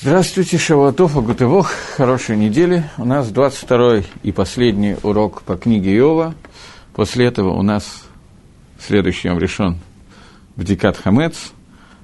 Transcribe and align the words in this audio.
Здравствуйте, 0.00 0.58
Шавуатов, 0.58 1.16
Агутывох, 1.16 1.70
хорошей 1.96 2.36
недели. 2.36 2.84
У 2.98 3.04
нас 3.04 3.30
22 3.30 4.02
и 4.24 4.32
последний 4.32 4.96
урок 5.02 5.42
по 5.42 5.56
книге 5.56 5.96
Иова. 5.96 6.34
После 6.94 7.26
этого 7.26 7.50
у 7.50 7.62
нас 7.62 8.02
следующий 8.78 9.30
он 9.30 9.38
решен 9.38 9.78
Бдикат 10.56 10.96
Хамец, 10.96 11.52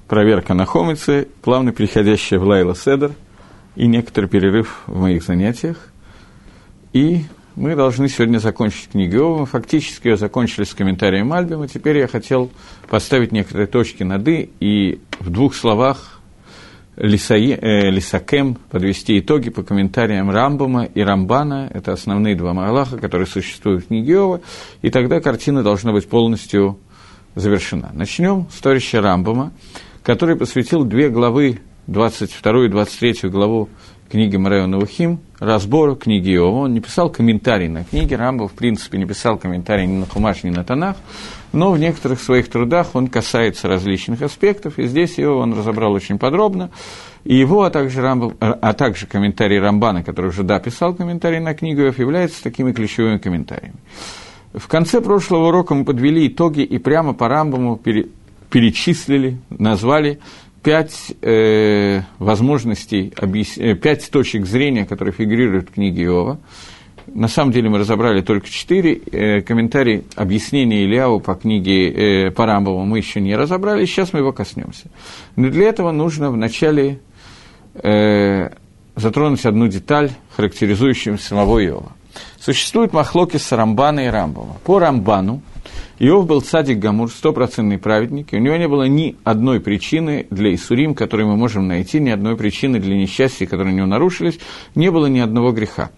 проверка 0.07 0.53
на 0.53 0.65
Хомице, 0.65 1.27
плавно 1.41 1.73
переходящая 1.73 2.39
в 2.39 2.45
Лайла 2.45 2.75
Седер 2.75 3.11
и 3.75 3.87
некоторый 3.87 4.27
перерыв 4.27 4.83
в 4.87 5.01
моих 5.01 5.21
занятиях. 5.21 5.89
И 6.93 7.25
мы 7.55 7.75
должны 7.75 8.07
сегодня 8.07 8.39
закончить 8.39 8.89
книгу 8.89 9.17
Иова. 9.17 9.45
Фактически 9.45 10.07
ее 10.07 10.17
закончили 10.17 10.63
с 10.63 10.73
комментарием 10.73 11.33
Альбима. 11.33 11.67
Теперь 11.67 11.97
я 11.97 12.07
хотел 12.07 12.51
поставить 12.89 13.33
некоторые 13.33 13.67
точки 13.67 14.03
над 14.03 14.25
«и» 14.29 14.49
и 14.61 15.01
в 15.19 15.29
двух 15.29 15.53
словах 15.55 16.20
Лисакем 16.97 18.55
подвести 18.69 19.19
итоги 19.19 19.49
по 19.49 19.63
комментариям 19.63 20.29
Рамбама 20.29 20.83
и 20.83 21.01
Рамбана. 21.01 21.69
Это 21.73 21.93
основные 21.93 22.35
два 22.35 22.53
Малаха, 22.53 22.97
которые 22.97 23.27
существуют 23.27 23.85
в 23.85 23.87
книге 23.87 24.13
Иова. 24.13 24.41
И 24.81 24.89
тогда 24.89 25.21
картина 25.21 25.63
должна 25.63 25.93
быть 25.93 26.07
полностью 26.07 26.79
завершена. 27.35 27.91
Начнем 27.93 28.47
с 28.51 28.59
товарища 28.59 29.01
Рамбама, 29.01 29.53
который 30.03 30.35
посвятил 30.35 30.83
две 30.83 31.09
главы, 31.09 31.59
22 31.87 32.65
и 32.65 32.67
23 32.67 33.29
главу 33.29 33.69
книги 34.11 34.35
Марео 34.35 34.67
Навухим, 34.67 35.19
разбору 35.39 35.95
книги 35.95 36.35
Иова. 36.35 36.65
Он 36.65 36.73
не 36.73 36.81
писал 36.81 37.09
комментарий 37.09 37.69
на 37.69 37.85
книги, 37.85 38.13
Рамбо, 38.13 38.49
в 38.49 38.51
принципе, 38.51 38.97
не 38.97 39.05
писал 39.05 39.37
комментарий 39.37 39.87
ни 39.87 39.99
на 39.99 40.05
Хумаш, 40.05 40.43
ни 40.43 40.49
на 40.49 40.65
Танах, 40.65 40.97
но 41.53 41.71
в 41.71 41.79
некоторых 41.79 42.21
своих 42.21 42.49
трудах 42.49 42.89
он 42.93 43.07
касается 43.07 43.69
различных 43.69 44.21
аспектов, 44.21 44.77
и 44.79 44.87
здесь 44.87 45.17
его 45.17 45.37
он 45.37 45.57
разобрал 45.57 45.93
очень 45.93 46.19
подробно. 46.19 46.71
И 47.23 47.35
его, 47.35 47.63
а 47.63 47.69
также, 47.69 48.01
Рамбо, 48.01 48.33
а 48.39 48.73
также 48.73 49.07
комментарий 49.07 49.59
Рамбана, 49.59 50.03
который 50.03 50.27
уже, 50.27 50.43
да, 50.43 50.59
писал 50.59 50.93
комментарий 50.93 51.39
на 51.39 51.53
книгу 51.53 51.81
Иов, 51.81 51.97
являются 51.97 52.43
такими 52.43 52.73
ключевыми 52.73 53.17
комментариями. 53.17 53.77
В 54.53 54.67
конце 54.67 54.99
прошлого 54.99 55.47
урока 55.47 55.73
мы 55.73 55.85
подвели 55.85 56.27
итоги 56.27 56.61
и 56.61 56.77
прямо 56.79 57.13
по 57.13 57.29
Рамбаму 57.29 57.77
пере, 57.77 58.09
перечислили, 58.49 59.37
назвали 59.49 60.19
пять 60.63 61.13
э, 61.21 62.01
возможностей, 62.19 63.13
объяс... 63.17 63.57
Э, 63.57 63.75
пять 63.75 64.09
точек 64.09 64.45
зрения, 64.45 64.85
которые 64.85 65.13
фигурируют 65.13 65.69
в 65.69 65.73
книге 65.73 66.03
Иова. 66.05 66.39
На 67.07 67.27
самом 67.27 67.51
деле 67.51 67.69
мы 67.69 67.79
разобрали 67.79 68.21
только 68.21 68.49
четыре. 68.49 68.95
Э, 69.11 69.41
комментарий 69.41 70.03
объяснения 70.15 70.85
Ильяу 70.85 71.19
по 71.19 71.35
книге 71.35 72.27
э, 72.27 72.33
Рамбову 72.35 72.85
мы 72.85 72.99
еще 72.99 73.19
не 73.19 73.35
разобрали, 73.35 73.85
сейчас 73.85 74.13
мы 74.13 74.19
его 74.19 74.31
коснемся. 74.31 74.89
Но 75.35 75.49
для 75.49 75.67
этого 75.67 75.91
нужно 75.91 76.31
вначале 76.31 76.99
э, 77.75 78.49
затронуть 78.95 79.45
одну 79.45 79.67
деталь, 79.67 80.11
характеризующую 80.35 81.17
самого 81.17 81.63
Иова. 81.65 81.91
Существует 82.39 82.93
махлоки 82.93 83.37
с 83.37 83.51
Рамбана 83.51 84.01
и 84.01 84.07
Рамбова. 84.07 84.57
По 84.63 84.79
Рамбану 84.79 85.41
Иов 85.99 86.25
был 86.25 86.41
цадик 86.41 86.79
Гамур, 86.79 87.11
стопроцентный 87.11 87.77
праведник, 87.77 88.33
и 88.33 88.37
у 88.37 88.39
него 88.39 88.55
не 88.55 88.67
было 88.67 88.83
ни 88.83 89.15
одной 89.23 89.59
причины 89.59 90.25
для 90.29 90.53
Исурим, 90.55 90.95
которую 90.95 91.29
мы 91.29 91.37
можем 91.37 91.67
найти, 91.67 91.99
ни 91.99 92.09
одной 92.09 92.35
причины 92.35 92.79
для 92.79 92.95
несчастья, 92.95 93.45
которые 93.45 93.73
у 93.73 93.77
него 93.77 93.87
нарушились, 93.87 94.39
не 94.73 94.89
было 94.89 95.05
ни 95.05 95.19
одного 95.19 95.51
греха. 95.51 95.91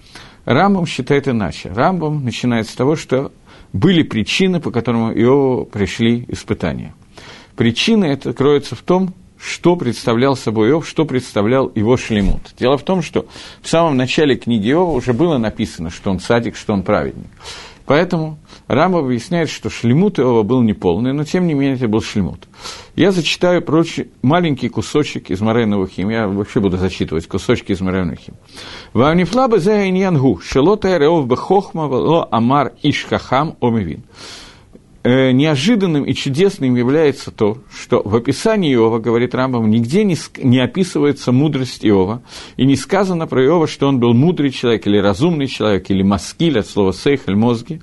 Рамбам 0.46 0.86
считает 0.86 1.28
иначе. 1.28 1.72
Рамбам 1.74 2.26
начинает 2.26 2.68
с 2.68 2.74
того, 2.74 2.96
что 2.96 3.32
были 3.72 4.04
причины, 4.04 4.60
по 4.60 4.72
которым 4.72 5.12
Иову 5.12 5.66
пришли 5.66 6.26
испытания. 6.28 6.94
Причина 7.56 8.06
это 8.06 8.34
кроется 8.34 8.76
в 8.76 8.82
том, 8.82 9.14
что 9.38 9.76
представлял 9.76 10.36
собой 10.36 10.70
Иов, 10.70 10.88
что 10.88 11.06
представлял 11.06 11.72
его 11.76 11.98
шлемут. 11.98 12.54
Дело 12.58 12.78
в 12.78 12.84
том, 12.84 13.02
что 13.02 13.26
в 13.62 13.68
самом 13.68 13.98
начале 13.98 14.36
книги 14.36 14.70
Иова 14.72 14.92
уже 14.92 15.14
было 15.14 15.38
написано, 15.38 15.90
что 15.90 16.12
он 16.12 16.20
садик, 16.20 16.56
что 16.56 16.74
он 16.74 16.84
праведник. 16.84 17.28
Поэтому 17.86 18.38
Рама 18.68 19.00
объясняет, 19.00 19.50
что 19.50 19.70
шлемут 19.70 20.20
Иова 20.20 20.44
был 20.44 20.62
неполный, 20.62 21.14
но 21.14 21.24
тем 21.24 21.48
не 21.48 21.54
менее 21.54 21.76
это 21.76 21.88
был 21.88 22.02
шлемут. 22.02 22.48
Я 22.96 23.12
зачитаю 23.12 23.62
прочь, 23.62 24.00
маленький 24.22 24.70
кусочек 24.70 25.30
из 25.30 25.42
Морейного 25.42 25.88
Хим. 25.88 26.10
Я 26.10 26.28
вообще 26.28 26.60
буду 26.60 26.78
зачитывать 26.78 27.28
кусочки 27.28 27.72
из 27.72 27.82
Морейного 27.82 28.18
Хим. 28.18 28.36
Вавнифла 28.94 29.48
базая 29.48 29.90
иньянгу, 29.90 30.40
шелота 30.40 30.98
реов 30.98 31.28
бехохма 31.28 31.82
ло 31.82 32.28
амар 32.32 32.74
ишхахам 32.82 33.58
омивин. 33.60 34.04
Э, 34.04 34.43
неожиданным 35.04 36.06
и 36.06 36.14
чудесным 36.14 36.76
является 36.76 37.30
то, 37.30 37.58
что 37.76 38.02
в 38.04 38.16
описании 38.16 38.74
Иова, 38.74 39.00
говорит 39.00 39.36
Рамбам, 39.36 39.70
нигде 39.70 40.04
не, 40.06 40.16
не 40.38 40.60
описывается 40.60 41.32
мудрость 41.32 41.86
Иова, 41.86 42.24
и 42.56 42.66
не 42.66 42.76
сказано 42.78 43.28
про 43.28 43.44
Иова, 43.44 43.68
что 43.68 43.88
он 43.88 44.00
был 44.00 44.14
мудрый 44.14 44.52
человек, 44.52 44.88
или 44.88 44.98
разумный 44.98 45.48
человек, 45.48 45.90
или 45.90 46.04
маскиль 46.04 46.60
от 46.60 46.68
слова 46.68 46.94
сейхель, 46.94 47.36
мозги, 47.36 47.82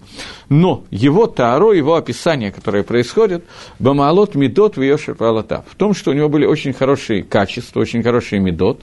но 0.49 0.85
его 0.91 1.27
тааро, 1.27 1.73
его 1.73 1.97
описание, 1.97 2.53
которое 2.53 2.85
происходит, 2.85 3.45
бамаалот 3.79 4.35
медот 4.35 4.77
в 4.77 4.83
Йошер 4.83 5.17
в 5.19 5.75
том, 5.77 5.95
что 5.95 6.13
у 6.13 6.15
него 6.15 6.29
были 6.29 6.47
очень 6.47 6.73
хорошие 6.73 7.23
качества, 7.23 7.81
очень 7.81 8.03
хорошие 8.03 8.41
медот, 8.41 8.83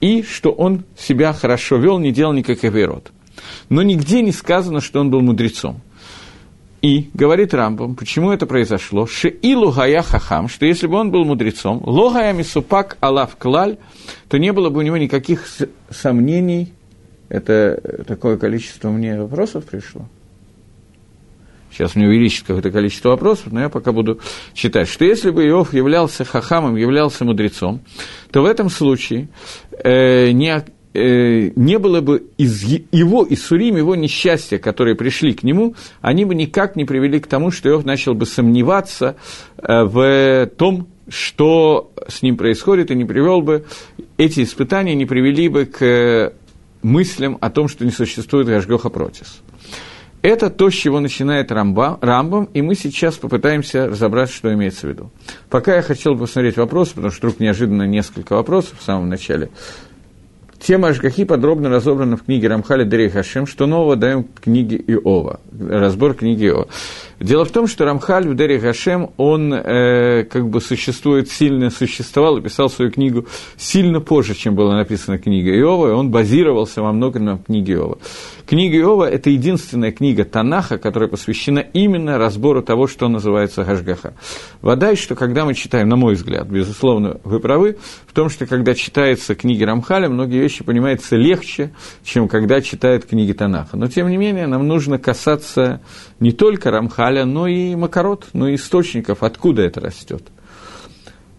и 0.00 0.22
что 0.22 0.50
он 0.50 0.84
себя 0.96 1.32
хорошо 1.32 1.76
вел, 1.76 1.98
не 1.98 2.12
делал 2.12 2.32
никаких 2.32 2.72
верот. 2.72 3.12
Но 3.68 3.82
нигде 3.82 4.22
не 4.22 4.32
сказано, 4.32 4.80
что 4.80 5.00
он 5.00 5.10
был 5.10 5.20
мудрецом. 5.20 5.82
И, 6.84 7.08
говорит 7.14 7.54
Рамбам, 7.54 7.94
почему 7.94 8.30
это 8.30 8.44
произошло, 8.44 9.06
шеилу 9.06 9.72
гая 9.72 10.02
хахам, 10.02 10.48
что 10.48 10.66
если 10.66 10.86
бы 10.86 10.96
он 10.96 11.10
был 11.10 11.24
мудрецом, 11.24 11.80
логая 11.82 12.34
мисупак 12.34 12.98
алав 13.00 13.36
клаль, 13.38 13.78
то 14.28 14.36
не 14.36 14.52
было 14.52 14.68
бы 14.68 14.80
у 14.80 14.82
него 14.82 14.98
никаких 14.98 15.46
сомнений. 15.88 16.74
Это 17.30 18.04
такое 18.06 18.36
количество 18.36 18.90
мне 18.90 19.18
вопросов 19.18 19.64
пришло. 19.64 20.06
Сейчас 21.70 21.94
мне 21.94 22.06
увеличит 22.06 22.44
какое-то 22.46 22.70
количество 22.70 23.08
вопросов, 23.08 23.50
но 23.50 23.62
я 23.62 23.70
пока 23.70 23.90
буду 23.90 24.20
читать, 24.52 24.86
что 24.86 25.06
если 25.06 25.30
бы 25.30 25.42
Иов 25.46 25.72
являлся 25.72 26.26
хахамом, 26.26 26.76
являлся 26.76 27.24
мудрецом, 27.24 27.80
то 28.30 28.42
в 28.42 28.44
этом 28.44 28.68
случае 28.68 29.28
э, 29.72 30.32
не, 30.32 30.54
э, 30.54 30.64
не 30.94 31.78
было 31.78 32.00
бы 32.00 32.24
из 32.38 32.62
его, 32.62 33.24
из 33.24 33.44
Сурим, 33.44 33.76
его 33.76 33.96
несчастья, 33.96 34.58
которые 34.58 34.94
пришли 34.94 35.34
к 35.34 35.42
нему, 35.42 35.74
они 36.00 36.24
бы 36.24 36.34
никак 36.34 36.76
не 36.76 36.84
привели 36.84 37.18
к 37.18 37.26
тому, 37.26 37.50
что 37.50 37.68
Иов 37.68 37.84
начал 37.84 38.14
бы 38.14 38.26
сомневаться 38.26 39.16
э, 39.58 39.84
в 39.84 40.46
том, 40.56 40.86
что 41.08 41.92
с 42.08 42.22
ним 42.22 42.36
происходит, 42.36 42.90
и 42.90 42.94
не 42.94 43.04
привел 43.04 43.42
бы, 43.42 43.64
эти 44.18 44.42
испытания 44.42 44.94
не 44.94 45.04
привели 45.04 45.48
бы 45.48 45.66
к 45.66 46.32
мыслям 46.82 47.38
о 47.40 47.50
том, 47.50 47.68
что 47.68 47.84
не 47.84 47.90
существует 47.90 48.46
Гашгоха 48.46 48.88
Протис. 48.88 49.40
Это 50.22 50.48
то, 50.48 50.70
с 50.70 50.74
чего 50.74 51.00
начинает 51.00 51.52
Рамбам, 51.52 51.98
Рамбам, 52.00 52.44
и 52.54 52.62
мы 52.62 52.74
сейчас 52.76 53.16
попытаемся 53.16 53.88
разобрать, 53.88 54.30
что 54.30 54.52
имеется 54.54 54.86
в 54.86 54.90
виду. 54.90 55.10
Пока 55.50 55.76
я 55.76 55.82
хотел 55.82 56.16
посмотреть 56.16 56.56
вопросы, 56.56 56.94
потому 56.94 57.10
что 57.10 57.18
вдруг 57.26 57.40
неожиданно 57.40 57.82
несколько 57.82 58.34
вопросов 58.34 58.78
в 58.78 58.82
самом 58.82 59.10
начале. 59.10 59.50
Тема 60.66 60.88
Ашгахи 60.88 61.24
подробно 61.24 61.68
разобрана 61.68 62.16
в 62.16 62.22
книге 62.22 62.48
Рамхаля 62.48 62.86
Дерей 62.86 63.10
Хашем, 63.10 63.46
что 63.46 63.66
нового 63.66 63.96
даем 63.96 64.24
книге 64.24 64.76
Иова, 64.78 65.40
разбор 65.60 66.14
книги 66.14 66.46
Иова. 66.46 66.68
Дело 67.20 67.44
в 67.44 67.50
том, 67.50 67.66
что 67.66 67.84
Рамхаль 67.84 68.26
в 68.26 68.34
Дерей 68.34 68.58
Хашем, 68.58 69.10
он 69.18 69.52
э, 69.52 70.24
как 70.24 70.48
бы 70.48 70.62
существует, 70.62 71.30
сильно 71.30 71.68
существовал 71.68 72.38
и 72.38 72.40
писал 72.40 72.70
свою 72.70 72.90
книгу 72.90 73.26
сильно 73.58 74.00
позже, 74.00 74.34
чем 74.34 74.54
была 74.54 74.74
написана 74.74 75.18
книга 75.18 75.54
Иова, 75.54 75.88
и 75.88 75.92
он 75.92 76.10
базировался 76.10 76.80
во 76.80 76.92
многом 76.92 77.26
на 77.26 77.36
книге 77.36 77.74
Иова. 77.74 77.98
Книга 78.46 78.76
Иова– 78.76 79.08
это 79.10 79.30
единственная 79.30 79.90
книга 79.90 80.24
Танаха, 80.26 80.76
которая 80.76 81.08
посвящена 81.08 81.60
именно 81.60 82.18
разбору 82.18 82.62
того, 82.62 82.86
что 82.86 83.08
называется 83.08 83.64
Гашгаха. 83.64 84.12
Вода, 84.60 84.94
что 84.96 85.14
когда 85.14 85.46
мы 85.46 85.54
читаем, 85.54 85.88
на 85.88 85.96
мой 85.96 86.14
взгляд, 86.14 86.46
безусловно, 86.46 87.20
вы 87.24 87.40
правы, 87.40 87.78
в 88.06 88.12
том, 88.12 88.28
что 88.28 88.46
когда 88.46 88.74
читается 88.74 89.34
книги 89.34 89.64
Рамхаля, 89.64 90.10
многие 90.10 90.40
вещи 90.40 90.62
понимаются 90.62 91.16
легче, 91.16 91.72
чем 92.04 92.28
когда 92.28 92.60
читают 92.60 93.06
книги 93.06 93.32
Танаха. 93.32 93.78
Но, 93.78 93.86
тем 93.86 94.10
не 94.10 94.18
менее, 94.18 94.46
нам 94.46 94.68
нужно 94.68 94.98
касаться 94.98 95.80
не 96.20 96.32
только 96.32 96.70
Рамхаля, 96.70 97.24
но 97.24 97.46
и 97.46 97.74
Макарот, 97.74 98.26
но 98.34 98.48
и 98.48 98.56
источников, 98.56 99.22
откуда 99.22 99.62
это 99.62 99.80
растет. 99.80 100.22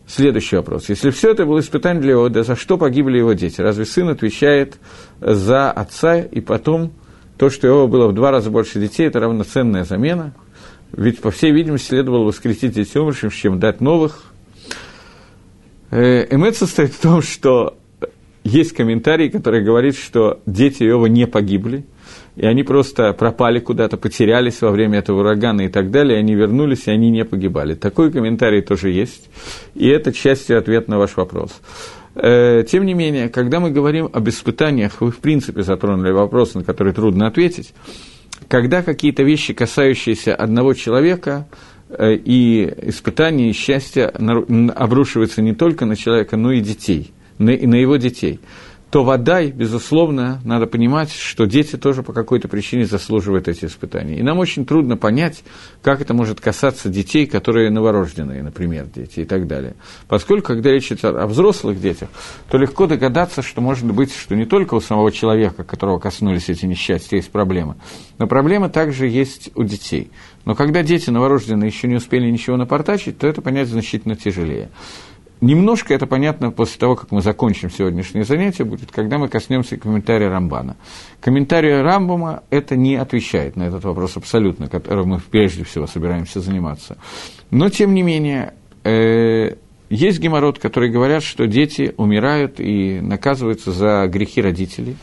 Следующий 0.07 0.56
вопрос. 0.57 0.90
Если 0.90 1.10
все 1.10 1.31
это 1.31 1.46
было 1.46 1.60
испытание 1.60 2.02
для 2.02 2.13
Иода, 2.13 2.44
за 2.44 2.56
что 2.56 2.78
погибли 2.78 3.18
его 3.18 3.34
дети? 3.34 3.60
Разве 3.60 3.86
сын 3.86 4.10
отвечает 4.10 4.78
за 5.19 5.72
отца, 5.72 6.19
и 6.19 6.42
потом 6.42 6.92
то, 7.38 7.50
что 7.50 7.68
его 7.68 7.88
было 7.88 8.07
в 8.07 8.13
два 8.13 8.30
раза 8.31 8.52
больше 8.52 8.80
детей, 8.80 9.07
это 9.07 9.19
равноценная 9.19 9.84
замена? 9.84 10.34
Ведь, 10.92 11.19
по 11.22 11.31
всей 11.31 11.52
видимости, 11.52 11.88
следовало 11.88 12.25
воскресить 12.25 12.74
детей 12.74 13.00
умершим, 13.00 13.31
чем 13.31 13.60
дать 13.60 13.81
новых. 13.81 14.25
Э, 15.90 16.28
эмет 16.30 16.56
состоит 16.56 16.94
в 16.94 17.01
том, 17.01 17.22
что 17.24 17.78
есть 18.44 18.74
комментарий, 18.74 19.30
который 19.30 19.63
говорит, 19.63 19.98
что 19.98 20.40
дети 20.46 20.84
Иова 20.84 21.08
не 21.08 21.25
погибли, 21.25 21.86
и 22.36 22.46
они 22.46 22.64
просто 22.64 23.14
пропали 23.14 23.60
куда-то, 23.60 23.98
потерялись 23.98 24.62
во 24.62 24.72
время 24.72 25.00
этого 25.00 25.22
урагана 25.22 25.62
и 25.62 25.70
так 25.70 25.90
далее, 25.92 26.18
и 26.18 26.20
они 26.20 26.36
вернулись, 26.36 26.88
и 26.88 26.92
они 26.92 27.10
не 27.10 27.24
погибали. 27.24 27.76
Такой 27.76 28.12
комментарий 28.12 28.62
тоже 28.62 28.92
есть, 28.92 29.30
и 29.74 29.88
это 29.88 30.12
частью 30.12 30.58
ответ 30.58 30.88
на 30.88 30.98
ваш 30.98 31.16
вопрос. 31.16 31.52
Э, 32.16 32.64
тем 32.68 32.86
не 32.86 32.94
менее, 32.94 33.30
когда 33.30 33.60
мы 33.60 33.72
говорим 33.72 34.10
об 34.12 34.28
испытаниях, 34.28 35.02
вы 35.02 35.12
в 35.12 35.18
принципе 35.20 35.64
затронули 35.64 36.12
вопрос, 36.12 36.56
на 36.56 36.64
который 36.64 36.94
трудно 36.94 37.28
ответить, 37.28 37.74
когда 38.48 38.84
какие-то 38.84 39.24
вещи, 39.24 39.54
касающиеся 39.54 40.36
одного 40.36 40.74
человека, 40.74 41.48
э, 41.90 42.16
и 42.16 42.74
испытания, 42.84 43.50
и 43.50 43.54
счастье 43.54 44.08
обрушиваются 44.08 45.42
не 45.42 45.54
только 45.54 45.86
на 45.86 45.96
человека, 45.96 46.36
но 46.36 46.52
и 46.52 46.60
детей, 46.60 47.14
на 47.38 47.52
его 47.52 47.96
детей– 47.96 48.40
то 48.95 49.03
вода, 49.03 49.44
безусловно, 49.44 50.39
надо 50.45 50.68
понимать, 50.68 51.12
что 51.12 51.44
дети 51.44 51.75
тоже 51.75 52.01
по 52.01 52.13
какой-то 52.13 52.47
причине 52.47 52.86
заслуживают 52.86 53.50
эти 53.50 53.65
испытания. 53.65 54.18
И 54.18 54.24
нам 54.24 54.39
очень 54.39 54.65
трудно 54.65 54.95
понять, 54.95 55.44
как 55.81 56.00
это 56.00 56.13
может 56.13 56.39
касаться 56.39 56.88
детей, 56.88 57.25
которые 57.25 57.71
новорожденные, 57.71 58.42
например, 58.42 58.86
дети 58.86 59.19
и 59.19 59.25
так 59.25 59.47
далее. 59.47 59.75
Поскольку, 60.07 60.47
когда 60.53 60.71
речь 60.71 60.94
идет 60.94 61.03
о 61.03 61.27
взрослых 61.27 61.81
детях, 61.81 62.07
то 62.50 62.57
легко 62.57 62.88
догадаться, 62.88 63.42
что 63.42 63.59
может 63.59 63.83
быть, 63.92 64.15
что 64.15 64.33
не 64.33 64.45
только 64.45 64.75
у 64.75 64.80
самого 64.80 65.12
человека, 65.12 65.65
которого 65.65 66.00
коснулись 66.00 66.48
эти 66.48 66.65
несчастья, 66.65 67.18
есть 67.18 67.31
проблемы, 67.31 67.75
но 68.18 68.27
проблемы 68.27 68.69
также 68.69 69.09
есть 69.09 69.51
у 69.56 69.65
детей. 69.65 70.09
Но 70.45 70.56
когда 70.56 70.83
дети 70.83 71.09
новорожденные 71.09 71.68
еще 71.68 71.89
не 71.89 71.95
успели 71.95 72.31
ничего 72.31 72.56
напортачить, 72.56 73.18
то 73.18 73.27
это 73.27 73.41
понять 73.41 73.68
значительно 73.68 74.15
тяжелее. 74.15 74.69
Немножко 75.42 75.94
это 75.94 76.08
понятно 76.08 76.52
после 76.52 76.80
того, 76.80 76.96
как 76.96 77.12
мы 77.12 77.22
закончим 77.22 77.70
сегодняшнее 77.70 78.24
занятие, 78.24 78.64
будет, 78.64 78.92
когда 78.92 79.18
мы 79.18 79.28
коснемся 79.28 79.78
комментария 79.78 80.30
Рамбана. 80.30 80.78
Комментарий 81.20 81.82
Рамбама 81.82 82.44
это 82.50 82.76
не 82.76 82.96
отвечает 82.96 83.56
на 83.56 83.64
этот 83.64 83.84
вопрос 83.84 84.16
абсолютно, 84.18 84.68
которым 84.68 85.10
мы 85.10 85.20
прежде 85.20 85.64
всего 85.64 85.88
собираемся 85.88 86.40
заниматься. 86.40 86.98
Но, 87.52 87.70
тем 87.70 87.94
не 87.94 88.02
менее, 88.02 88.54
э, 88.84 89.56
есть 89.90 90.20
геморрот, 90.20 90.58
которые 90.60 90.92
говорят, 90.92 91.24
что 91.24 91.46
дети 91.46 91.94
умирают 91.98 92.60
и 92.60 93.00
наказываются 93.00 93.72
за 93.72 94.08
грехи 94.08 94.42
родителей. 94.42 94.98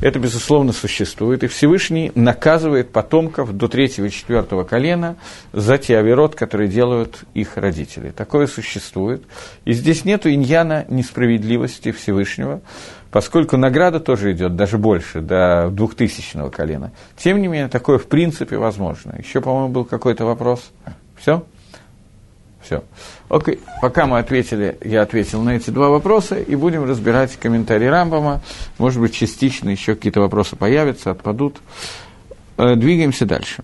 Это, 0.00 0.18
безусловно, 0.18 0.72
существует. 0.72 1.42
И 1.42 1.48
Всевышний 1.48 2.12
наказывает 2.14 2.90
потомков 2.90 3.56
до 3.56 3.68
третьего 3.68 4.06
и 4.06 4.10
четвертого 4.10 4.64
колена 4.64 5.16
за 5.52 5.78
те 5.78 5.98
оверот, 5.98 6.36
которые 6.36 6.68
делают 6.68 7.24
их 7.34 7.56
родители. 7.56 8.10
Такое 8.10 8.46
существует. 8.46 9.24
И 9.64 9.72
здесь 9.72 10.04
нет 10.04 10.26
иньяна 10.26 10.86
несправедливости 10.88 11.90
Всевышнего, 11.90 12.60
поскольку 13.10 13.56
награда 13.56 13.98
тоже 13.98 14.32
идет 14.32 14.54
даже 14.54 14.78
больше, 14.78 15.20
до 15.20 15.70
двухтысячного 15.72 16.50
колена. 16.50 16.92
Тем 17.16 17.42
не 17.42 17.48
менее, 17.48 17.68
такое 17.68 17.98
в 17.98 18.06
принципе 18.06 18.58
возможно. 18.58 19.16
Еще, 19.18 19.40
по-моему, 19.40 19.68
был 19.70 19.84
какой-то 19.84 20.24
вопрос. 20.24 20.70
Все? 21.16 21.44
Все. 22.62 22.84
Окей, 23.30 23.60
пока 23.80 24.06
мы 24.06 24.18
ответили, 24.18 24.76
я 24.82 25.02
ответил 25.02 25.40
на 25.40 25.50
эти 25.50 25.70
два 25.70 25.88
вопроса, 25.88 26.34
и 26.34 26.56
будем 26.56 26.82
разбирать 26.84 27.36
комментарии 27.36 27.86
Рамбама. 27.86 28.42
Может 28.76 29.00
быть, 29.00 29.14
частично 29.14 29.70
еще 29.70 29.94
какие-то 29.94 30.20
вопросы 30.20 30.56
появятся, 30.56 31.12
отпадут. 31.12 31.58
Э, 32.56 32.74
двигаемся 32.74 33.26
дальше. 33.26 33.62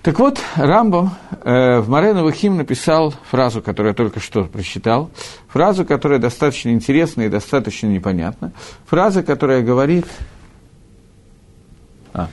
Так 0.00 0.20
вот, 0.20 0.38
Рамбам 0.54 1.16
э, 1.42 1.80
в 1.80 1.88
Мореновых 1.88 2.36
хим 2.36 2.56
написал 2.56 3.12
фразу, 3.28 3.60
которую 3.62 3.90
я 3.90 3.96
только 3.96 4.20
что 4.20 4.44
прочитал, 4.44 5.10
фразу, 5.48 5.84
которая 5.84 6.20
достаточно 6.20 6.68
интересна 6.68 7.22
и 7.22 7.28
достаточно 7.28 7.88
непонятна, 7.88 8.52
фраза, 8.86 9.24
которая 9.24 9.62
говорит... 9.62 10.06
А, 12.12 12.28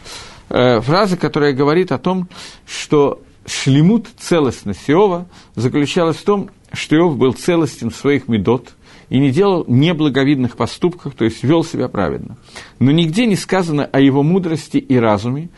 э, 0.50 0.80
фраза, 0.82 1.18
которая 1.18 1.54
говорит 1.54 1.92
о 1.92 1.98
том, 1.98 2.30
что 2.68 3.20
шлемут, 3.46 4.08
целостность 4.18 4.90
Иова 4.90 5.28
заключалась 5.56 6.18
в 6.18 6.24
том, 6.24 6.50
что 6.72 6.96
Иов 6.96 7.18
был 7.18 7.34
целостен 7.34 7.90
в 7.90 7.96
своих 7.96 8.28
медот 8.28 8.74
и 9.10 9.20
не 9.20 9.32
делал 9.32 9.66
неблаговидных 9.68 10.58
поступков, 10.58 11.14
то 11.16 11.26
есть 11.26 11.44
вел 11.44 11.64
себя 11.64 11.88
праведно. 11.88 12.38
Но 12.80 12.92
нигде 12.92 13.26
не 13.26 13.36
сказано 13.36 13.86
о 13.86 14.00
его 14.00 14.24
мудрости 14.24 14.78
и 14.78 14.98
разуме, 14.98 15.50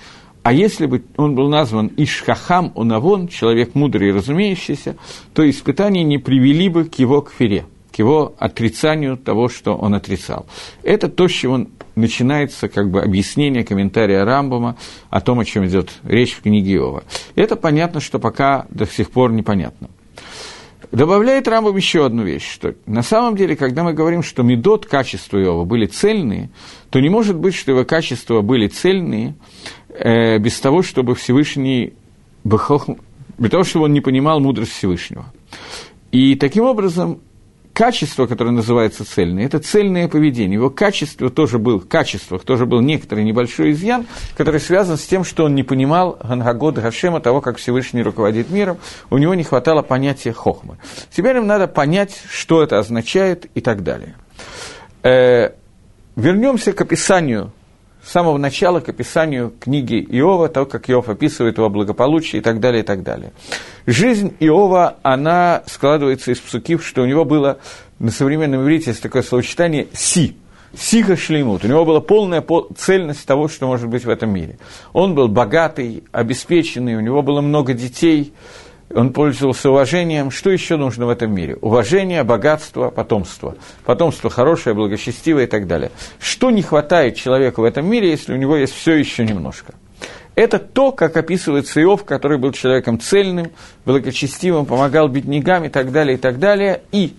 а 0.43 0.53
если 0.53 0.85
бы 0.85 1.03
он 1.17 1.33
был 1.33 1.49
назван 1.49 1.91
Ишхахам 1.97 2.71
Унавон, 2.75 3.27
человек 3.27 3.73
мудрый 3.73 4.09
и 4.09 4.11
разумеющийся, 4.11 4.95
то 5.33 5.49
испытания 5.49 6.03
не 6.03 6.19
привели 6.19 6.69
бы 6.69 6.83
к 6.83 6.99
его 6.99 7.21
кфере, 7.21 7.65
к 7.95 8.00
его 8.00 8.36
отрицанию 8.39 9.15
того, 9.15 9.47
что 9.47 9.74
он 9.74 9.94
отрицал. 9.94 10.47
Это 10.83 11.07
то, 11.07 11.30
с 11.30 11.31
чего 11.31 11.65
начинается 11.95 12.68
как 12.68 12.92
бы 12.92 13.01
объяснение 13.01 13.63
комментария 13.63 14.25
Рамбома 14.25 14.75
о 15.09 15.21
том, 15.21 15.39
о 15.39 15.45
чем 15.45 15.65
идет 15.65 15.92
речь 16.03 16.33
в 16.33 16.42
книге 16.42 16.74
Иова. 16.74 17.06
Это 17.36 17.56
понятно, 17.56 18.01
что 18.01 18.19
пока 18.19 18.65
до 18.69 18.86
сих 18.86 19.12
пор 19.12 19.31
непонятно. 19.31 19.89
Добавляет 20.92 21.47
Рамбом 21.47 21.77
еще 21.77 22.06
одну 22.06 22.24
вещь, 22.24 22.45
что 22.51 22.75
на 22.86 23.01
самом 23.01 23.38
деле, 23.38 23.56
когда 23.56 23.83
мы 23.83 23.94
говорим, 23.94 24.24
что 24.24 24.44
медот, 24.44 24.86
качества 24.86 25.42
Иова 25.42 25.63
были 25.63 25.86
цельные, 25.86 26.50
то 26.89 27.00
не 27.00 27.07
может 27.07 27.38
быть, 27.38 27.56
что 27.56 27.71
его 27.71 27.86
качества 27.86 28.42
были 28.42 28.68
цельные 28.68 29.36
э, 29.88 30.38
без 30.38 30.59
того, 30.59 30.81
чтобы 30.83 31.15
Всевышний, 31.15 31.94
без 32.44 33.50
того, 33.50 33.63
чтобы 33.63 33.86
он 33.86 33.94
не 33.94 34.01
понимал 34.01 34.42
мудрость 34.42 34.74
Всевышнего. 34.74 35.31
И 36.12 36.36
таким 36.36 36.65
образом 36.65 37.21
качество, 37.75 38.25
которое 38.25 38.51
называется 38.51 39.04
цельное, 39.04 39.45
это 39.45 39.60
цельное 39.60 40.07
поведение. 40.07 40.56
Его 40.56 40.69
качество 40.69 41.30
тоже 41.30 41.60
был, 41.60 41.81
в 41.81 41.88
тоже 42.45 42.66
был 42.66 42.80
некоторый 42.80 43.25
небольшой 43.25 43.72
изъян, 43.72 44.07
который 44.38 44.62
связан 44.62 44.98
с 44.98 45.06
тем, 45.06 45.25
что 45.25 45.44
он 45.44 45.56
не 45.56 45.63
понимал 45.63 46.18
Гангагод 46.24 46.75
Гашема, 46.75 47.19
того, 47.19 47.42
как 47.42 47.57
Всевышний 47.57 48.01
руководит 48.01 48.50
миром, 48.50 48.77
у 49.10 49.18
него 49.18 49.36
не 49.36 49.44
хватало 49.44 49.81
понятия 49.81 50.31
хохмы. 50.31 50.77
Теперь 51.12 51.36
им 51.36 51.48
надо 51.48 51.68
понять, 51.68 52.18
что 52.30 52.63
это 52.63 52.80
означает 52.80 53.45
и 53.54 53.60
так 53.60 53.83
далее. 53.83 54.16
Э, 55.04 55.51
вернемся 56.16 56.71
к 56.71 56.80
описанию 56.80 57.51
с 58.06 58.12
самого 58.12 58.38
начала 58.38 58.81
к 58.81 58.90
описанию 58.90 59.52
книги 59.60 59.96
Иова, 59.96 60.48
того, 60.48 60.68
как 60.68 60.90
Иов 60.90 61.10
описывает 61.10 61.57
его 61.57 61.69
благополучие 61.69 62.40
и 62.40 62.44
так 62.44 62.60
далее, 62.60 62.84
и 62.84 62.86
так 62.86 63.02
далее. 63.02 63.34
Жизнь 63.88 64.36
Иова, 64.40 64.98
она 65.02 65.63
складывается 65.66 66.31
из 66.31 66.40
псукив, 66.40 66.86
что 66.86 67.02
у 67.02 67.06
него 67.06 67.25
было, 67.25 67.57
на 67.98 68.12
современном 68.12 68.62
иврите 68.62 68.92
есть 68.92 69.02
такое 69.02 69.24
словосочетание 69.24 69.88
«си», 69.94 70.38
Сиха 70.78 71.16
шлеймут. 71.16 71.63
У 71.63 71.68
него 71.69 71.86
была 71.86 72.02
полная 72.02 72.44
цельность 72.78 73.25
того, 73.25 73.48
что 73.48 73.66
может 73.66 73.88
быть 73.88 74.04
в 74.04 74.10
этом 74.10 74.31
мире. 74.31 74.57
Он 74.92 75.16
был 75.16 75.30
богатый, 75.30 76.04
обеспеченный, 76.12 76.96
у 76.96 77.00
него 77.00 77.22
было 77.22 77.40
много 77.40 77.74
детей, 77.74 78.34
он 78.95 79.12
пользовался 79.12 79.69
уважением. 79.69 80.31
Что 80.31 80.50
еще 80.50 80.77
нужно 80.77 81.06
в 81.06 81.09
этом 81.09 81.33
мире? 81.33 81.57
Уважение, 81.62 82.24
богатство, 82.24 82.89
потомство. 82.89 83.56
Потомство 83.83 84.30
хорошее, 84.30 84.74
благочестивое 84.74 85.44
и 85.44 85.47
так 85.47 85.68
далее. 85.68 85.92
Что 86.19 86.49
не 86.49 86.61
хватает 86.61 87.16
человеку 87.16 87.61
в 87.61 87.66
этом 87.66 87.85
мире, 87.85 88.09
если 88.09 88.33
у 88.33 88.37
него 88.37 88.56
есть 88.56 88.73
все 88.73 88.94
еще 88.94 89.25
немножко? 89.25 89.75
Это 90.35 90.59
то, 90.59 90.92
как 90.92 91.16
описывается 91.18 91.81
Иов, 91.81 92.04
который 92.06 92.37
был 92.37 92.52
человеком 92.52 92.99
цельным, 92.99 93.52
благочестивым, 93.85 94.66
помогал 94.66 95.07
беднякам 95.07 95.66
и 95.66 95.69
так 95.69 95.92
далее, 95.92 96.16
и 96.16 96.19
так 96.19 96.40
далее. 96.40 96.81
И 96.92 97.14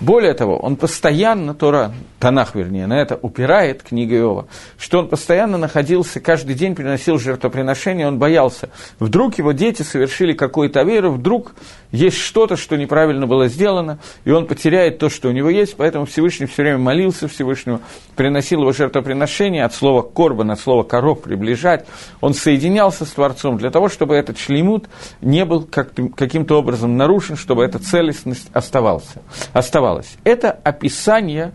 более 0.00 0.34
того, 0.34 0.58
он 0.58 0.76
постоянно, 0.76 1.54
Тора, 1.54 1.92
Танах, 2.22 2.54
вернее, 2.54 2.86
на 2.86 3.00
это 3.00 3.18
упирает 3.20 3.82
книга 3.82 4.16
Иова, 4.16 4.46
что 4.78 5.00
он 5.00 5.08
постоянно 5.08 5.58
находился, 5.58 6.20
каждый 6.20 6.54
день 6.54 6.76
приносил 6.76 7.18
жертвоприношение, 7.18 8.06
он 8.06 8.20
боялся. 8.20 8.68
Вдруг 9.00 9.38
его 9.38 9.50
дети 9.50 9.82
совершили 9.82 10.32
какую-то 10.32 10.82
веру, 10.84 11.10
вдруг 11.10 11.56
есть 11.90 12.18
что-то, 12.18 12.56
что 12.56 12.76
неправильно 12.76 13.26
было 13.26 13.48
сделано, 13.48 13.98
и 14.24 14.30
он 14.30 14.46
потеряет 14.46 14.98
то, 14.98 15.08
что 15.08 15.30
у 15.30 15.32
него 15.32 15.50
есть, 15.50 15.74
поэтому 15.76 16.06
Всевышний 16.06 16.46
все 16.46 16.62
время 16.62 16.78
молился 16.78 17.26
Всевышнему, 17.26 17.80
приносил 18.14 18.60
его 18.60 18.70
жертвоприношение 18.70 19.64
от 19.64 19.74
слова 19.74 20.02
«корбан», 20.02 20.52
от 20.52 20.60
слова 20.60 20.84
«коров» 20.84 21.22
приближать, 21.22 21.86
он 22.20 22.34
соединялся 22.34 23.04
с 23.04 23.10
Творцом 23.10 23.58
для 23.58 23.72
того, 23.72 23.88
чтобы 23.88 24.14
этот 24.14 24.38
шлемут 24.38 24.88
не 25.22 25.44
был 25.44 25.64
каким-то 25.64 26.60
образом 26.60 26.96
нарушен, 26.96 27.34
чтобы 27.34 27.64
эта 27.64 27.80
целостность 27.80 28.48
оставался, 28.52 29.22
оставалась. 29.52 30.14
Это 30.22 30.52
описание 30.52 31.50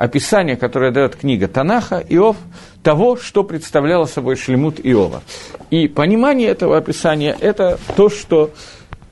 описание, 0.00 0.56
которое 0.56 0.92
дает 0.92 1.14
книга 1.14 1.46
Танаха, 1.46 2.02
Иов, 2.08 2.38
того, 2.82 3.18
что 3.18 3.44
представляло 3.44 4.06
собой 4.06 4.36
шлемут 4.36 4.80
Иова. 4.82 5.22
И 5.68 5.88
понимание 5.88 6.48
этого 6.48 6.78
описания– 6.78 7.36
это 7.40 7.78
то, 7.96 8.08
что 8.08 8.50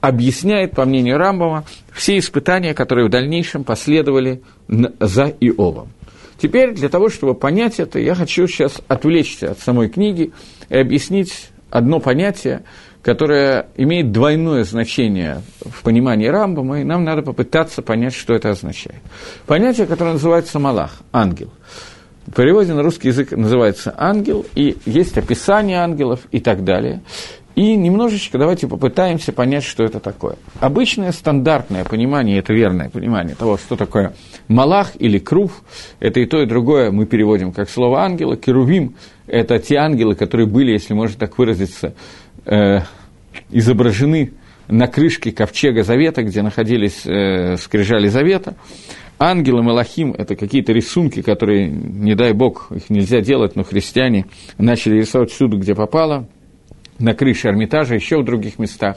объясняет, 0.00 0.72
по 0.72 0.86
мнению 0.86 1.18
Рамбова, 1.18 1.64
все 1.92 2.16
испытания, 2.16 2.72
которые 2.72 3.06
в 3.06 3.10
дальнейшем 3.10 3.64
последовали 3.64 4.40
за 4.66 5.26
Иовом. 5.26 5.90
Теперь, 6.38 6.72
для 6.72 6.88
того, 6.88 7.10
чтобы 7.10 7.34
понять 7.34 7.78
это, 7.80 7.98
я 7.98 8.14
хочу 8.14 8.46
сейчас 8.46 8.80
отвлечься 8.88 9.50
от 9.50 9.58
самой 9.58 9.90
книги 9.90 10.32
и 10.70 10.78
объяснить 10.78 11.50
одно 11.68 12.00
понятие, 12.00 12.62
которое 13.02 13.66
имеет 13.76 14.12
двойное 14.12 14.64
значение 14.64 15.42
в 15.60 15.82
понимании 15.82 16.26
Рамбама, 16.26 16.80
и 16.80 16.84
нам 16.84 17.04
надо 17.04 17.22
попытаться 17.22 17.82
понять, 17.82 18.14
что 18.14 18.34
это 18.34 18.50
означает. 18.50 19.00
Понятие, 19.46 19.86
которое 19.86 20.14
называется 20.14 20.58
Малах, 20.58 20.98
ангел. 21.12 21.50
В 22.26 22.32
переводе 22.32 22.74
на 22.74 22.82
русский 22.82 23.08
язык 23.08 23.32
называется 23.32 23.94
ангел, 23.96 24.44
и 24.54 24.76
есть 24.84 25.16
описание 25.16 25.78
ангелов 25.78 26.20
и 26.30 26.40
так 26.40 26.62
далее. 26.62 27.00
И 27.58 27.74
немножечко 27.74 28.38
давайте 28.38 28.68
попытаемся 28.68 29.32
понять, 29.32 29.64
что 29.64 29.82
это 29.82 29.98
такое. 29.98 30.36
Обычное 30.60 31.10
стандартное 31.10 31.84
понимание, 31.84 32.38
это 32.38 32.52
верное 32.52 32.88
понимание 32.88 33.34
того, 33.34 33.56
что 33.56 33.74
такое 33.74 34.14
Малах 34.46 34.92
или 34.98 35.18
Крув, 35.18 35.64
это 35.98 36.20
и 36.20 36.26
то, 36.26 36.40
и 36.40 36.46
другое 36.46 36.92
мы 36.92 37.04
переводим 37.04 37.52
как 37.52 37.68
слово 37.68 38.02
ангела. 38.02 38.36
Керувим– 38.36 38.94
это 39.26 39.58
те 39.58 39.76
ангелы, 39.76 40.14
которые 40.14 40.46
были, 40.46 40.70
если 40.70 40.94
можно 40.94 41.18
так 41.18 41.36
выразиться, 41.36 41.94
э, 42.48 42.80
изображены 43.50 44.32
на 44.68 44.86
крышке 44.86 45.32
ковчега 45.32 45.82
Завета, 45.82 46.22
где 46.22 46.42
находились 46.42 47.06
э, 47.06 47.56
скрижали 47.56 48.08
Завета. 48.08 48.56
Ангелы 49.18 49.62
Малахим– 49.62 50.12
это 50.18 50.36
какие-то 50.36 50.72
рисунки, 50.72 51.22
которые, 51.22 51.68
не 51.68 52.14
дай 52.14 52.32
бог, 52.32 52.70
их 52.70 52.88
нельзя 52.88 53.20
делать, 53.20 53.56
но 53.56 53.64
христиане 53.64 54.26
начали 54.58 54.98
рисовать 54.98 55.30
всюду, 55.30 55.58
где 55.58 55.74
попало– 55.74 56.28
на 56.98 57.14
крыше 57.14 57.48
Эрмитажа, 57.48 57.94
еще 57.94 58.20
в 58.20 58.24
других 58.24 58.58
местах. 58.58 58.96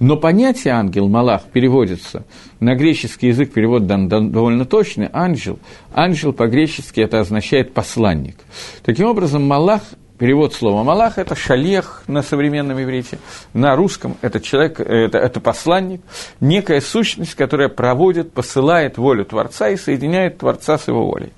Но 0.00 0.16
понятие 0.16 0.74
ангел, 0.74 1.08
Малах, 1.08 1.44
переводится, 1.52 2.24
на 2.60 2.74
греческий 2.74 3.28
язык 3.28 3.52
перевод 3.52 3.86
дан, 3.86 4.08
довольно 4.08 4.64
точный, 4.64 5.08
ангел. 5.12 5.58
Ангел 5.92 6.32
по-гречески 6.32 7.00
это 7.00 7.20
означает 7.20 7.74
посланник. 7.74 8.36
Таким 8.84 9.06
образом, 9.06 9.46
Малах, 9.46 9.82
перевод 10.18 10.52
слова 10.52 10.82
Малах, 10.82 11.18
это 11.18 11.34
шалех 11.34 12.02
на 12.06 12.22
современном 12.22 12.82
иврите, 12.82 13.18
на 13.54 13.76
русском 13.76 14.16
это 14.20 14.40
человек, 14.40 14.80
это, 14.80 15.18
это 15.18 15.40
посланник, 15.40 16.00
некая 16.40 16.80
сущность, 16.80 17.34
которая 17.34 17.68
проводит, 17.68 18.32
посылает 18.32 18.98
волю 18.98 19.24
Творца 19.24 19.68
и 19.68 19.76
соединяет 19.76 20.38
Творца 20.38 20.78
с 20.78 20.88
его 20.88 21.06
волей 21.06 21.32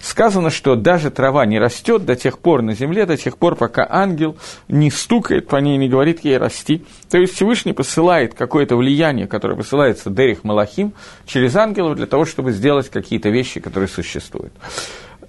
сказано, 0.00 0.50
что 0.50 0.76
даже 0.76 1.10
трава 1.10 1.46
не 1.46 1.58
растет 1.58 2.04
до 2.04 2.16
тех 2.16 2.38
пор 2.38 2.62
на 2.62 2.74
земле, 2.74 3.06
до 3.06 3.16
тех 3.16 3.36
пор, 3.36 3.56
пока 3.56 3.86
ангел 3.88 4.36
не 4.68 4.90
стукает 4.90 5.46
по 5.46 5.56
ней, 5.56 5.76
не 5.76 5.88
говорит 5.88 6.24
ей 6.24 6.38
расти. 6.38 6.84
То 7.10 7.18
есть 7.18 7.34
Всевышний 7.34 7.72
посылает 7.72 8.34
какое-то 8.34 8.76
влияние, 8.76 9.26
которое 9.26 9.56
посылается 9.56 10.10
Дерих 10.10 10.44
Малахим 10.44 10.92
через 11.26 11.54
ангелов 11.56 11.96
для 11.96 12.06
того, 12.06 12.24
чтобы 12.24 12.52
сделать 12.52 12.88
какие-то 12.88 13.28
вещи, 13.28 13.60
которые 13.60 13.88
существуют. 13.88 14.52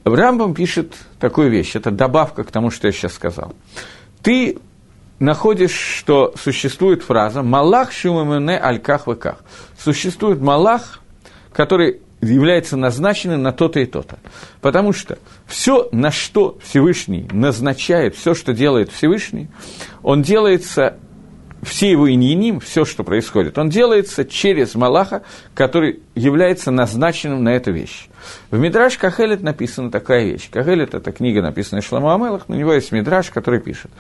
Рамбам 0.03 0.53
пишет 0.53 0.95
такую 1.19 1.49
вещь, 1.49 1.75
это 1.75 1.91
добавка 1.91 2.43
к 2.43 2.51
тому, 2.51 2.71
что 2.71 2.87
я 2.87 2.91
сейчас 2.91 3.13
сказал. 3.13 3.53
Ты 4.21 4.57
находишь, 5.19 5.71
что 5.71 6.33
существует 6.35 7.03
фраза 7.03 7.43
«Малах 7.43 7.91
шумамене 7.91 8.57
альках 8.57 9.07
веках». 9.07 9.37
Существует 9.77 10.41
Малах, 10.41 10.99
который 11.53 12.01
является 12.21 12.77
назначенным 12.77 13.41
на 13.41 13.51
то-то 13.51 13.79
и 13.79 13.85
то-то. 13.85 14.19
Потому 14.61 14.93
что 14.93 15.17
все, 15.47 15.89
на 15.91 16.11
что 16.11 16.57
Всевышний 16.63 17.27
назначает, 17.31 18.15
все, 18.15 18.35
что 18.35 18.53
делает 18.53 18.91
Всевышний, 18.91 19.49
он 20.03 20.21
делается, 20.21 20.97
все 21.61 21.91
его 21.91 22.11
иньяним, 22.11 22.59
все, 22.59 22.85
что 22.85 23.03
происходит, 23.03 23.57
он 23.57 23.69
делается 23.69 24.25
через 24.25 24.75
Малаха, 24.75 25.23
который 25.53 26.01
является 26.15 26.71
назначенным 26.71 27.43
на 27.43 27.49
эту 27.49 27.71
вещь. 27.71 28.07
В 28.49 28.57
Мидраш 28.57 28.97
Кахелет 28.97 29.41
написана 29.41 29.91
такая 29.91 30.25
вещь. 30.25 30.49
Кахелет– 30.49 30.93
это 30.95 31.11
книга, 31.11 31.41
написанная 31.41 31.81
Шламу 31.81 32.13
Амелах, 32.13 32.49
на 32.49 32.55
него 32.55 32.73
есть 32.73 32.91
Мидраш, 32.91 33.29
который 33.29 33.59
пишет, 33.59 33.91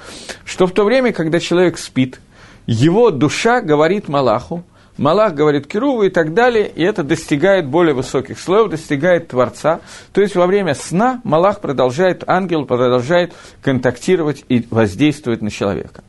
что 0.45 0.67
в 0.67 0.71
то 0.71 0.83
время, 0.83 1.13
когда 1.13 1.39
человек 1.39 1.77
спит, 1.77 2.19
его 2.65 3.11
душа 3.11 3.61
говорит 3.61 4.07
Малаху, 4.07 4.63
Малах 4.97 5.33
говорит 5.33 5.67
Кируву 5.67 6.03
и 6.03 6.09
так 6.09 6.33
далее, 6.33 6.69
и 6.69 6.83
это 6.83 7.03
достигает 7.03 7.67
более 7.67 7.95
высоких 7.95 8.39
слоев, 8.39 8.69
достигает 8.69 9.29
Творца. 9.29 9.79
То 10.13 10.21
есть 10.21 10.35
во 10.35 10.45
время 10.45 10.75
сна 10.75 11.21
Малах 11.23 11.59
продолжает, 11.59 12.23
ангел 12.27 12.65
продолжает 12.65 13.33
контактировать 13.63 14.43
и 14.47 14.67
воздействовать 14.69 15.41
на 15.41 15.49
человека. 15.49 16.03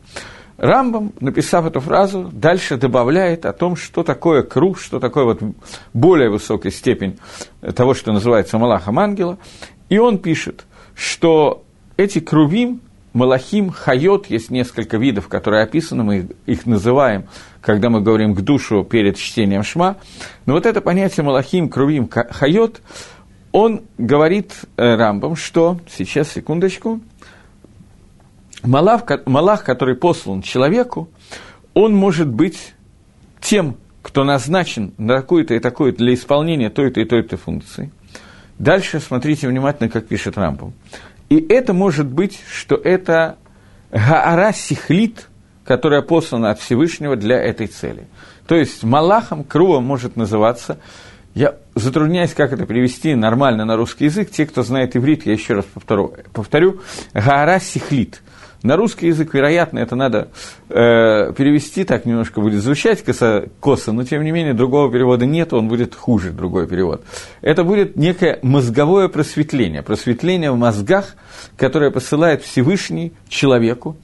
Рамбам, 0.62 1.12
написав 1.18 1.66
эту 1.66 1.80
фразу, 1.80 2.30
дальше 2.32 2.76
добавляет 2.76 3.46
о 3.46 3.52
том, 3.52 3.74
что 3.74 4.04
такое 4.04 4.44
круг, 4.44 4.78
что 4.78 5.00
такое 5.00 5.24
вот 5.24 5.40
более 5.92 6.30
высокая 6.30 6.70
степень 6.70 7.18
того, 7.74 7.94
что 7.94 8.12
называется 8.12 8.58
Малахом 8.58 9.00
ангела. 9.00 9.38
И 9.88 9.98
он 9.98 10.18
пишет, 10.18 10.64
что 10.94 11.64
эти 11.96 12.20
крувим, 12.20 12.80
Малахим, 13.12 13.70
Хайот, 13.70 14.26
есть 14.26 14.50
несколько 14.50 14.98
видов, 14.98 15.26
которые 15.26 15.64
описаны, 15.64 16.04
мы 16.04 16.28
их 16.46 16.64
называем, 16.64 17.24
когда 17.60 17.90
мы 17.90 18.00
говорим 18.00 18.32
к 18.32 18.40
душу 18.42 18.84
перед 18.84 19.16
чтением 19.16 19.64
Шма. 19.64 19.96
Но 20.46 20.54
вот 20.54 20.64
это 20.64 20.80
понятие 20.80 21.24
Малахим, 21.24 21.68
Крувим, 21.68 22.08
Хайот, 22.08 22.82
он 23.50 23.82
говорит 23.98 24.52
э, 24.76 24.94
Рамбам, 24.94 25.34
что, 25.34 25.80
сейчас, 25.90 26.30
секундочку, 26.30 27.00
Малах, 28.64 29.64
который 29.64 29.96
послан 29.96 30.42
человеку, 30.42 31.08
он 31.74 31.94
может 31.94 32.28
быть 32.28 32.74
тем, 33.40 33.76
кто 34.02 34.24
назначен 34.24 34.92
на 34.98 35.16
такую-то 35.16 35.54
и 35.54 35.58
такую 35.58 35.92
для 35.92 36.14
исполнения 36.14 36.70
той-то 36.70 37.00
и 37.00 37.04
той-то 37.04 37.36
функции. 37.36 37.90
Дальше 38.58 39.00
смотрите 39.00 39.48
внимательно, 39.48 39.88
как 39.88 40.06
пишет 40.06 40.36
Рамбам. 40.36 40.72
И 41.28 41.44
это 41.48 41.72
может 41.72 42.06
быть, 42.06 42.40
что 42.50 42.76
это 42.76 43.36
Гаара 43.90 44.52
Сихлит, 44.52 45.28
которая 45.64 46.02
послана 46.02 46.50
от 46.50 46.60
Всевышнего 46.60 47.16
для 47.16 47.40
этой 47.40 47.68
цели. 47.68 48.06
То 48.46 48.54
есть 48.54 48.82
Малахом 48.82 49.44
Крува 49.44 49.80
может 49.80 50.16
называться, 50.16 50.78
я 51.34 51.56
затрудняюсь, 51.74 52.34
как 52.34 52.52
это 52.52 52.66
привести 52.66 53.14
нормально 53.14 53.64
на 53.64 53.76
русский 53.76 54.04
язык, 54.04 54.30
те, 54.30 54.44
кто 54.44 54.62
знает 54.62 54.94
иврит, 54.96 55.24
я 55.24 55.32
еще 55.32 55.54
раз 55.54 55.64
повторю, 55.64 56.14
повторю 56.32 56.80
Гаара 57.14 57.58
Сихлит– 57.58 58.20
на 58.62 58.76
русский 58.76 59.08
язык, 59.08 59.34
вероятно, 59.34 59.78
это 59.78 59.96
надо 59.96 60.28
э, 60.68 61.32
перевести, 61.32 61.84
так 61.84 62.04
немножко 62.04 62.40
будет 62.40 62.62
звучать 62.62 63.02
косо, 63.02 63.48
косо, 63.60 63.92
но 63.92 64.04
тем 64.04 64.22
не 64.22 64.30
менее 64.30 64.54
другого 64.54 64.90
перевода 64.90 65.26
нет, 65.26 65.52
он 65.52 65.68
будет 65.68 65.94
хуже, 65.94 66.30
другой 66.30 66.66
перевод. 66.66 67.04
Это 67.40 67.64
будет 67.64 67.96
некое 67.96 68.38
мозговое 68.42 69.08
просветление, 69.08 69.82
просветление 69.82 70.52
в 70.52 70.56
мозгах, 70.56 71.16
которое 71.56 71.90
посылает 71.90 72.42
Всевышний 72.42 73.12
человеку, 73.28 73.96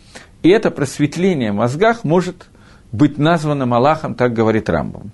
и 0.43 0.51
это 0.51 0.71
просветление 0.71 1.53
в 1.53 1.57
мозгах 1.57 2.05
может 2.05 2.47
быть 2.93 3.19
названо 3.19 3.67
Малахом, 3.67 4.15
так 4.15 4.33
говорит 4.33 4.69
Рамбом. 4.69 5.13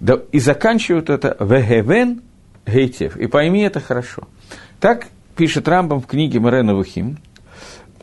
Да, 0.00 0.18
и 0.30 0.38
заканчивают 0.38 1.10
это 1.10 1.36
«вегевен 1.40 2.22
гейтев», 2.66 3.16
и 3.16 3.26
пойми 3.26 3.62
это 3.62 3.80
хорошо. 3.80 4.28
Так 4.80 5.08
пишет 5.36 5.66
Рамбом 5.66 6.00
в 6.00 6.06
книге 6.06 6.38
Морена 6.40 6.74
Вухим, 6.74 7.18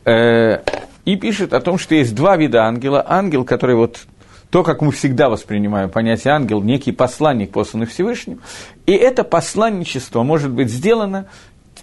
и 0.06 1.16
пишет 1.16 1.52
о 1.52 1.60
том, 1.60 1.78
что 1.78 1.94
есть 1.94 2.14
два 2.14 2.36
вида 2.36 2.64
ангела. 2.64 3.04
Ангел, 3.06 3.44
который 3.44 3.76
вот 3.76 4.06
то, 4.50 4.62
как 4.62 4.80
мы 4.80 4.92
всегда 4.92 5.28
воспринимаем 5.28 5.90
понятие 5.90 6.32
ангел, 6.32 6.62
некий 6.62 6.92
посланник, 6.92 7.50
посланный 7.50 7.86
Всевышним, 7.86 8.40
и 8.86 8.92
это 8.92 9.24
посланничество 9.24 10.22
может 10.22 10.52
быть 10.52 10.70
сделано 10.70 11.26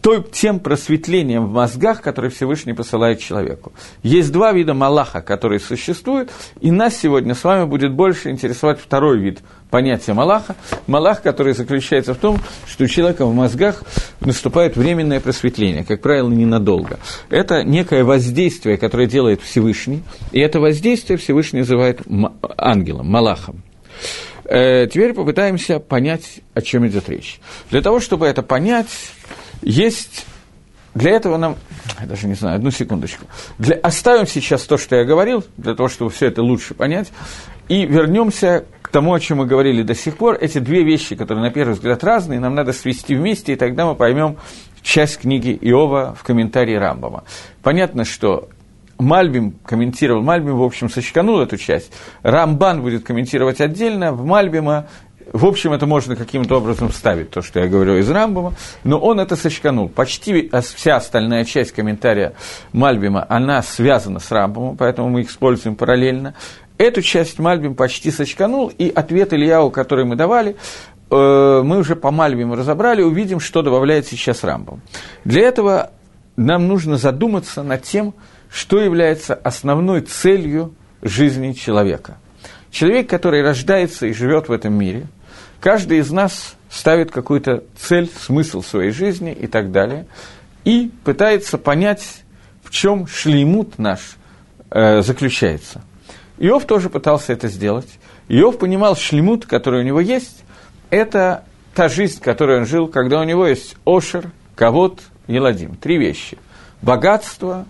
той, 0.04 0.22
тем 0.22 0.60
просветлением 0.60 1.46
в 1.46 1.54
мозгах, 1.54 2.02
которое 2.02 2.30
Всевышний 2.30 2.74
посылает 2.74 3.20
человеку. 3.20 3.72
Есть 4.04 4.34
два 4.34 4.52
вида 4.52 4.74
Малаха, 4.74 5.22
которые 5.22 5.62
существуют, 5.62 6.30
и 6.60 6.72
нас 6.72 6.98
сегодня 6.98 7.34
с 7.34 7.44
вами 7.46 7.64
будет 7.66 7.94
больше 7.94 8.30
интересовать 8.30 8.82
второй 8.82 9.18
вид 9.20 9.40
понятия 9.70 10.14
Малаха. 10.14 10.58
Малах, 10.88 11.22
который 11.22 11.54
заключается 11.54 12.14
в 12.14 12.18
том, 12.18 12.38
что 12.68 12.84
у 12.84 12.88
человека 12.88 13.26
в 13.26 13.34
мозгах 13.34 13.86
наступает 14.20 14.76
временное 14.76 15.22
просветление, 15.22 15.86
как 15.86 16.02
правило, 16.02 16.30
ненадолго. 16.30 17.00
Это 17.30 17.64
некое 17.64 18.04
воздействие, 18.04 18.78
которое 18.78 19.08
делает 19.08 19.42
Всевышний, 19.42 20.04
и 20.34 20.40
это 20.42 20.60
воздействие 20.60 21.18
Всевышний 21.18 21.60
называет 21.60 22.02
ангелом, 22.58 23.10
Малахом. 23.10 23.64
Э, 24.44 24.86
теперь 24.88 25.14
попытаемся 25.14 25.80
понять, 25.80 26.42
о 26.54 26.62
чем 26.62 26.86
идет 26.88 27.08
речь. 27.08 27.40
Для 27.72 27.82
того, 27.82 28.02
чтобы 28.02 28.28
это 28.28 28.44
понять, 28.44 28.90
есть 29.64 30.26
для 30.96 31.12
этого 31.12 31.38
нам, 31.38 31.56
я 32.00 32.06
даже 32.06 32.28
не 32.28 32.36
знаю, 32.36 32.58
одну 32.58 32.72
секундочку. 32.72 33.26
Для, 33.58 33.76
оставим 33.78 34.28
сейчас 34.28 34.64
то, 34.64 34.78
что 34.78 34.96
я 34.96 35.06
говорил, 35.06 35.44
для 35.58 35.76
того, 35.76 35.90
чтобы 35.90 36.12
все 36.12 36.28
это 36.28 36.44
лучше 36.44 36.76
понять, 36.76 37.12
и 37.68 37.86
вернемся 37.86 38.66
к 38.82 38.90
тому, 38.90 39.14
о 39.14 39.20
чем 39.20 39.40
мы 39.40 39.48
говорили 39.48 39.82
до 39.82 39.96
сих 39.96 40.18
пор. 40.18 40.38
Эти 40.40 40.60
две 40.60 40.84
вещи, 40.84 41.16
которые 41.16 41.44
на 41.44 41.52
первый 41.52 41.74
взгляд 41.74 42.04
разные, 42.04 42.40
нам 42.40 42.54
надо 42.54 42.74
свести 42.74 43.16
вместе, 43.16 43.54
и 43.54 43.56
тогда 43.56 43.86
мы 43.86 43.96
поймем 43.96 44.38
часть 44.84 45.20
книги 45.20 45.58
Иова 45.62 46.16
в 46.20 46.24
комментарии 46.24 46.76
Рамбама. 46.76 47.24
Понятно, 47.64 48.06
что 48.06 48.50
Мальбим 49.00 49.56
комментировал, 49.66 50.22
Мальбим, 50.22 50.58
в 50.58 50.64
общем, 50.64 50.90
сочканул 50.90 51.40
эту 51.40 51.58
часть. 51.58 51.92
Рамбан 52.22 52.82
будет 52.82 53.04
комментировать 53.04 53.62
отдельно, 53.62 54.14
в 54.14 54.26
Мальбима 54.26 54.88
в 55.34 55.48
общем, 55.48 55.74
это 55.74 55.88
можно 55.88 56.16
каким-то 56.16 56.58
образом 56.58 56.90
вставить, 56.90 57.32
то, 57.32 57.42
что 57.42 57.60
я 57.60 57.68
говорю 57.68 57.98
из 57.98 58.08
Рамбома, 58.10 58.54
но 58.84 59.00
он 59.00 59.20
это 59.20 59.36
сочканул. 59.36 59.90
Почти 59.90 60.52
вся 60.76 60.98
остальная 60.98 61.44
часть 61.44 61.72
комментария 61.72 62.34
Мальбима, 62.72 63.26
она 63.28 63.64
связана 63.64 64.20
с 64.20 64.32
Рамбомом, 64.32 64.78
поэтому 64.78 65.10
мы 65.10 65.22
их 65.22 65.32
используем 65.32 65.76
параллельно. 65.76 66.36
Эту 66.78 67.02
часть 67.02 67.40
Мальбим 67.40 67.74
почти 67.74 68.12
сочканул, 68.12 68.68
и 68.68 68.90
ответ 68.90 69.34
Ильяу, 69.34 69.72
который 69.72 70.06
мы 70.06 70.16
давали, 70.16 70.56
э, 71.10 71.62
мы 71.64 71.80
уже 71.80 71.96
по 71.96 72.12
Мальбиму 72.12 72.56
разобрали, 72.56 73.02
увидим, 73.02 73.40
что 73.40 73.64
добавляет 73.64 74.06
сейчас 74.06 74.44
Рамбом. 74.44 74.82
Для 75.26 75.48
этого 75.48 75.90
нам 76.36 76.68
нужно 76.68 76.98
задуматься 76.98 77.64
над 77.64 77.82
тем, 77.82 78.14
что 78.52 78.80
является 78.80 79.34
основной 79.34 80.02
целью 80.02 80.76
жизни 81.02 81.54
человека. 81.54 82.18
Человек, 82.70 83.10
который 83.10 83.42
рождается 83.42 84.06
и 84.06 84.14
живет 84.14 84.48
в 84.48 84.52
этом 84.52 84.74
мире, 84.74 85.08
каждый 85.64 86.00
из 86.00 86.12
нас 86.12 86.56
ставит 86.70 87.10
какую-то 87.10 87.64
цель, 87.78 88.12
смысл 88.20 88.62
своей 88.62 88.92
жизни 88.92 89.32
и 89.32 89.48
так 89.48 89.72
далее, 89.72 90.08
и 90.66 90.92
пытается 91.06 91.58
понять, 91.58 92.24
в 92.64 92.70
чем 92.70 93.08
шлеймут 93.08 93.80
наш 93.80 94.18
э, 94.72 95.02
заключается. 95.02 95.82
Иов 96.38 96.66
тоже 96.66 96.90
пытался 96.90 97.32
это 97.32 97.48
сделать. 97.48 97.88
Иов 98.28 98.60
понимал 98.60 98.98
шлемут, 98.98 99.46
который 99.46 99.80
у 99.80 99.84
него 99.86 100.02
есть, 100.02 100.44
это 100.90 101.46
та 101.74 101.88
жизнь, 101.88 102.20
которую 102.22 102.60
он 102.60 102.66
жил, 102.66 102.90
когда 102.90 103.22
у 103.22 103.24
него 103.24 103.48
есть 103.48 103.78
Ошер, 103.86 104.32
Кавод, 104.56 105.00
Еладим. 105.28 105.78
Три 105.78 105.98
вещи. 105.98 106.38
Богатство, 106.82 107.66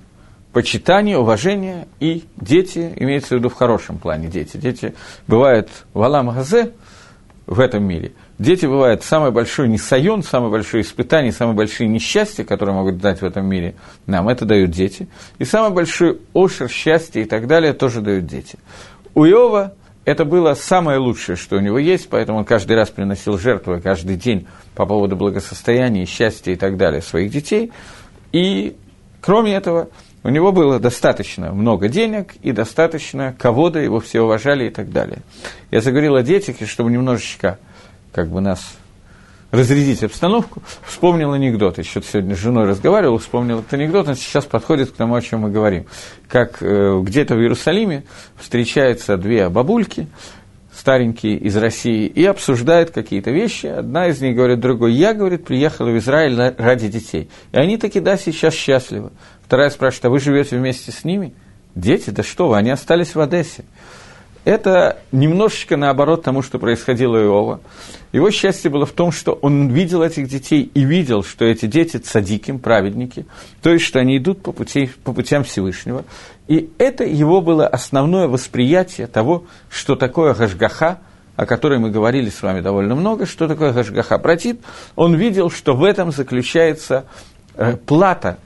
почитание, 0.52 1.20
уважение 1.20 1.88
и 2.00 2.24
дети, 2.38 2.92
имеется 2.96 3.36
в 3.36 3.38
виду 3.38 3.50
в 3.50 3.54
хорошем 3.54 4.00
плане 4.00 4.30
дети. 4.30 4.58
Дети 4.58 4.96
бывают 5.28 5.70
в 5.94 6.02
Алам 6.02 6.32
Газе, 6.32 6.74
в 7.46 7.60
этом 7.60 7.84
мире. 7.84 8.14
Дети 8.40 8.66
бывают 8.66 9.04
самый 9.04 9.32
большой 9.32 9.68
несайон, 9.68 10.24
самое 10.24 10.52
большое 10.52 10.84
испытание, 10.84 11.32
самые 11.32 11.56
большие 11.56 11.88
несчастья, 11.88 12.44
которые 12.44 12.76
могут 12.76 12.98
дать 12.98 13.22
в 13.22 13.26
этом 13.26 13.46
мире 13.46 13.76
нам, 14.06 14.30
это 14.30 14.46
дают 14.46 14.72
дети. 14.72 15.08
И 15.40 15.46
самый 15.46 15.74
большой 15.74 16.20
ошер, 16.34 16.70
счастье 16.70 17.24
и 17.24 17.26
так 17.26 17.48
далее 17.48 17.74
тоже 17.74 18.02
дают 18.02 18.26
дети. 18.26 18.58
У 19.14 19.26
Иова 19.26 19.74
это 20.06 20.26
было 20.26 20.54
самое 20.54 20.98
лучшее, 20.98 21.38
что 21.38 21.56
у 21.56 21.60
него 21.60 21.80
есть, 21.80 22.10
поэтому 22.10 22.40
он 22.40 22.46
каждый 22.46 22.76
раз 22.76 22.90
приносил 22.90 23.38
жертвы, 23.38 23.80
каждый 23.80 24.18
день 24.18 24.48
по 24.76 24.86
поводу 24.86 25.16
благосостояния, 25.16 26.06
счастья 26.06 26.52
и 26.52 26.56
так 26.56 26.76
далее 26.76 27.02
своих 27.02 27.32
детей. 27.32 27.72
И 28.34 28.76
кроме 29.22 29.54
этого, 29.54 29.90
у 30.24 30.30
него 30.30 30.52
было 30.52 30.80
достаточно 30.80 31.52
много 31.52 31.90
денег 31.90 32.36
и 32.42 32.52
достаточно 32.52 33.36
кого-то, 33.38 33.80
его 33.80 34.00
все 34.00 34.22
уважали 34.22 34.68
и 34.68 34.70
так 34.70 34.92
далее. 34.92 35.20
Я 35.72 35.82
заговорил 35.82 36.16
о 36.16 36.24
детях, 36.24 36.62
и 36.62 36.66
чтобы 36.66 36.92
немножечко 36.92 37.60
как 38.14 38.30
бы 38.30 38.42
нас 38.42 38.76
разрядить 39.52 40.04
обстановку, 40.04 40.64
вспомнил 40.82 41.32
анекдот. 41.34 41.78
Еще 41.78 42.02
сегодня 42.02 42.36
с 42.36 42.40
женой 42.40 42.66
разговаривал, 42.66 43.20
вспомнил 43.20 43.60
этот 43.60 43.74
анекдот, 43.74 44.08
он 44.08 44.16
сейчас 44.16 44.46
подходит 44.46 44.92
к 44.92 44.96
тому, 44.96 45.14
о 45.14 45.22
чем 45.22 45.42
мы 45.42 45.52
говорим. 45.52 45.86
Как 46.28 46.58
э, 46.62 47.00
где-то 47.04 47.36
в 47.36 47.40
Иерусалиме 47.40 48.04
встречаются 48.36 49.16
две 49.16 49.50
бабульки, 49.50 50.08
старенькие 50.76 51.38
из 51.38 51.56
России, 51.56 52.08
и 52.08 52.26
обсуждают 52.26 52.90
какие-то 52.90 53.30
вещи. 53.30 53.68
Одна 53.68 54.08
из 54.08 54.22
них 54.22 54.36
говорит 54.36 54.60
другой, 54.60 54.94
я, 54.94 55.14
говорит, 55.14 55.46
приехала 55.46 55.90
в 55.90 55.98
Израиль 56.00 56.36
ради 56.58 56.88
детей. 56.88 57.30
И 57.52 57.58
они 57.58 57.78
таки, 57.78 58.00
да, 58.00 58.18
сейчас 58.18 58.56
счастливы. 58.56 59.12
Вторая 59.54 59.70
спрашивает, 59.70 60.06
а 60.06 60.10
вы 60.10 60.20
живете 60.20 60.58
вместе 60.58 60.92
с 60.92 61.04
ними? 61.04 61.32
Дети, 61.76 62.10
да 62.10 62.24
что 62.24 62.48
вы, 62.48 62.58
они 62.58 62.72
остались 62.72 63.14
в 63.14 63.20
Одессе. 63.20 63.66
Это 64.46 64.98
немножечко 65.12 65.78
наоборот 65.78 66.24
тому, 66.24 66.42
что 66.42 66.58
происходило 66.58 67.18
у 67.18 67.22
Иова. 67.22 67.60
Его 68.14 68.32
счастье 68.32 68.72
было 68.72 68.88
в 68.88 68.94
том, 68.94 69.12
что 69.12 69.34
он 69.34 69.70
видел 69.70 70.02
этих 70.02 70.28
детей 70.28 70.72
и 70.74 70.84
видел, 70.84 71.24
что 71.24 71.46
эти 71.46 71.68
дети 71.68 71.98
цадиким, 71.98 72.58
праведники, 72.58 73.28
то 73.62 73.70
есть, 73.70 73.86
что 73.86 74.00
они 74.00 74.18
идут 74.18 74.42
по, 74.42 74.54
пути, 74.54 74.90
по 75.04 75.14
путям 75.14 75.44
Всевышнего. 75.44 76.04
И 76.48 76.72
это 76.80 77.04
его 77.04 77.40
было 77.40 77.68
основное 77.68 78.28
восприятие 78.28 79.06
того, 79.06 79.44
что 79.70 79.96
такое 79.96 80.34
Гашгаха, 80.34 80.98
о 81.36 81.46
которой 81.46 81.78
мы 81.78 81.92
говорили 81.92 82.32
с 82.32 82.42
вами 82.42 82.62
довольно 82.62 82.96
много, 82.96 83.28
что 83.28 83.48
такое 83.48 83.72
Гашгаха 83.72 84.18
Протит. 84.18 84.62
Он 84.96 85.14
видел, 85.14 85.52
что 85.52 85.76
в 85.76 85.84
этом 85.84 86.12
заключается 86.12 87.06
э, 87.54 87.78
плата 87.78 88.40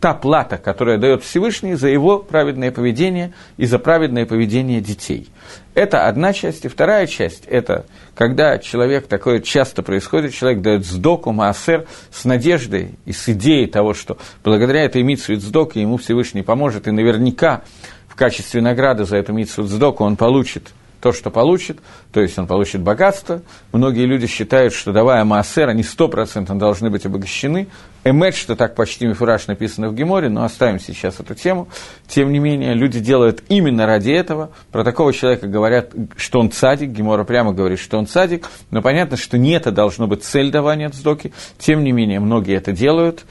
та 0.00 0.14
плата, 0.14 0.56
которая 0.56 0.96
дает 0.96 1.22
Всевышний 1.22 1.74
за 1.74 1.88
его 1.88 2.18
праведное 2.18 2.70
поведение 2.72 3.34
и 3.58 3.66
за 3.66 3.78
праведное 3.78 4.24
поведение 4.24 4.80
детей. 4.80 5.28
Это 5.74 6.08
одна 6.08 6.32
часть. 6.32 6.64
И 6.64 6.68
вторая 6.68 7.06
часть– 7.06 7.44
это 7.46 7.84
когда 8.14 8.58
человек, 8.58 9.06
такое 9.06 9.40
часто 9.40 9.82
происходит, 9.82 10.34
человек 10.34 10.62
дает 10.62 10.86
сдоку, 10.86 11.32
маасер, 11.32 11.86
с 12.10 12.24
надеждой 12.24 12.94
и 13.04 13.12
с 13.12 13.28
идеей 13.28 13.66
того, 13.66 13.92
что 13.92 14.16
благодаря 14.42 14.82
этой 14.84 15.02
митсве 15.02 15.36
сдоку 15.36 15.78
ему 15.78 15.98
Всевышний 15.98 16.42
поможет, 16.42 16.88
и 16.88 16.90
наверняка 16.90 17.62
в 18.08 18.16
качестве 18.16 18.62
награды 18.62 19.04
за 19.04 19.18
эту 19.18 19.32
митсву 19.34 19.64
сдоку 19.64 20.04
он 20.04 20.16
получит 20.16 20.70
то, 21.00 21.12
что 21.12 21.30
получит, 21.30 21.78
то 22.12 22.20
есть 22.20 22.38
он 22.38 22.46
получит 22.46 22.82
богатство. 22.82 23.42
Многие 23.72 24.06
люди 24.06 24.26
считают, 24.26 24.74
что 24.74 24.92
давая 24.92 25.24
Маасер, 25.24 25.68
они 25.68 25.82
стопроцентно 25.82 26.58
должны 26.58 26.90
быть 26.90 27.06
обогащены. 27.06 27.68
Эмет, 28.04 28.34
что 28.34 28.56
так 28.56 28.74
почти 28.74 29.06
мифураж 29.06 29.46
написано 29.46 29.88
в 29.88 29.94
Геморе, 29.94 30.28
но 30.28 30.44
оставим 30.44 30.80
сейчас 30.80 31.20
эту 31.20 31.34
тему. 31.34 31.68
Тем 32.06 32.32
не 32.32 32.38
менее, 32.38 32.74
люди 32.74 33.00
делают 33.00 33.42
именно 33.48 33.86
ради 33.86 34.10
этого. 34.10 34.50
Про 34.72 34.84
такого 34.84 35.12
человека 35.12 35.46
говорят, 35.46 35.90
что 36.16 36.40
он 36.40 36.50
цадик, 36.50 36.90
Гемора 36.90 37.24
прямо 37.24 37.52
говорит, 37.52 37.78
что 37.78 37.98
он 37.98 38.06
цадик, 38.06 38.48
но 38.70 38.82
понятно, 38.82 39.16
что 39.16 39.38
не 39.38 39.52
это 39.52 39.70
должно 39.70 40.06
быть 40.06 40.24
цель 40.24 40.50
давания 40.50 40.88
цдоки. 40.90 41.32
Тем 41.58 41.84
не 41.84 41.92
менее, 41.92 42.20
многие 42.20 42.56
это 42.56 42.72
делают. 42.72 43.24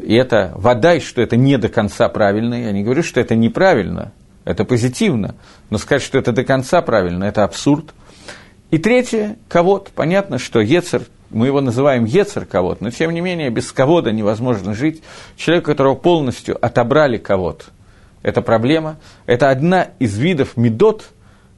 И 0.00 0.14
это 0.14 0.52
вода, 0.56 0.94
и 0.94 1.00
что 1.00 1.22
это 1.22 1.36
не 1.36 1.56
до 1.56 1.68
конца 1.68 2.08
правильно. 2.08 2.54
Я 2.54 2.72
не 2.72 2.82
говорю, 2.82 3.02
что 3.02 3.20
это 3.20 3.36
неправильно, 3.36 4.12
это 4.44 4.64
позитивно, 4.64 5.34
но 5.70 5.78
сказать, 5.78 6.02
что 6.02 6.18
это 6.18 6.32
до 6.32 6.44
конца 6.44 6.82
правильно, 6.82 7.24
это 7.24 7.44
абсурд. 7.44 7.94
И 8.70 8.78
третье, 8.78 9.36
ковод. 9.48 9.90
Понятно, 9.94 10.38
что 10.38 10.60
Ецер, 10.60 11.02
мы 11.30 11.46
его 11.46 11.60
называем 11.60 12.04
Ецер 12.04 12.44
ковод, 12.44 12.80
но 12.80 12.90
тем 12.90 13.12
не 13.12 13.20
менее 13.20 13.50
без 13.50 13.72
ковода 13.72 14.12
невозможно 14.12 14.74
жить. 14.74 15.02
Человек, 15.36 15.64
которого 15.64 15.94
полностью 15.94 16.58
отобрали 16.64 17.16
ковод, 17.16 17.66
это 18.22 18.42
проблема. 18.42 18.96
Это 19.26 19.50
одна 19.50 19.88
из 19.98 20.16
видов 20.18 20.56
медот, 20.56 21.10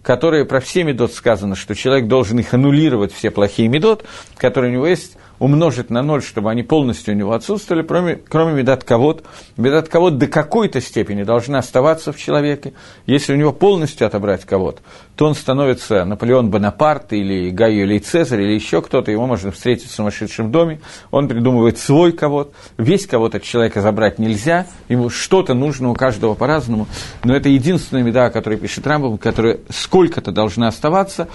которые 0.03 0.45
про 0.45 0.61
все 0.61 0.85
медот 0.85 1.13
сказано, 1.13 1.57
что 1.57 1.75
человек 1.75 2.07
должен 2.07 2.39
их 2.39 2.53
аннулировать, 2.55 3.13
все 3.13 3.31
плохие 3.31 3.69
медот, 3.69 4.05
которые 4.37 4.71
у 4.71 4.75
него 4.75 4.87
есть, 4.87 5.17
умножить 5.39 5.91
на 5.91 6.03
ноль, 6.03 6.23
чтобы 6.23 6.51
они 6.51 6.63
полностью 6.63 7.15
у 7.15 7.17
него 7.17 7.33
отсутствовали, 7.33 7.83
кроме, 7.83 8.17
кроме 8.17 8.55
медат 8.55 8.85
ковод. 8.85 9.25
Медат 9.57 9.89
ковод 9.89 10.19
до 10.19 10.27
какой-то 10.27 10.81
степени 10.81 11.23
должна 11.23 11.59
оставаться 11.59 12.13
в 12.13 12.19
человеке. 12.19 12.73
Если 13.07 13.33
у 13.33 13.37
него 13.37 13.53
полностью 13.53 14.07
отобрать 14.07 14.45
ковод, 14.45 14.81
то 15.17 15.27
он 15.27 15.35
становится 15.35 16.05
Наполеон 16.05 16.51
Бонапарт 16.51 17.15
или 17.15 17.51
Гайо 17.51 17.85
или 17.85 17.99
Цезарь 17.99 18.43
или 18.43 18.53
еще 18.53 18.83
кто-то, 18.83 19.11
его 19.11 19.27
можно 19.27 19.51
встретить 19.51 19.89
в 19.89 19.95
сумасшедшем 19.95 20.53
доме, 20.53 20.81
он 21.11 21.27
придумывает 21.27 21.79
свой 21.79 22.13
ковод. 22.13 22.53
Весь 22.77 23.07
ковод 23.07 23.35
от 23.35 23.43
человека 23.43 23.81
забрать 23.81 24.19
нельзя, 24.19 24.67
ему 24.89 25.09
что-то 25.09 25.55
нужно 25.55 25.91
у 25.91 25.95
каждого 25.95 26.35
по-разному, 26.35 26.87
но 27.25 27.35
это 27.35 27.49
единственная 27.49 28.03
меда, 28.03 28.29
которую 28.29 28.61
пишет 28.61 28.87
Рамбом, 28.87 29.17
которая 29.17 29.61
сколько-то 29.71 30.33
должна 30.33 30.69
оставаться, 30.69 31.29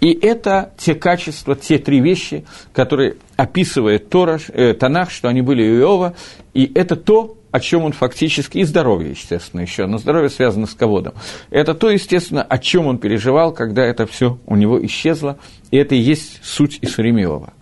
и 0.00 0.12
это 0.12 0.72
те 0.76 0.96
качества, 0.96 1.54
те 1.54 1.78
три 1.78 2.00
вещи, 2.00 2.44
которые 2.72 3.16
описывает 3.36 4.10
Тора, 4.10 4.40
э, 4.48 4.74
Танах, 4.74 5.12
что 5.12 5.28
они 5.28 5.42
были 5.42 5.62
у 5.62 5.80
Иова, 5.80 6.14
и 6.54 6.70
это 6.74 6.96
то, 6.96 7.37
о 7.50 7.60
чем 7.60 7.84
он 7.84 7.92
фактически, 7.92 8.58
и 8.58 8.64
здоровье, 8.64 9.10
естественно, 9.10 9.60
еще, 9.60 9.86
но 9.86 9.98
здоровье 9.98 10.30
связано 10.30 10.66
с 10.66 10.74
ководом. 10.74 11.14
Это 11.50 11.74
то, 11.74 11.90
естественно, 11.90 12.42
о 12.42 12.58
чем 12.58 12.86
он 12.86 12.98
переживал, 12.98 13.52
когда 13.52 13.84
это 13.84 14.06
все 14.06 14.38
у 14.46 14.56
него 14.56 14.84
исчезло, 14.84 15.38
и 15.70 15.76
это 15.76 15.94
и 15.94 15.98
есть 15.98 16.40
суть 16.44 16.78
Исуремиова. 16.82 17.52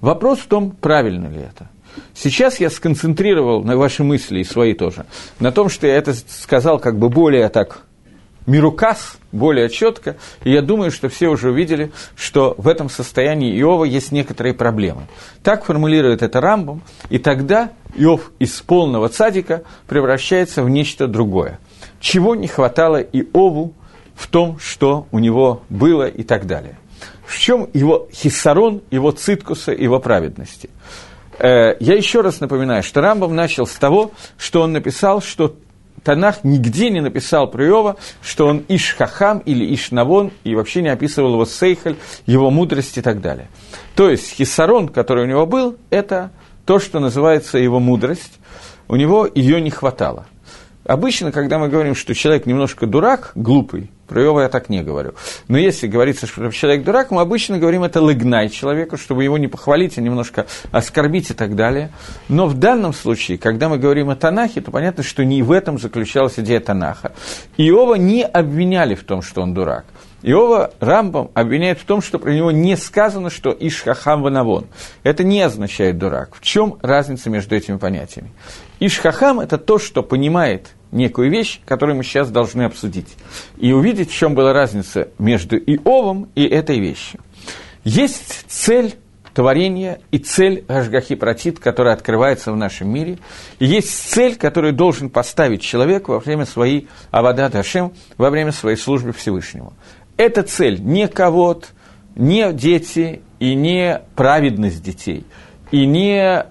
Вопрос 0.00 0.40
в 0.40 0.46
том, 0.46 0.70
правильно 0.72 1.28
ли 1.28 1.38
это. 1.38 1.68
Сейчас 2.14 2.60
я 2.60 2.70
сконцентрировал 2.70 3.62
на 3.64 3.76
ваши 3.76 4.02
мысли 4.02 4.40
и 4.40 4.44
свои 4.44 4.74
тоже, 4.74 5.06
на 5.40 5.52
том, 5.52 5.68
что 5.68 5.86
я 5.86 5.96
это 5.96 6.14
сказал 6.14 6.78
как 6.78 6.98
бы 6.98 7.08
более 7.08 7.48
так 7.48 7.86
мирукас 8.46 9.18
более 9.32 9.68
четко, 9.68 10.16
и 10.44 10.52
я 10.52 10.62
думаю, 10.62 10.90
что 10.90 11.08
все 11.08 11.28
уже 11.28 11.50
увидели, 11.50 11.92
что 12.16 12.54
в 12.58 12.68
этом 12.68 12.88
состоянии 12.88 13.58
Иова 13.60 13.84
есть 13.84 14.12
некоторые 14.12 14.54
проблемы. 14.54 15.02
Так 15.42 15.64
формулирует 15.64 16.22
это 16.22 16.40
Рамбом, 16.40 16.82
и 17.10 17.18
тогда 17.18 17.72
Иов 17.94 18.30
из 18.38 18.52
полного 18.60 19.08
цадика 19.08 19.62
превращается 19.86 20.62
в 20.62 20.70
нечто 20.70 21.06
другое. 21.06 21.58
Чего 22.00 22.34
не 22.34 22.46
хватало 22.46 23.00
Иову 23.00 23.74
в 24.14 24.28
том, 24.28 24.58
что 24.58 25.06
у 25.10 25.18
него 25.18 25.62
было 25.68 26.08
и 26.08 26.22
так 26.22 26.46
далее. 26.46 26.78
В 27.26 27.38
чем 27.38 27.68
его 27.74 28.08
хиссарон, 28.12 28.82
его 28.90 29.10
циткуса, 29.10 29.72
его 29.72 29.98
праведности? 29.98 30.70
Э, 31.38 31.76
я 31.80 31.94
еще 31.94 32.20
раз 32.20 32.40
напоминаю, 32.40 32.82
что 32.82 33.00
Рамбом 33.00 33.34
начал 33.34 33.66
с 33.66 33.74
того, 33.74 34.12
что 34.38 34.62
он 34.62 34.72
написал, 34.72 35.20
что 35.20 35.56
Танах 36.02 36.44
нигде 36.44 36.90
не 36.90 37.00
написал 37.00 37.50
про 37.50 37.66
Иова, 37.66 37.96
что 38.22 38.46
он 38.46 38.64
Иш-Хахам 38.68 39.40
или 39.40 39.74
Иш-Навон, 39.74 40.32
и 40.44 40.54
вообще 40.54 40.82
не 40.82 40.88
описывал 40.88 41.32
его 41.32 41.44
Сейхаль, 41.44 41.96
его 42.26 42.50
мудрость 42.50 42.98
и 42.98 43.02
так 43.02 43.20
далее. 43.20 43.48
То 43.94 44.08
есть 44.08 44.34
Хисарон, 44.34 44.88
который 44.88 45.24
у 45.24 45.28
него 45.28 45.46
был, 45.46 45.76
это 45.90 46.30
то, 46.64 46.78
что 46.78 47.00
называется 47.00 47.58
его 47.58 47.80
мудрость, 47.80 48.38
у 48.88 48.96
него 48.96 49.28
ее 49.32 49.60
не 49.60 49.70
хватало. 49.70 50.26
Обычно, 50.84 51.32
когда 51.32 51.58
мы 51.58 51.68
говорим, 51.68 51.94
что 51.94 52.14
человек 52.14 52.46
немножко 52.46 52.86
дурак, 52.86 53.32
глупый, 53.34 53.90
Про 54.06 54.22
Иова 54.22 54.40
я 54.42 54.48
так 54.48 54.68
не 54.68 54.82
говорю. 54.82 55.14
Но 55.48 55.58
если 55.58 55.86
говорится, 55.86 56.26
что 56.26 56.50
человек 56.50 56.84
дурак, 56.84 57.10
мы 57.10 57.20
обычно 57.20 57.58
говорим 57.58 57.82
это 57.82 58.00
лыгнай 58.00 58.48
человеку, 58.48 58.96
чтобы 58.96 59.24
его 59.24 59.38
не 59.38 59.48
похвалить, 59.48 59.98
а 59.98 60.00
немножко 60.00 60.46
оскорбить 60.70 61.30
и 61.30 61.34
так 61.34 61.56
далее. 61.56 61.90
Но 62.28 62.46
в 62.46 62.54
данном 62.54 62.92
случае, 62.92 63.38
когда 63.38 63.68
мы 63.68 63.78
говорим 63.78 64.10
о 64.10 64.16
Танахе, 64.16 64.60
то 64.60 64.70
понятно, 64.70 65.02
что 65.02 65.24
не 65.24 65.42
в 65.42 65.50
этом 65.50 65.78
заключалась 65.78 66.38
идея 66.38 66.60
Танаха. 66.60 67.12
Иова 67.56 67.96
не 67.96 68.22
обвиняли 68.24 68.94
в 68.94 69.04
том, 69.04 69.22
что 69.22 69.42
он 69.42 69.54
дурак. 69.54 69.84
Иова 70.22 70.72
Рамбам 70.80 71.30
обвиняет 71.34 71.78
в 71.78 71.84
том, 71.84 72.02
что 72.02 72.18
про 72.18 72.32
него 72.32 72.50
не 72.50 72.76
сказано, 72.76 73.30
что 73.30 73.54
Ишхахам 73.58 74.22
Ванавон. 74.22 74.66
Это 75.02 75.22
не 75.22 75.40
означает 75.40 75.98
дурак. 75.98 76.34
В 76.34 76.40
чем 76.40 76.78
разница 76.82 77.30
между 77.30 77.54
этими 77.54 77.76
понятиями? 77.76 78.32
Ишхахам– 78.80 79.40
это 79.40 79.58
то, 79.58 79.78
что 79.78 80.02
понимает 80.02 80.70
некую 80.92 81.30
вещь, 81.30 81.60
которую 81.64 81.96
мы 81.96 82.04
сейчас 82.04 82.30
должны 82.30 82.62
обсудить. 82.62 83.16
И 83.58 83.72
увидеть, 83.72 84.10
в 84.10 84.14
чем 84.14 84.34
была 84.34 84.52
разница 84.52 85.08
между 85.18 85.56
Иовом 85.56 86.28
и 86.34 86.44
этой 86.44 86.78
вещью. 86.78 87.20
Есть 87.84 88.44
цель 88.48 88.94
творения 89.36 90.00
и 90.10 90.18
цель 90.18 90.64
Гашгахи 90.66 91.14
Протит, 91.14 91.58
которая 91.58 91.94
открывается 91.94 92.52
в 92.52 92.56
нашем 92.56 92.88
мире. 92.88 93.18
И 93.58 93.66
есть 93.66 93.90
цель, 93.90 94.36
которую 94.36 94.72
должен 94.72 95.10
поставить 95.10 95.60
человек 95.60 96.08
во 96.08 96.20
время 96.20 96.46
своей 96.46 96.88
Авада 97.10 97.50
Дашем, 97.50 97.92
во 98.16 98.30
время 98.30 98.50
своей 98.50 98.78
службы 98.78 99.12
Всевышнему. 99.12 99.74
Эта 100.16 100.42
цель 100.42 100.80
не 100.80 101.06
кого-то, 101.06 101.66
не 102.14 102.50
дети 102.54 103.20
и 103.38 103.54
не 103.54 104.00
праведность 104.14 104.82
детей, 104.82 105.26
и 105.70 105.84
не 105.84 106.46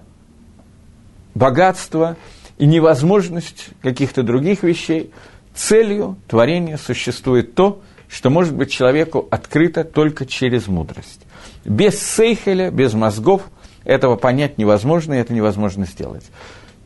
богатство, 1.34 2.16
и 2.58 2.66
невозможность 2.66 3.68
каких-то 3.82 4.22
других 4.22 4.62
вещей. 4.62 5.10
Целью 5.54 6.16
творения 6.28 6.76
существует 6.76 7.54
то, 7.54 7.80
что 8.08 8.30
может 8.30 8.54
быть 8.54 8.70
человеку 8.70 9.26
открыто 9.30 9.84
только 9.84 10.26
через 10.26 10.68
мудрость. 10.68 11.22
Без 11.64 12.00
сейхеля, 12.00 12.70
без 12.70 12.94
мозгов 12.94 13.42
этого 13.84 14.16
понять 14.16 14.58
невозможно, 14.58 15.14
и 15.14 15.18
это 15.18 15.32
невозможно 15.32 15.86
сделать. 15.86 16.24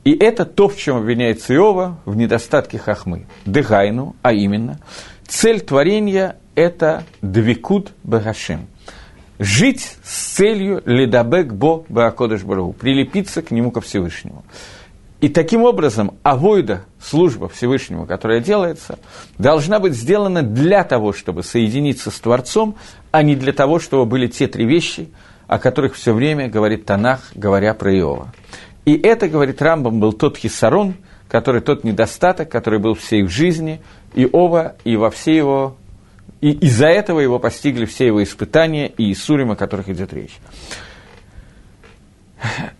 И 0.04 0.12
это 0.12 0.46
то, 0.46 0.68
в 0.68 0.76
чем 0.76 0.96
обвиняется 0.96 1.54
Иова, 1.54 1.98
в 2.04 2.16
недостатке 2.16 2.78
хахмы. 2.78 3.26
Дыгайну, 3.44 4.16
а 4.22 4.33
именно, 4.33 4.80
цель 5.26 5.61
творения– 5.61 6.37
это 6.54 7.04
двикут 7.20 7.92
багашим. 8.02 8.66
Жить 9.38 9.96
с 10.02 10.35
целью 10.35 10.83
ледабек 10.85 11.52
бо 11.52 11.85
баакодыш 11.88 12.42
бару, 12.44 12.72
прилепиться 12.72 13.42
к 13.42 13.50
нему 13.50 13.70
ко 13.70 13.80
Всевышнему. 13.80 14.44
И 15.20 15.28
таким 15.28 15.64
образом 15.64 16.14
авойда, 16.22 16.85
служба 16.98 17.48
Всевышнему, 17.48 18.06
которая 18.06 18.40
делается, 18.40 18.98
должна 19.37 19.78
быть 19.78 19.92
сделана 19.92 20.42
для 20.42 20.83
того, 20.83 21.12
чтобы 21.12 21.42
соединиться 21.42 22.11
с 22.11 22.18
Творцом, 22.18 22.76
а 23.11 23.22
не 23.22 23.37
для 23.37 23.52
того, 23.52 23.78
чтобы 23.78 24.06
были 24.06 24.28
те 24.28 24.46
три 24.46 24.66
вещи, 24.66 25.11
о 25.46 25.59
которых 25.59 25.94
все 25.94 26.14
время 26.14 26.48
говорит 26.48 26.87
Танах, 26.87 27.33
говоря 27.35 27.74
про 27.74 27.94
Иова. 27.94 28.33
И 28.87 28.96
это, 28.96 29.28
говорит 29.28 29.61
Рамбам, 29.61 30.00
был 30.00 30.14
тот 30.14 30.38
хисарон, 30.38 30.94
который 31.28 31.61
тот 31.61 31.85
недостаток, 31.85 32.48
который 32.48 32.78
был 32.78 32.94
всей 32.94 33.22
в 33.22 33.28
жизни 33.28 33.80
Иова 34.14 34.76
и 34.85 34.96
во 34.96 35.11
всей 35.11 35.37
его... 35.37 35.76
И 36.40 36.52
из-за 36.52 36.87
этого 36.87 37.20
его 37.20 37.38
постигли 37.38 37.85
все 37.85 38.06
его 38.06 38.22
испытания 38.22 38.88
и 38.88 39.12
Исурим, 39.12 39.50
о 39.50 39.56
которых 39.56 39.90
идет 39.90 40.14
речь. 40.14 40.38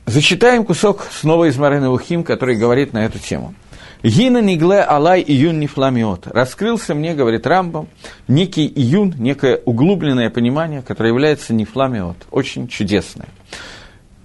Зачитаем 0.07 0.65
кусок 0.65 1.07
снова 1.11 1.49
из 1.49 1.57
Марена 1.57 1.91
Ухим, 1.93 2.25
который 2.25 2.57
говорит 2.57 2.93
на 2.93 3.05
эту 3.05 3.19
тему. 3.19 3.55
Гина 4.03 4.41
Нигле 4.41 4.81
Алай 4.81 5.23
Июн 5.23 5.61
Нефламиот. 5.61 6.27
Раскрылся 6.29 6.95
мне, 6.95 7.15
говорит 7.15 7.47
Рамбам, 7.47 7.89
некий 8.29 8.67
июн, 8.67 9.15
некое 9.19 9.61
углубленное 9.65 10.31
понимание, 10.31 10.81
которое 10.81 11.11
является 11.11 11.53
Нефламиот. 11.53 12.17
Очень 12.31 12.67
чудесное. 12.67 13.29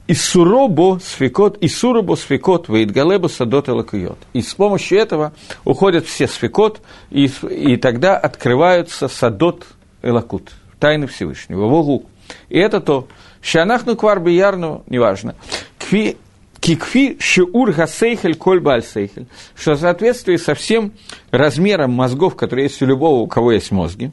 Исуробо 0.07 0.99
сфикот, 1.03 1.57
Исуробо 1.61 2.15
сфикот, 2.15 2.69
Ваидгалебо 2.69 3.27
садот 3.27 3.67
элакуйот. 3.67 4.19
И 4.33 4.41
с 4.41 4.53
помощью 4.53 4.99
этого 4.99 5.33
уходят 5.65 6.05
все 6.05 6.27
сфикот, 6.27 6.81
и, 7.09 7.29
и 7.49 7.75
тогда 7.75 8.15
открываются 8.15 9.07
садот 9.07 9.65
элакут, 10.03 10.51
тайны 10.79 11.07
Всевышнего, 11.07 11.67
Вогу. 11.67 12.05
И 12.49 12.57
это 12.57 12.81
то, 12.81 13.07
Шанахну 13.41 13.95
квар 13.95 14.25
ярну, 14.27 14.83
неважно. 14.87 15.35
Кви, 15.77 16.17
кикфи 16.59 17.17
шиур 17.19 17.71
гасейхель 17.71 18.35
коль 18.35 18.59
бальсейхель, 18.59 19.27
что 19.55 19.75
в 19.75 19.79
соответствии 19.79 20.37
со 20.37 20.55
всем 20.55 20.93
размером 21.29 21.91
мозгов, 21.91 22.35
которые 22.35 22.65
есть 22.65 22.81
у 22.81 22.85
любого, 22.85 23.19
у 23.19 23.27
кого 23.27 23.51
есть 23.51 23.71
мозги, 23.71 24.11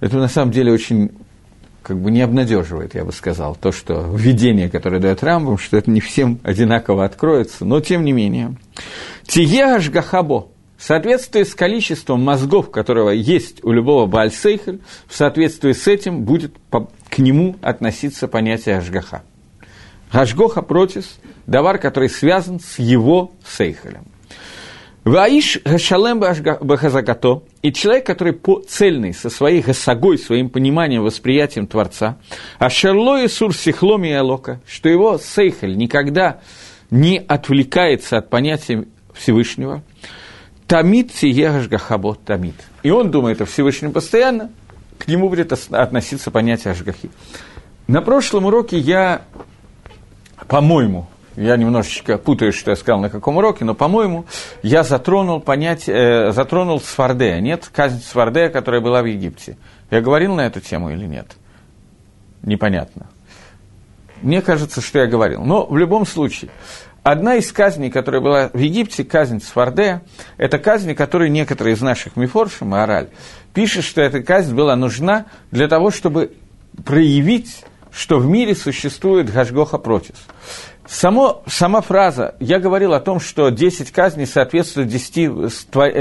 это 0.00 0.16
на 0.16 0.28
самом 0.28 0.50
деле 0.50 0.72
очень 0.72 1.10
как 1.82 1.98
бы 1.98 2.10
не 2.10 2.22
обнадеживает, 2.22 2.94
я 2.94 3.04
бы 3.04 3.12
сказал, 3.12 3.56
то, 3.56 3.72
что 3.72 4.08
введение, 4.14 4.70
которое 4.70 5.00
дает 5.00 5.22
Рамбам, 5.22 5.58
что 5.58 5.76
это 5.76 5.90
не 5.90 6.00
всем 6.00 6.38
одинаково 6.42 7.04
откроется, 7.04 7.64
но 7.64 7.80
тем 7.80 8.04
не 8.04 8.12
менее. 8.12 8.56
Тиеаш 9.26 9.90
гахабо, 9.90 10.48
в 10.82 10.84
соответствии 10.84 11.44
с 11.44 11.54
количеством 11.54 12.24
мозгов, 12.24 12.72
которого 12.72 13.10
есть 13.10 13.62
у 13.62 13.70
любого 13.70 14.06
Баальсейхель, 14.06 14.80
в 15.06 15.14
соответствии 15.14 15.70
с 15.70 15.86
этим 15.86 16.24
будет 16.24 16.56
к 17.08 17.18
нему 17.18 17.54
относиться 17.62 18.26
понятие 18.26 18.78
Ашгаха. 18.78 19.22
Ашгоха 20.10 20.60
протис– 20.60 21.20
давар, 21.46 21.78
который 21.78 22.10
связан 22.10 22.58
с 22.58 22.80
его 22.80 23.30
сейхелем. 23.46 24.06
Ваиш 25.04 25.60
гашалем 25.64 26.18
бахазагато, 26.18 27.44
и 27.62 27.72
человек, 27.72 28.04
который 28.04 28.32
по 28.32 28.58
цельный, 28.68 29.14
со 29.14 29.30
своей 29.30 29.62
гасагой, 29.62 30.18
своим 30.18 30.50
пониманием, 30.50 31.04
восприятием 31.04 31.68
Творца, 31.68 32.18
а 32.58 32.68
шерло 32.70 33.22
и 33.22 33.28
сур 33.28 33.54
сихломи 33.54 34.10
алока, 34.10 34.60
что 34.66 34.88
его 34.88 35.16
сейхель 35.18 35.76
никогда 35.76 36.40
не 36.90 37.20
отвлекается 37.20 38.18
от 38.18 38.30
понятия 38.30 38.84
Всевышнего, 39.14 39.84
тамит 40.72 41.14
сиегаш 41.14 41.68
гахабот 41.68 42.24
тамит. 42.24 42.54
И 42.82 42.90
он 42.90 43.10
думает 43.10 43.42
о 43.42 43.44
Всевышнем 43.44 43.92
постоянно, 43.92 44.50
к 44.96 45.06
нему 45.06 45.28
будет 45.28 45.52
относиться 45.52 46.30
понятие 46.30 46.70
Ашгахи. 46.70 47.10
На 47.88 48.00
прошлом 48.00 48.46
уроке 48.46 48.78
я, 48.78 49.20
по-моему, 50.48 51.08
я 51.36 51.58
немножечко 51.58 52.16
путаю, 52.16 52.54
что 52.54 52.70
я 52.70 52.76
сказал 52.76 53.02
на 53.02 53.10
каком 53.10 53.36
уроке, 53.36 53.66
но, 53.66 53.74
по-моему, 53.74 54.24
я 54.62 54.82
затронул 54.82 55.40
понятие, 55.40 56.28
э, 56.28 56.32
затронул 56.32 56.80
Свардея. 56.80 57.38
Нет, 57.40 57.68
казнь 57.70 58.00
Свардея, 58.02 58.48
которая 58.48 58.80
была 58.80 59.02
в 59.02 59.04
Египте. 59.04 59.58
Я 59.90 60.00
говорил 60.00 60.34
на 60.34 60.46
эту 60.46 60.62
тему 60.62 60.88
или 60.88 61.04
нет? 61.04 61.36
Непонятно. 62.40 63.10
Мне 64.22 64.40
кажется, 64.40 64.80
что 64.80 65.00
я 65.00 65.06
говорил. 65.06 65.44
Но 65.44 65.66
в 65.66 65.76
любом 65.76 66.06
случае, 66.06 66.50
Одна 67.02 67.34
из 67.34 67.50
казней, 67.50 67.90
которая 67.90 68.20
была 68.20 68.50
в 68.52 68.58
Египте, 68.58 69.02
казнь 69.02 69.40
Свардея, 69.40 70.02
это 70.36 70.58
казнь, 70.58 70.94
которую 70.94 71.32
некоторые 71.32 71.74
из 71.74 71.80
наших 71.80 72.16
мифоршим, 72.16 72.74
Ораль, 72.74 73.08
пишет, 73.52 73.84
что 73.84 74.00
эта 74.00 74.22
казнь 74.22 74.54
была 74.54 74.76
нужна 74.76 75.26
для 75.50 75.66
того, 75.66 75.90
чтобы 75.90 76.32
проявить, 76.84 77.64
что 77.90 78.18
в 78.18 78.26
мире 78.26 78.54
существует 78.54 79.32
Гашгоха 79.32 79.78
Протис. 79.78 80.14
Само, 80.86 81.42
сама 81.46 81.80
фраза, 81.80 82.34
я 82.38 82.60
говорил 82.60 82.92
о 82.92 83.00
том, 83.00 83.18
что 83.18 83.50
10 83.50 83.90
казней 83.90 84.26
соответствуют 84.26 84.88
10, 84.88 85.14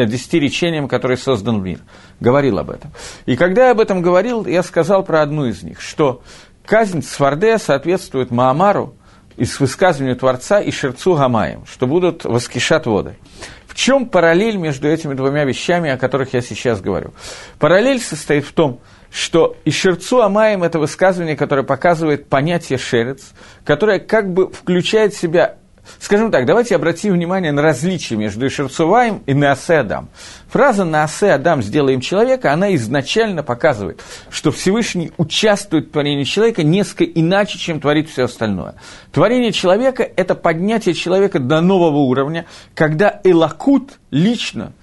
10 0.07 0.33
э, 0.33 0.39
речениям, 0.39 0.87
которые 0.87 1.17
создан 1.17 1.63
мир. 1.63 1.79
Говорил 2.19 2.59
об 2.59 2.69
этом. 2.69 2.91
И 3.25 3.35
когда 3.35 3.65
я 3.65 3.71
об 3.71 3.79
этом 3.79 4.01
говорил, 4.01 4.45
я 4.45 4.61
сказал 4.63 5.03
про 5.03 5.21
одну 5.21 5.45
из 5.45 5.63
них, 5.63 5.81
что 5.81 6.21
казнь 6.65 7.03
Свардея 7.03 7.57
соответствует 7.57 8.31
Маамару, 8.31 8.95
из 9.37 9.59
высказывания 9.59 10.15
Творца 10.15 10.59
и 10.59 10.71
Шерцу 10.71 11.15
Гамаем, 11.15 11.65
что 11.65 11.87
будут 11.87 12.25
воскрешать 12.25 12.85
воды. 12.85 13.15
В 13.67 13.75
чем 13.75 14.07
параллель 14.07 14.57
между 14.57 14.89
этими 14.89 15.13
двумя 15.13 15.45
вещами, 15.45 15.89
о 15.89 15.97
которых 15.97 16.33
я 16.33 16.41
сейчас 16.41 16.81
говорю? 16.81 17.13
Параллель 17.57 18.01
состоит 18.01 18.45
в 18.45 18.51
том, 18.51 18.81
что 19.11 19.55
и 19.65 19.71
Шерцу 19.71 20.21
Амаем– 20.21 20.63
это 20.65 20.79
высказывание, 20.79 21.35
которое 21.35 21.63
показывает 21.63 22.27
понятие 22.27 22.77
шерец, 22.77 23.31
которое 23.65 23.99
как 23.99 24.33
бы 24.33 24.51
включает 24.51 25.13
в 25.13 25.19
себя 25.19 25.57
Скажем 25.99 26.31
так, 26.31 26.45
давайте 26.45 26.75
обратим 26.75 27.13
внимание 27.13 27.51
на 27.51 27.61
различие 27.61 28.17
между 28.17 28.47
Ишерцуваем 28.47 29.23
и 29.25 29.33
Неосе 29.33 29.79
Адам. 29.79 30.09
Фраза 30.49 30.85
«Неосе 30.85 31.31
Адам 31.31 31.61
сделаем 31.61 32.01
человека», 32.01 32.53
она 32.53 32.73
изначально 32.75 33.43
показывает, 33.43 34.01
что 34.29 34.51
Всевышний 34.51 35.11
участвует 35.17 35.87
в 35.87 35.91
творении 35.91 36.23
человека 36.23 36.63
несколько 36.63 37.05
иначе, 37.05 37.57
чем 37.57 37.79
творит 37.79 38.09
все 38.09 38.23
остальное. 38.23 38.75
Творение 39.11 39.51
человека– 39.51 40.07
это 40.15 40.35
поднятие 40.35 40.93
человека 40.93 41.39
до 41.39 41.61
нового 41.61 41.97
уровня, 41.97 42.45
когда 42.75 43.19
Элакут 43.23 43.93
лично– 44.11 44.73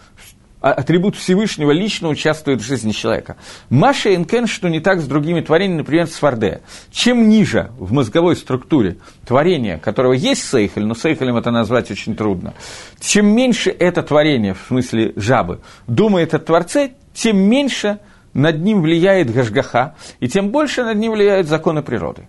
атрибут 0.60 1.16
Всевышнего 1.16 1.70
лично 1.70 2.08
участвует 2.08 2.60
в 2.60 2.64
жизни 2.64 2.92
человека. 2.92 3.36
Маша 3.70 4.14
Энкен, 4.14 4.46
что 4.46 4.68
не 4.68 4.80
так 4.80 5.00
с 5.00 5.06
другими 5.06 5.40
творениями, 5.40 5.78
например, 5.78 6.06
с 6.06 6.14
Фарде. 6.14 6.62
Чем 6.90 7.28
ниже 7.28 7.70
в 7.78 7.92
мозговой 7.92 8.36
структуре 8.36 8.96
творения, 9.26 9.78
которого 9.78 10.12
есть 10.12 10.48
Сейхель, 10.48 10.84
но 10.84 10.94
Сейхелем 10.94 11.36
это 11.36 11.50
назвать 11.50 11.90
очень 11.90 12.16
трудно, 12.16 12.54
чем 13.00 13.26
меньше 13.26 13.70
это 13.70 14.02
творение, 14.02 14.54
в 14.54 14.66
смысле 14.66 15.12
жабы, 15.16 15.60
думает 15.86 16.34
о 16.34 16.38
Творце, 16.38 16.92
тем 17.14 17.38
меньше 17.38 17.98
над 18.34 18.60
ним 18.60 18.82
влияет 18.82 19.32
Гашгаха, 19.32 19.94
и 20.20 20.28
тем 20.28 20.50
больше 20.50 20.84
над 20.84 20.96
ним 20.96 21.12
влияют 21.12 21.48
законы 21.48 21.82
природы. 21.82 22.28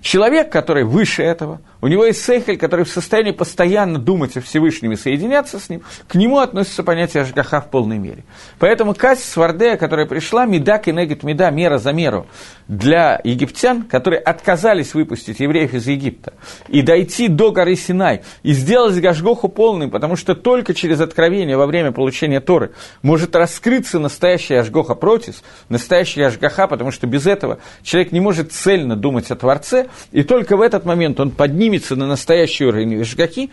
Человек, 0.00 0.50
который 0.50 0.84
выше 0.84 1.22
этого, 1.22 1.60
у 1.80 1.88
него 1.88 2.04
есть 2.04 2.22
сейхель, 2.24 2.58
который 2.58 2.84
в 2.84 2.90
состоянии 2.90 3.32
постоянно 3.32 3.98
думать 3.98 4.36
о 4.36 4.40
Всевышнем 4.40 4.92
и 4.92 4.96
соединяться 4.96 5.58
с 5.58 5.68
ним, 5.68 5.82
к 6.08 6.14
нему 6.14 6.38
относится 6.38 6.82
понятие 6.82 7.22
Ашгаха 7.22 7.60
в 7.60 7.70
полной 7.70 7.98
мере. 7.98 8.24
Поэтому 8.58 8.94
Кась 8.94 9.22
Свардея, 9.22 9.76
которая 9.76 10.06
пришла, 10.06 10.46
меда 10.46 10.78
кенегет 10.78 11.22
меда, 11.22 11.50
мера 11.50 11.78
за 11.78 11.92
меру, 11.92 12.26
для 12.68 13.20
египтян, 13.24 13.82
которые 13.82 14.20
отказались 14.20 14.94
выпустить 14.94 15.40
евреев 15.40 15.74
из 15.74 15.86
Египта, 15.86 16.34
и 16.68 16.82
дойти 16.82 17.28
до 17.28 17.50
горы 17.50 17.74
Синай, 17.74 18.22
и 18.42 18.52
сделать 18.52 19.00
Гашгоху 19.00 19.48
полным, 19.48 19.90
потому 19.90 20.16
что 20.16 20.34
только 20.34 20.74
через 20.74 21.00
откровение 21.00 21.56
во 21.56 21.66
время 21.66 21.92
получения 21.92 22.40
Торы 22.40 22.72
может 23.02 23.34
раскрыться 23.34 23.98
настоящий 23.98 24.54
Ашгоха 24.54 24.94
Протис, 24.94 25.42
настоящий 25.68 26.22
Ашгаха, 26.22 26.68
потому 26.68 26.90
что 26.90 27.06
без 27.06 27.26
этого 27.26 27.58
человек 27.82 28.12
не 28.12 28.20
может 28.20 28.52
цельно 28.52 28.96
думать 28.96 29.30
о 29.30 29.36
Творце, 29.36 29.88
и 30.12 30.22
только 30.22 30.56
в 30.56 30.60
этот 30.60 30.84
момент 30.84 31.18
он 31.18 31.30
поднимется 31.70 31.94
на 31.94 32.06
настоящий 32.06 32.64
уровень 32.64 33.00
Ашгахи 33.00 33.50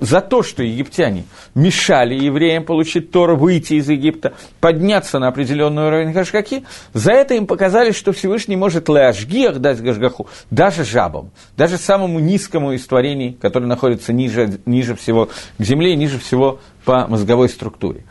за 0.00 0.20
то, 0.20 0.42
что 0.42 0.64
египтяне 0.64 1.24
мешали 1.54 2.14
евреям 2.14 2.64
получить 2.64 3.12
Тору, 3.12 3.36
выйти 3.36 3.74
из 3.74 3.88
Египта, 3.88 4.32
подняться 4.60 5.20
на 5.20 5.28
определенный 5.28 5.86
уровень 5.86 6.16
Ашгахи, 6.16 6.64
за 6.92 7.12
это 7.12 7.34
им 7.34 7.46
показали, 7.46 7.92
что 7.92 8.12
Всевышний 8.12 8.56
может 8.56 8.88
леашгиях 8.88 9.58
дать 9.58 9.80
гашгаху, 9.80 10.26
даже 10.50 10.84
жабам, 10.84 11.30
даже 11.56 11.78
самому 11.78 12.18
низкому 12.18 12.72
из 12.72 12.84
творений, 12.84 13.38
который 13.40 13.68
находится 13.68 14.12
ниже, 14.12 14.58
ниже 14.66 14.96
всего 14.96 15.28
к 15.58 15.62
земле 15.62 15.94
ниже 15.94 16.18
всего 16.18 16.58
по 16.84 17.06
мозговой 17.06 17.48
структуре. 17.48 18.04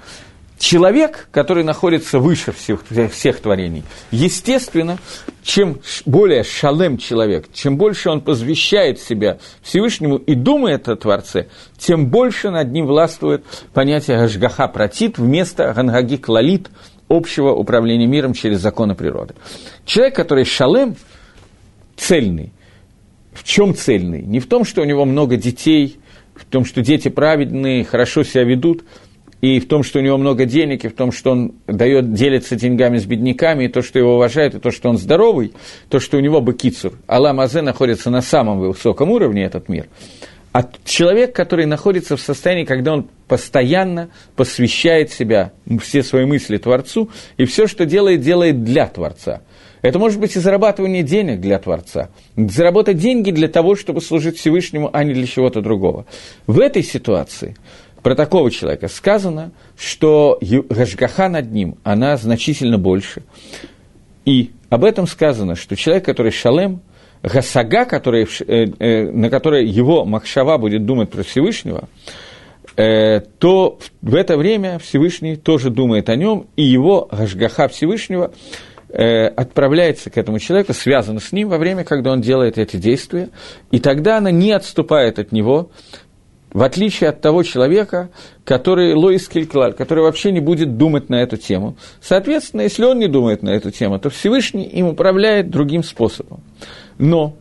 Человек, 0.62 1.28
который 1.32 1.64
находится 1.64 2.20
выше 2.20 2.52
всех, 2.52 2.84
всех 3.12 3.40
творений, 3.40 3.82
естественно, 4.12 5.00
чем 5.42 5.82
более 6.06 6.44
шалем 6.44 7.00
человек, 7.00 7.52
чем 7.52 7.78
больше 7.78 8.12
он 8.12 8.22
посвящает 8.22 9.00
себя 9.00 9.40
Всевышнему 9.64 10.18
и 10.18 10.36
думает 10.36 10.88
о 10.88 10.96
Творце, 10.96 11.48
тем 11.80 12.12
больше 12.12 12.52
над 12.52 12.72
ним 12.72 12.86
властвует 12.86 13.44
понятие 13.74 14.20
Гашгаха 14.20 14.68
протит 14.68 15.18
вместо 15.18 15.74
Гангаги 15.74 16.18
Клалит, 16.18 16.70
общего 17.10 17.54
управления 17.54 18.06
миром 18.06 18.36
через 18.36 18.60
законы 18.60 18.94
природы. 18.94 19.34
Человек, 19.84 20.16
который 20.16 20.46
шалем, 20.46 20.96
цельный, 21.98 22.54
в 23.34 23.44
чем 23.44 23.74
цельный? 23.74 24.22
Не 24.22 24.40
в 24.40 24.46
том, 24.46 24.64
что 24.64 24.84
у 24.84 24.86
него 24.86 25.06
много 25.06 25.38
детей, 25.38 26.00
в 26.36 26.46
том, 26.46 26.66
что 26.66 26.84
дети 26.84 27.08
праведные, 27.08 27.84
хорошо 27.84 28.22
себя 28.22 28.44
ведут, 28.44 28.84
и 29.42 29.60
в 29.60 29.68
том, 29.68 29.84
что 29.84 30.00
у 30.00 30.02
него 30.02 30.18
много 30.18 30.46
денег, 30.46 30.86
и 30.86 30.88
в 30.88 30.94
том, 30.94 31.12
что 31.12 31.32
он 31.32 31.54
дает, 31.68 32.14
делится 32.14 32.56
деньгами 32.56 32.98
с 32.98 33.06
бедняками, 33.06 33.66
и 33.66 33.68
то, 33.68 33.82
что 33.82 34.00
его 34.00 34.16
уважают, 34.16 34.56
и 34.56 34.60
то, 34.60 34.72
что 34.72 34.90
он 34.90 34.98
здоровый, 34.98 35.54
то, 35.90 36.00
что 36.00 36.18
у 36.18 36.20
него 36.20 36.42
бакицур. 36.42 36.94
Аллах 37.08 37.36
Мазе 37.36 37.62
находится 37.62 38.10
на 38.10 38.22
самом 38.22 38.60
высоком 38.60 39.10
уровне, 39.10 39.44
этот 39.44 39.68
мир– 39.70 39.88
а 40.54 40.70
человек, 40.84 41.34
который 41.34 41.66
находится 41.66 42.18
в 42.18 42.22
состоянии, 42.22 42.66
когда 42.66 42.94
он 42.94 43.08
постоянно 43.28 44.10
посвящает 44.36 45.12
себя, 45.12 45.54
все 45.82 46.04
свои 46.04 46.26
мысли 46.26 46.58
Творцу, 46.58 47.10
и 47.38 47.46
все, 47.46 47.68
что 47.68 47.86
делает, 47.86 48.20
делает 48.20 48.64
для 48.64 48.88
Творца. 48.88 49.42
Это 49.82 49.98
может 49.98 50.20
быть 50.20 50.36
и 50.36 50.40
зарабатывание 50.40 51.04
денег 51.04 51.40
для 51.40 51.58
Творца. 51.58 52.10
Заработать 52.36 52.98
деньги 52.98 53.32
для 53.32 53.48
того, 53.48 53.76
чтобы 53.76 54.02
служить 54.02 54.38
Всевышнему, 54.38 54.90
а 54.92 55.04
не 55.04 55.14
для 55.14 55.26
чего-то 55.26 55.62
другого. 55.62 56.06
В 56.48 56.60
этой 56.60 56.84
ситуации 56.84 57.56
про 58.04 58.16
такого 58.16 58.50
человека 58.52 58.88
сказано, 58.88 59.52
что 59.78 60.40
Гашгаха 60.42 61.30
над 61.30 61.52
ним, 61.52 61.78
она 61.84 62.18
значительно 62.18 62.78
больше. 62.78 63.24
И 64.26 64.52
об 64.70 64.84
этом 64.84 65.08
сказано, 65.08 65.56
что 65.56 65.76
человек, 65.76 66.06
который 66.06 66.32
шалем, 66.32 66.82
Гасага, 67.24 67.86
который, 67.86 68.24
э, 68.24 68.66
э, 68.80 69.12
на 69.12 69.30
которой 69.30 69.66
его 69.66 70.06
Махшава 70.06 70.58
будет 70.58 70.86
думать 70.86 71.12
про 71.12 71.24
Всевышнего, 71.24 71.88
э, 72.76 73.20
то 73.20 73.78
в 74.02 74.16
это 74.16 74.38
время 74.38 74.80
Всевышний 74.80 75.36
тоже 75.36 75.70
думает 75.70 76.10
о 76.10 76.16
нем, 76.16 76.48
и 76.56 76.64
его 76.64 77.08
Гашгаха 77.12 77.68
Всевышнего 77.68 78.32
отправляется 78.94 80.10
к 80.10 80.18
этому 80.18 80.38
человеку, 80.40 80.74
связана 80.74 81.22
с 81.22 81.32
ним 81.32 81.48
во 81.48 81.58
время, 81.58 81.86
когда 81.86 82.12
он 82.12 82.20
делает 82.20 82.58
эти 82.58 82.76
действия, 82.76 83.30
и 83.72 83.80
тогда 83.80 84.18
она 84.18 84.32
не 84.32 84.52
отступает 84.52 85.18
от 85.18 85.32
него, 85.32 85.72
в 86.54 86.64
отличие 86.64 87.10
от 87.10 87.22
того 87.22 87.44
человека, 87.44 88.10
который 88.44 88.94
Лоис 88.94 89.28
Кельклаль, 89.28 89.74
который 89.74 90.04
вообще 90.04 90.32
не 90.32 90.40
будет 90.40 90.78
думать 90.78 91.10
на 91.10 91.22
эту 91.22 91.38
тему. 91.38 91.78
Соответственно, 92.02 92.62
если 92.62 92.84
он 92.84 93.00
не 93.00 93.08
думает 93.08 93.42
на 93.42 93.50
эту 93.50 93.72
тему, 93.72 94.00
то 94.00 94.10
Всевышний 94.10 94.66
им 94.66 94.88
управляет 94.88 95.50
другим 95.50 95.84
способом. 95.84 96.42
Но 96.98 97.36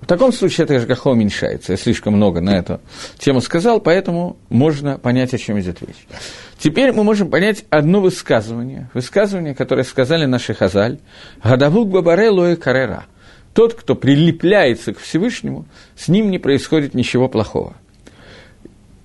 в 0.00 0.06
таком 0.06 0.32
случае 0.32 0.64
это 0.64 0.74
Гашгаха 0.74 1.08
уменьшается. 1.08 1.72
Я 1.72 1.78
слишком 1.78 2.14
много 2.14 2.42
на 2.42 2.50
эту 2.58 2.80
тему 3.18 3.40
сказал, 3.40 3.80
поэтому 3.80 4.36
можно 4.50 4.98
понять, 4.98 5.32
о 5.32 5.38
чем 5.38 5.58
идет 5.58 5.80
речь. 5.80 6.06
Теперь 6.58 6.92
мы 6.92 7.04
можем 7.04 7.30
понять 7.30 7.64
одно 7.70 8.00
высказывание. 8.00 8.90
Высказывание, 8.92 9.54
которое 9.54 9.84
сказали 9.84 10.26
наши 10.26 10.52
хазаль. 10.52 10.98
«Гадавук 11.42 11.88
бабаре 11.88 12.28
лоэ 12.28 12.56
карера». 12.56 13.04
Тот, 13.54 13.74
кто 13.74 13.94
прилепляется 13.94 14.92
к 14.92 14.98
Всевышнему, 14.98 15.64
с 15.96 16.08
ним 16.08 16.30
не 16.30 16.38
происходит 16.38 16.94
ничего 16.94 17.28
плохого. 17.28 17.74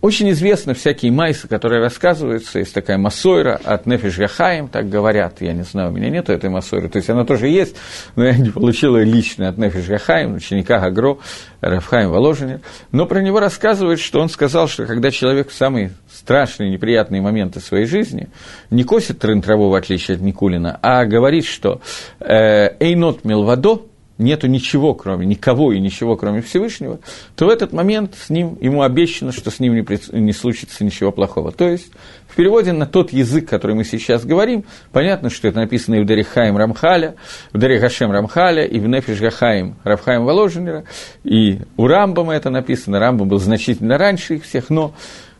Очень 0.02 0.32
известны 0.32 0.74
всякие 0.74 1.12
майсы, 1.12 1.50
которые 1.50 1.82
рассказываются. 1.82 2.60
Есть 2.60 2.74
такая 2.74 2.98
массойра 2.98 3.60
от 3.62 3.86
Нефиш 3.86 4.18
Гахаим, 4.18 4.70
так 4.70 4.88
говорят. 4.88 5.42
Я 5.42 5.52
не 5.52 5.64
знаю, 5.64 5.90
у 5.90 5.92
меня 5.92 6.10
нет 6.10 6.30
этой 6.30 6.50
массойры. 6.50 6.88
То 6.88 6.98
есть 6.98 7.10
она 7.10 7.26
тоже 7.26 7.50
есть, 7.50 7.76
но 8.16 8.24
я 8.24 8.38
не 8.38 8.50
получил 8.50 8.98
ее 8.98 9.04
лично 9.04 9.50
от 9.50 9.58
Нефиш 9.58 9.88
Гахаим, 9.88 10.36
ученика 10.36 10.80
Гагро, 10.80 11.18
Рафхаим 11.60 12.12
Воложенер. 12.12 12.62
Но 12.94 13.06
про 13.08 13.22
него 13.22 13.42
рассказывают, 13.42 14.00
что 14.00 14.22
он 14.22 14.30
сказал, 14.30 14.70
что 14.70 14.86
когда 14.86 15.12
человек 15.12 15.50
в 15.50 15.54
самые 15.54 15.92
страшные, 16.10 16.72
неприятные 16.72 17.22
моменты 17.22 17.60
своей 17.60 17.86
жизни 17.86 18.30
не 18.72 18.86
косит 18.86 19.20
трын 19.20 19.42
траву, 19.42 19.68
в 19.70 19.76
отличие 19.76 20.16
от 20.16 20.22
Никулина, 20.22 20.80
а 20.82 21.04
говорит, 21.04 21.46
что 21.46 21.82
э, 22.22 22.70
«эйнот 22.80 23.26
милвадо», 23.26 23.82
нету 24.20 24.48
ничего, 24.48 24.94
кроме 24.94 25.26
никого 25.26 25.74
и 25.74 25.80
ничего, 25.80 26.16
кроме 26.16 26.42
Всевышнего, 26.42 27.00
то 27.36 27.48
в 27.48 27.50
этот 27.50 27.74
момент 27.74 28.16
с 28.16 28.30
ним, 28.30 28.58
ему 28.62 28.84
обещано, 28.84 29.32
что 29.32 29.50
с 29.50 29.60
ним 29.60 29.74
не, 29.74 30.20
не 30.20 30.34
случится 30.34 30.84
ничего 30.84 31.12
плохого. 31.12 31.52
То 31.52 31.68
есть, 31.68 31.92
в 32.28 32.36
переводе 32.36 32.74
на 32.74 32.86
тот 32.86 33.12
язык, 33.12 33.50
который 33.50 33.76
мы 33.76 33.84
сейчас 33.84 34.26
говорим, 34.26 34.66
понятно, 34.92 35.30
что 35.30 35.48
это 35.48 35.58
написано 35.58 35.96
и 35.96 36.02
в 36.02 36.06
Дарихаим 36.06 36.58
Рамхаля, 36.58 37.16
в 37.54 37.58
Дарихашем 37.58 38.12
Рамхаля, 38.12 38.66
и 38.66 38.80
в 38.80 38.88
Нефиш 38.88 39.20
Гахаим 39.20 39.76
Рафхаим 39.84 40.26
Воложенера, 40.26 40.84
и 41.24 41.60
у 41.78 41.88
Рамбама 41.88 42.36
это 42.36 42.50
написано, 42.50 43.00
Рамбам 43.00 43.30
был 43.30 43.40
значительно 43.40 43.98
раньше 43.98 44.36
их 44.36 44.44
всех, 44.44 44.70
но 44.70 44.94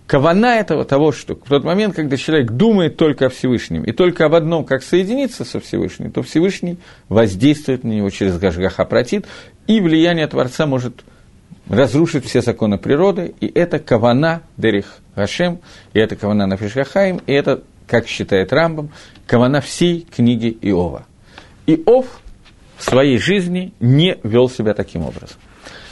Кавана 0.10 0.56
этого 0.56 0.86
того, 0.86 1.12
что 1.12 1.36
в 1.36 1.50
тот 1.50 1.64
момент, 1.64 1.96
когда 1.96 2.18
человек 2.18 2.50
думает 2.50 2.98
только 2.98 3.28
о 3.28 3.30
Всевышнем 3.30 3.84
и 3.84 3.92
только 3.92 4.26
об 4.26 4.34
одном, 4.34 4.66
как 4.66 4.82
соединиться 4.82 5.46
со 5.46 5.60
Всевышним, 5.60 6.12
то 6.12 6.24
Всевышний 6.24 6.80
воздействует 7.10 7.84
на 7.84 7.90
него 7.90 8.10
через 8.10 8.40
Гашгаха 8.40 8.86
Протит, 8.86 9.28
и 9.68 9.80
влияние 9.80 10.26
Творца 10.26 10.66
может 10.66 11.04
разрушить 11.68 12.26
все 12.26 12.42
законы 12.42 12.80
природы, 12.80 13.36
и 13.40 13.46
это 13.54 13.78
Кавана 13.78 14.42
Дерих 14.58 14.98
Гашем, 15.16 15.60
и 15.94 16.00
это 16.00 16.16
Кавана 16.16 16.48
Нафишгахаим, 16.48 17.22
и 17.28 17.32
это, 17.32 17.62
как 17.86 18.08
считает 18.08 18.52
Рамбам, 18.52 18.90
Кавана 19.28 19.62
всей 19.62 20.08
книги 20.10 20.58
Иова. 20.64 21.06
Иов 21.68 22.08
в 22.78 22.84
своей 22.84 23.20
жизни 23.20 23.74
не 23.80 24.18
вел 24.24 24.50
себя 24.50 24.74
таким 24.74 25.04
образом. 25.04 25.38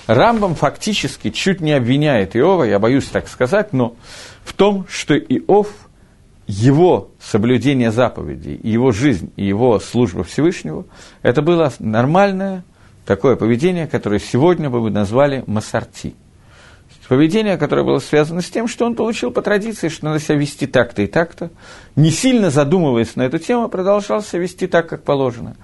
Рамбам 0.07 0.55
фактически 0.55 1.29
чуть 1.29 1.61
не 1.61 1.73
обвиняет 1.73 2.35
Иова, 2.35 2.63
я 2.63 2.79
боюсь 2.79 3.05
так 3.05 3.27
сказать, 3.27 3.73
но 3.73 3.95
в 4.43 4.53
том, 4.53 4.85
что 4.89 5.15
Иов, 5.15 5.67
его 6.47 7.11
соблюдение 7.19 7.91
заповедей, 7.91 8.57
его 8.63 8.91
жизнь 8.93 9.31
и 9.35 9.45
его 9.45 9.79
служба 9.79 10.23
Всевышнего, 10.23 10.85
это 11.21 11.41
было 11.41 11.71
нормальное 11.79 12.63
такое 13.05 13.35
поведение, 13.35 13.85
которое 13.85 14.19
сегодня 14.19 14.69
бы 14.69 14.79
мы 14.79 14.91
назвали 14.91 15.43
масарти. 15.45 16.15
Поведение, 17.09 17.57
которое 17.57 17.85
было 17.85 17.99
связано 17.99 18.41
с 18.41 18.49
тем, 18.49 18.67
что 18.67 18.85
он 18.85 18.95
получил 18.95 19.31
по 19.31 19.41
традиции, 19.41 19.87
что 19.87 20.05
надо 20.05 20.19
себя 20.19 20.35
вести 20.35 20.67
так-то 20.67 21.01
и 21.01 21.07
так-то, 21.07 21.51
не 21.95 22.11
сильно 22.11 22.49
задумываясь 22.49 23.15
на 23.15 23.21
эту 23.21 23.39
тему, 23.39 23.69
продолжал 23.69 24.21
себя 24.21 24.41
вести 24.41 24.67
так, 24.67 24.89
как 24.89 25.03
положено. 25.03 25.55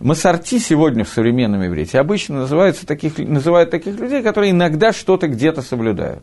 Масарти 0.00 0.60
сегодня 0.60 1.04
в 1.04 1.08
современном 1.08 1.66
иврите 1.66 1.98
обычно 1.98 2.36
называются 2.36 2.86
таких, 2.86 3.18
называют 3.18 3.70
таких 3.70 3.98
людей, 3.98 4.22
которые 4.22 4.52
иногда 4.52 4.92
что-то 4.92 5.26
где-то 5.26 5.60
соблюдают. 5.60 6.22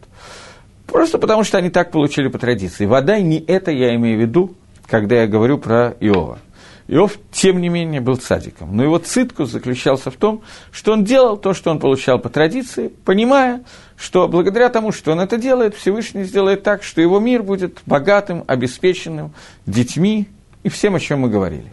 Просто 0.88 1.18
потому, 1.18 1.44
что 1.44 1.58
они 1.58 1.70
так 1.70 1.92
получили 1.92 2.30
по 2.30 2.38
традиции. 2.38 2.86
Вода 2.86 3.20
не 3.20 3.38
это 3.40 3.72
я 3.72 3.94
имею 3.96 4.18
в 4.18 4.22
виду, 4.22 4.56
когда 4.88 5.22
я 5.22 5.28
говорю 5.28 5.58
про 5.58 5.96
Иова. 6.00 6.40
Иов, 6.88 7.18
тем 7.32 7.60
не 7.60 7.68
менее, 7.68 8.00
был 8.00 8.16
цадиком. 8.16 8.78
Но 8.78 8.84
его 8.84 9.00
циткус 9.00 9.50
заключался 9.50 10.10
в 10.12 10.16
том, 10.16 10.44
что 10.72 10.94
он 10.94 11.04
делал 11.04 11.36
то, 11.36 11.54
что 11.54 11.72
он 11.72 11.80
получал 11.80 12.20
по 12.20 12.30
традиции, 12.30 12.92
понимая, 13.04 13.64
что 13.98 14.28
благодаря 14.30 14.70
тому, 14.70 14.92
что 14.92 15.12
он 15.12 15.20
это 15.20 15.38
делает, 15.38 15.76
Всевышний 15.76 16.24
сделает 16.24 16.64
так, 16.64 16.84
что 16.84 17.02
его 17.02 17.20
мир 17.20 17.42
будет 17.44 17.80
богатым, 17.88 18.44
обеспеченным, 18.48 19.34
детьми 19.66 20.30
и 20.64 20.70
всем, 20.70 20.96
о 20.96 21.00
чем 21.00 21.22
мы 21.22 21.30
говорили. 21.30 21.72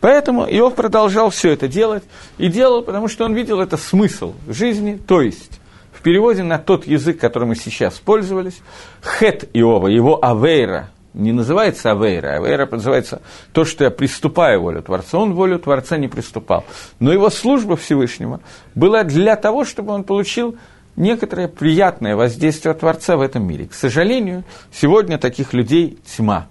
Поэтому 0.00 0.44
Иов 0.44 0.74
продолжал 0.74 1.30
все 1.30 1.50
это 1.50 1.68
делать, 1.68 2.04
и 2.38 2.48
делал, 2.48 2.82
потому 2.82 3.08
что 3.08 3.24
он 3.24 3.34
видел 3.34 3.60
это 3.60 3.76
смысл 3.76 4.34
жизни, 4.48 4.98
то 5.06 5.20
есть 5.20 5.60
в 5.92 6.02
переводе 6.02 6.42
на 6.42 6.58
тот 6.58 6.86
язык, 6.86 7.20
которым 7.20 7.50
мы 7.50 7.56
сейчас 7.56 7.98
пользовались, 7.98 8.62
хет 9.02 9.48
Иова, 9.52 9.88
его 9.88 10.24
авейра, 10.24 10.90
не 11.12 11.32
называется 11.32 11.90
авейра, 11.90 12.36
авейра 12.36 12.66
называется 12.70 13.20
то, 13.52 13.64
что 13.64 13.84
я 13.84 13.90
приступаю 13.90 14.62
волю 14.62 14.82
Творца. 14.82 15.18
Он 15.18 15.34
волю 15.34 15.58
Творца 15.58 15.98
не 15.98 16.08
приступал. 16.08 16.64
Но 17.00 17.12
его 17.12 17.30
служба 17.30 17.76
Всевышнего 17.76 18.40
была 18.74 19.02
для 19.02 19.36
того, 19.36 19.64
чтобы 19.64 19.92
он 19.92 20.04
получил 20.04 20.56
некоторое 20.96 21.48
приятное 21.48 22.16
воздействие 22.16 22.74
Творца 22.74 23.16
в 23.16 23.22
этом 23.22 23.46
мире. 23.46 23.66
К 23.66 23.74
сожалению, 23.74 24.44
сегодня 24.72 25.18
таких 25.18 25.52
людей 25.52 25.98
тьма. 26.16 26.46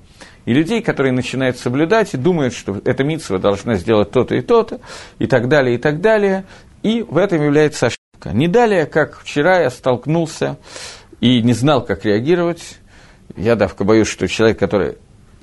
И 0.50 0.54
людей, 0.56 0.82
которые 0.82 1.12
начинают 1.12 1.60
соблюдать 1.60 2.16
и 2.16 2.18
думают, 2.18 2.56
что 2.56 2.82
эта 2.84 3.04
митцва 3.04 3.38
должна 3.38 3.76
сделать 3.76 4.10
то-то 4.10 4.34
и 4.34 4.42
то-то, 4.42 4.82
и 5.20 5.28
так 5.28 5.48
далее, 5.48 5.76
и 5.76 5.78
так 5.78 6.02
далее. 6.02 6.44
И 6.82 7.04
в 7.04 7.18
этом 7.18 7.44
является 7.44 7.86
ошибка. 7.86 8.36
Не 8.36 8.48
далее, 8.48 8.88
как 8.88 9.20
вчера 9.20 9.60
я 9.60 9.70
столкнулся 9.70 10.58
и 11.22 11.44
не 11.44 11.54
знал, 11.54 11.86
как 11.86 12.04
реагировать. 12.04 12.80
Я, 13.38 13.56
давка, 13.56 13.84
боюсь, 13.84 14.08
что 14.08 14.28
человек, 14.28 14.58
который 14.58 14.98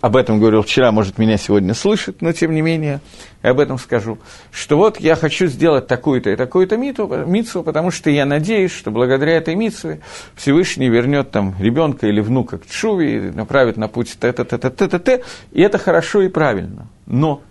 об 0.06 0.14
этом 0.14 0.38
говорил 0.38 0.62
вчера, 0.62 0.92
может, 0.92 1.18
меня 1.18 1.36
сегодня 1.36 1.74
слышит, 1.74 2.22
но 2.22 2.32
тем 2.32 2.54
не 2.54 2.62
менее, 2.62 3.00
я 3.42 3.50
об 3.50 3.58
этом 3.58 3.76
скажу, 3.76 4.18
что 4.52 4.76
вот 4.76 5.00
я 5.00 5.16
хочу 5.16 5.48
сделать 5.48 5.88
такую-то 5.88 6.30
и 6.30 6.36
такую-то 6.36 6.76
митцву, 6.76 7.64
потому 7.64 7.90
что 7.90 8.08
я 8.08 8.24
надеюсь, 8.24 8.70
что 8.70 8.92
благодаря 8.92 9.32
этой 9.32 9.56
митцве 9.56 10.00
Всевышний 10.36 10.88
вернет 10.88 11.32
там 11.32 11.56
ребенка 11.58 12.06
или 12.06 12.20
внука 12.20 12.58
к 12.58 12.66
Чуве 12.68 13.32
направит 13.34 13.76
на 13.76 13.88
путь 13.88 14.16
т-т-т-т-т-т, 14.20 15.24
и 15.50 15.60
это 15.60 15.78
хорошо 15.78 16.22
и 16.22 16.28
правильно. 16.28 16.86
Но 17.06 17.42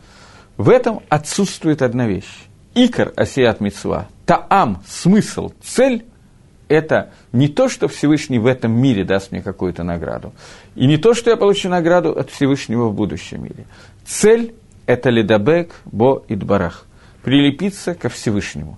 в 0.55 0.69
этом 0.69 1.01
отсутствует 1.09 1.81
одна 1.81 2.07
вещь. 2.07 2.45
Икор 2.73 3.11
асиат 3.17 3.59
митцва, 3.59 4.07
таам, 4.25 4.81
смысл, 4.87 5.51
цель 5.61 6.05
это 6.67 7.11
не 7.31 7.47
то, 7.47 7.69
что 7.69 7.87
Всевышний 7.87 8.39
в 8.39 8.45
этом 8.45 8.71
мире 8.71 9.03
даст 9.03 9.31
мне 9.31 9.41
какую-то 9.41 9.83
награду, 9.83 10.33
и 10.75 10.85
не 10.87 10.97
то, 10.97 11.13
что 11.13 11.29
я 11.29 11.37
получу 11.37 11.69
награду 11.69 12.11
от 12.11 12.29
Всевышнего 12.29 12.87
в 12.87 12.93
будущем 12.93 13.43
мире. 13.43 13.65
Цель– 14.05 14.55
это 14.85 15.09
ледабек 15.09 15.71
бо 15.85 16.23
идбарах, 16.27 16.85
прилепиться 17.23 17.95
ко 17.95 18.09
Всевышнему. 18.09 18.77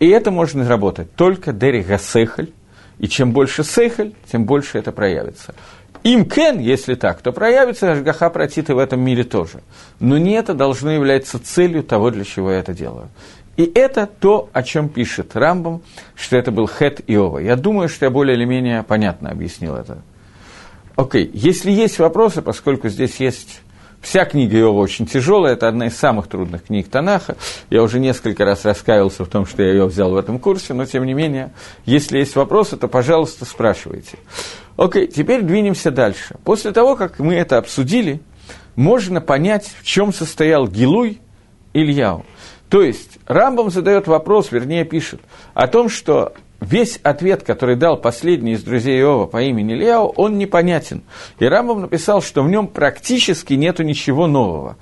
И 0.00 0.08
это 0.08 0.30
можно 0.30 0.68
работать 0.68 1.14
только 1.14 1.52
дери 1.52 1.82
гасехаль, 1.82 2.50
и 2.98 3.08
чем 3.08 3.32
больше 3.32 3.64
сехаль, 3.64 4.12
тем 4.30 4.44
больше 4.44 4.78
это 4.78 4.92
проявится. 4.92 5.54
Им 6.02 6.26
кен, 6.26 6.58
если 6.58 6.96
так, 6.96 7.22
то 7.22 7.32
проявится 7.32 7.92
Ашгаха 7.92 8.28
Протита 8.28 8.74
в 8.74 8.78
этом 8.78 9.00
мире 9.00 9.24
тоже. 9.24 9.62
Но 10.00 10.18
не 10.18 10.32
это 10.32 10.52
должно 10.52 10.90
являться 10.92 11.42
целью 11.42 11.82
того, 11.82 12.10
для 12.10 12.24
чего 12.24 12.52
я 12.52 12.58
это 12.58 12.74
делаю. 12.74 13.08
И 13.56 13.70
это 13.74 14.06
то, 14.06 14.48
о 14.52 14.62
чем 14.62 14.88
пишет 14.88 15.36
Рамбам, 15.36 15.82
что 16.14 16.36
это 16.36 16.50
был 16.50 16.68
Хет 16.68 17.00
Иова. 17.06 17.38
Я 17.38 17.56
думаю, 17.56 17.88
что 17.88 18.06
я 18.06 18.10
более 18.10 18.36
или 18.36 18.44
менее 18.44 18.82
понятно 18.82 19.30
объяснил 19.30 19.76
это. 19.76 20.02
Окей, 20.96 21.30
если 21.32 21.70
есть 21.70 21.98
вопросы, 21.98 22.42
поскольку 22.42 22.88
здесь 22.88 23.16
есть 23.20 23.60
Вся 24.04 24.26
книга 24.26 24.58
Иова 24.58 24.80
очень 24.80 25.06
тяжелая, 25.06 25.54
это 25.54 25.66
одна 25.66 25.86
из 25.86 25.96
самых 25.96 26.28
трудных 26.28 26.64
книг 26.64 26.88
Танаха. 26.90 27.36
Я 27.70 27.82
уже 27.82 27.98
несколько 27.98 28.44
раз 28.44 28.66
раскаивался 28.66 29.24
в 29.24 29.28
том, 29.28 29.46
что 29.46 29.62
я 29.62 29.70
ее 29.70 29.86
взял 29.86 30.10
в 30.10 30.16
этом 30.18 30.38
курсе, 30.38 30.74
но 30.74 30.84
тем 30.84 31.06
не 31.06 31.14
менее, 31.14 31.52
если 31.86 32.18
есть 32.18 32.36
вопросы, 32.36 32.76
то, 32.76 32.86
пожалуйста, 32.86 33.46
спрашивайте. 33.46 34.18
Окей, 34.76 35.06
теперь 35.06 35.40
двинемся 35.40 35.90
дальше. 35.90 36.36
После 36.44 36.72
того, 36.72 36.96
как 36.96 37.18
мы 37.18 37.34
это 37.34 37.56
обсудили, 37.56 38.20
можно 38.76 39.22
понять, 39.22 39.72
в 39.80 39.86
чем 39.86 40.12
состоял 40.12 40.68
Гилуй 40.68 41.18
Ильяу. 41.72 42.26
То 42.68 42.82
есть 42.82 43.18
Рамбам 43.26 43.70
задает 43.70 44.06
вопрос, 44.06 44.50
вернее 44.50 44.84
пишет, 44.84 45.20
о 45.54 45.66
том, 45.68 45.88
что 45.88 46.32
весь 46.60 46.98
ответ, 47.02 47.42
который 47.42 47.76
дал 47.76 47.96
последний 47.96 48.52
из 48.52 48.62
друзей 48.62 49.00
Иова 49.00 49.26
по 49.26 49.42
имени 49.42 49.74
Ильяу, 49.74 50.12
он 50.16 50.38
непонятен. 50.38 51.02
И 51.38 51.44
Рамбам 51.44 51.82
написал, 51.82 52.22
что 52.22 52.42
в 52.42 52.48
нем 52.48 52.66
практически 52.68 53.54
нету 53.54 53.82
ничего 53.82 54.26
нового. 54.26 54.76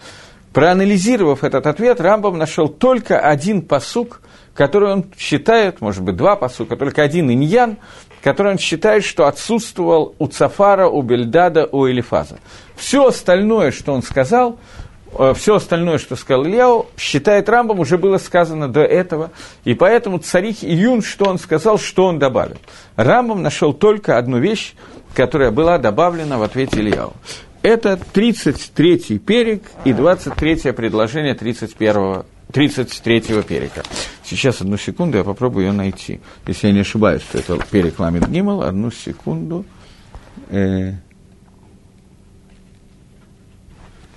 Проанализировав 0.53 1.45
этот 1.45 1.67
ответ, 1.67 2.01
Рамбам 2.01 2.37
нашел 2.37 2.69
только 2.69 3.19
один 3.19 3.63
посук, 3.63 4.21
который 4.55 4.93
он 4.93 5.07
считает, 5.17 5.81
может 5.81 6.03
быть, 6.03 6.17
два 6.17 6.37
посука, 6.37 6.77
только 6.77 7.03
один 7.03 7.31
иньян, 7.31 7.79
который 8.23 8.53
он 8.53 8.59
считает, 8.59 9.05
что 9.05 9.27
отсутствовал 9.27 10.15
у 10.19 10.27
Цафара, 10.27 10.89
у 10.89 11.01
Бельдада, 11.03 11.67
у 11.73 11.89
Элифаза. 11.89 12.39
Все 12.77 13.07
остальное, 13.07 13.71
что 13.71 13.93
он 13.93 14.03
сказал, 14.03 14.59
все 15.35 15.57
остальное, 15.57 15.99
что 15.99 16.17
сказал 16.17 16.47
Ильяу, 16.47 16.87
считает 16.97 17.49
Рамбом, 17.49 17.81
уже 17.81 17.99
было 17.99 18.19
сказано 18.19 18.69
до 18.69 18.81
этого, 18.81 19.31
и 19.65 19.75
поэтому 19.75 20.19
царих 20.19 20.65
Июн, 20.65 21.03
что 21.03 21.27
он 21.27 21.39
сказал, 21.39 21.79
что 21.79 22.07
он 22.07 22.19
добавил. 22.19 22.57
Рамбом 22.97 23.43
нашел 23.43 23.73
только 23.73 24.19
одну 24.19 24.39
вещь, 24.39 24.75
которая 25.15 25.51
была 25.51 25.79
добавлена 25.79 26.39
в 26.39 26.43
ответе 26.43 26.81
Ильяу. 26.81 27.13
Это 27.63 27.99
33-й 28.15 29.19
перек 29.19 29.63
и 29.85 29.91
23-е 29.91 30.73
предложение 30.73 31.35
31-го 31.35 32.27
33-го 32.53 33.43
перека. 33.43 33.83
Сейчас, 34.25 34.61
одну 34.61 34.77
секунду, 34.77 35.19
я 35.19 35.25
попробую 35.25 35.67
ее 35.67 35.73
найти. 35.73 36.21
Если 36.47 36.67
я 36.67 36.73
не 36.73 36.81
ошибаюсь, 36.81 37.23
то 37.23 37.39
это 37.39 37.59
перек 37.71 37.99
Ламит 37.99 38.29
Гимал. 38.29 38.63
Одну 38.63 38.91
секунду. 38.91 39.65
Э, 40.51 40.93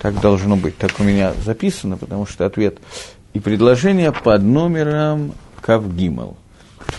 Так 0.05 0.21
должно 0.21 0.55
быть, 0.55 0.77
так 0.77 0.91
у 0.99 1.03
меня 1.03 1.33
записано, 1.33 1.97
потому 1.97 2.27
что 2.27 2.45
ответ 2.45 2.77
и 3.33 3.39
предложение 3.39 4.11
под 4.11 4.43
номером 4.43 5.33
Кавгимал. 5.61 6.37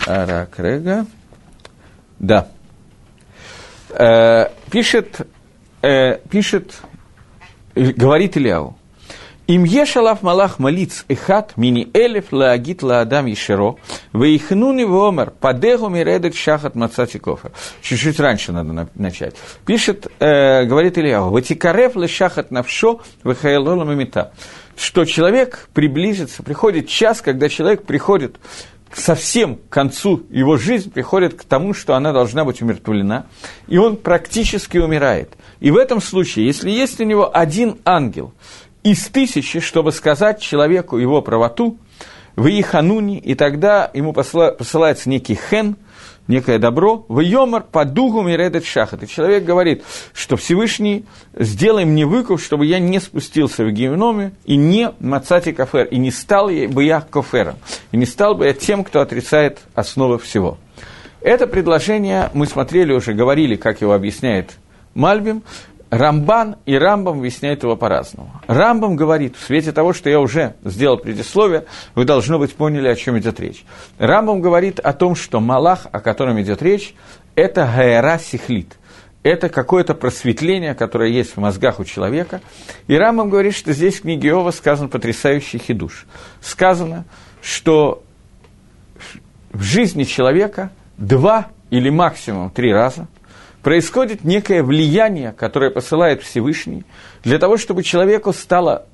Аракрега. 0.08 1.06
Да. 2.18 2.48
Э, 3.90 4.46
пишет, 4.72 5.20
э, 5.82 6.18
пишет, 6.28 6.82
говорит 7.76 8.36
Ильяу. 8.36 8.76
Им 9.46 9.62
ешалав 9.62 10.22
малах 10.22 10.59
малиц 10.59 11.04
эхат 11.09 11.56
мини 11.56 11.88
элев 11.94 12.32
лагит 12.32 12.82
ладам 12.82 13.26
ешеро, 13.26 13.76
вейхнуни 14.12 14.82
вомер 14.82 15.30
падегу 15.30 15.88
миредек 15.88 16.35
шахат 16.35 16.74
мацати 16.74 17.18
кофа. 17.18 17.52
Чуть-чуть 17.80 18.18
раньше 18.18 18.50
надо 18.50 18.88
начать. 18.96 19.37
Пишет, 19.64 20.09
э, 20.18 20.64
говорит 20.64 20.98
Ильяу, 20.98 21.30
ватикарев 21.30 21.94
ле 21.94 22.09
шахат 22.09 22.50
навшо 22.50 23.00
вехаэлола 23.22 23.85
мамита. 23.85 24.32
Что 24.76 25.04
человек 25.04 25.68
приблизится, 25.72 26.42
приходит 26.42 26.88
час, 26.88 27.20
когда 27.20 27.48
человек 27.48 27.85
приходит 27.85 28.37
совсем 28.92 29.56
к 29.56 29.68
концу 29.68 30.22
его 30.30 30.56
жизни 30.56 30.90
приходит 30.90 31.35
к 31.35 31.44
тому, 31.44 31.74
что 31.74 31.94
она 31.94 32.12
должна 32.12 32.44
быть 32.44 32.62
умертвлена, 32.62 33.26
и 33.68 33.78
он 33.78 33.96
практически 33.96 34.78
умирает. 34.78 35.35
И 35.61 35.70
в 35.70 35.76
этом 35.76 36.00
случае, 36.00 36.46
если 36.46 36.70
есть 36.70 37.00
у 37.00 37.04
него 37.04 37.30
один 37.35 37.78
ангел, 37.85 38.32
из 38.90 39.07
тысячи, 39.07 39.59
чтобы 39.59 39.90
сказать 39.90 40.40
человеку 40.40 40.96
его 40.96 41.20
правоту, 41.20 41.79
в 42.37 42.46
Ихануни, 42.46 43.18
и 43.18 43.35
тогда 43.35 43.90
ему 43.94 44.12
посылается 44.12 45.09
некий 45.09 45.35
хен, 45.35 45.77
некое 46.29 46.59
добро, 46.59 47.05
в 47.09 47.20
Йомар 47.20 47.62
по 47.62 47.85
дугу 47.85 48.22
Миредет 48.22 48.64
Шахат. 48.64 49.03
И 49.03 49.09
человек 49.09 49.44
говорит, 49.44 49.83
что 50.12 50.37
Всевышний, 50.37 51.05
сделай 51.35 51.85
мне 51.85 52.05
выкуп, 52.05 52.40
чтобы 52.40 52.66
я 52.66 52.79
не 52.79 53.01
спустился 53.01 53.64
в 53.64 53.72
геноме 53.72 54.33
и 54.44 54.57
не 54.57 54.92
мацати 55.01 55.53
кафер, 55.53 55.87
и 55.87 55.96
не 55.96 56.11
стал 56.11 56.49
бы 56.49 56.85
я 56.85 57.01
кофером, 57.01 57.57
и 57.90 57.96
не 57.96 58.07
стал 58.07 58.35
бы 58.35 58.44
я 58.44 58.53
тем, 58.53 58.85
кто 58.85 59.01
отрицает 59.01 59.61
основы 59.75 60.18
всего. 60.18 60.59
Это 61.22 61.46
предложение 61.46 62.31
мы 62.35 62.46
смотрели 62.46 62.92
уже, 62.92 63.14
говорили, 63.14 63.57
как 63.57 63.81
его 63.81 63.94
объясняет 63.94 64.59
Мальбим, 64.94 65.42
Рамбан 65.90 66.57
и 66.66 66.77
Рамбам 66.77 67.18
объясняют 67.18 67.62
его 67.62 67.77
по-разному. 67.77 68.33
Рамбам 68.49 68.96
говорит, 68.96 69.37
в 69.37 69.44
свете 69.44 69.70
того, 69.72 69.92
что 69.92 70.11
я 70.11 70.20
уже 70.20 70.55
сделал 70.64 70.99
предисловие, 70.99 71.66
вы, 71.94 72.05
должно 72.05 72.38
быть, 72.38 72.55
поняли, 72.55 72.88
о 72.88 72.96
чем 72.96 73.18
идет 73.18 73.38
речь. 73.38 73.64
Рамбам 73.99 74.40
говорит 74.40 74.81
о 74.81 74.92
том, 74.92 75.14
что 75.14 75.40
Малах, 75.40 75.87
о 75.92 76.01
котором 76.01 76.40
идет 76.40 76.61
речь, 76.61 76.94
это 77.37 77.70
Гаэра 77.72 78.18
Сихлит. 78.18 78.77
Это 79.22 79.49
какое-то 79.49 79.94
просветление, 79.94 80.75
которое 80.75 81.11
есть 81.11 81.37
в 81.37 81.40
мозгах 81.40 81.81
у 81.81 81.85
человека. 81.85 82.40
И 82.87 82.97
Рамбам 82.97 83.28
говорит, 83.28 83.55
что 83.55 83.72
здесь 83.72 83.97
в 83.97 84.03
книге 84.03 84.28
Иова 84.30 84.51
сказан 84.51 84.89
потрясающий 84.89 85.59
хидуш. 85.59 86.07
Сказано, 86.41 87.05
что 87.43 88.03
в 89.53 89.62
жизни 89.62 90.05
человека 90.05 90.70
два 90.97 91.49
или 91.70 91.91
максимум 91.91 92.51
три 92.51 92.72
раза– 92.72 93.07
происходит 93.66 94.22
некое 94.22 94.62
влияние, 94.62 95.32
которое 95.32 95.72
посылает 95.72 96.22
Всевышний, 96.22 96.84
для 97.24 97.36
того, 97.40 97.56
чтобы 97.56 97.82
человеку 97.82 98.32
стало 98.32 98.86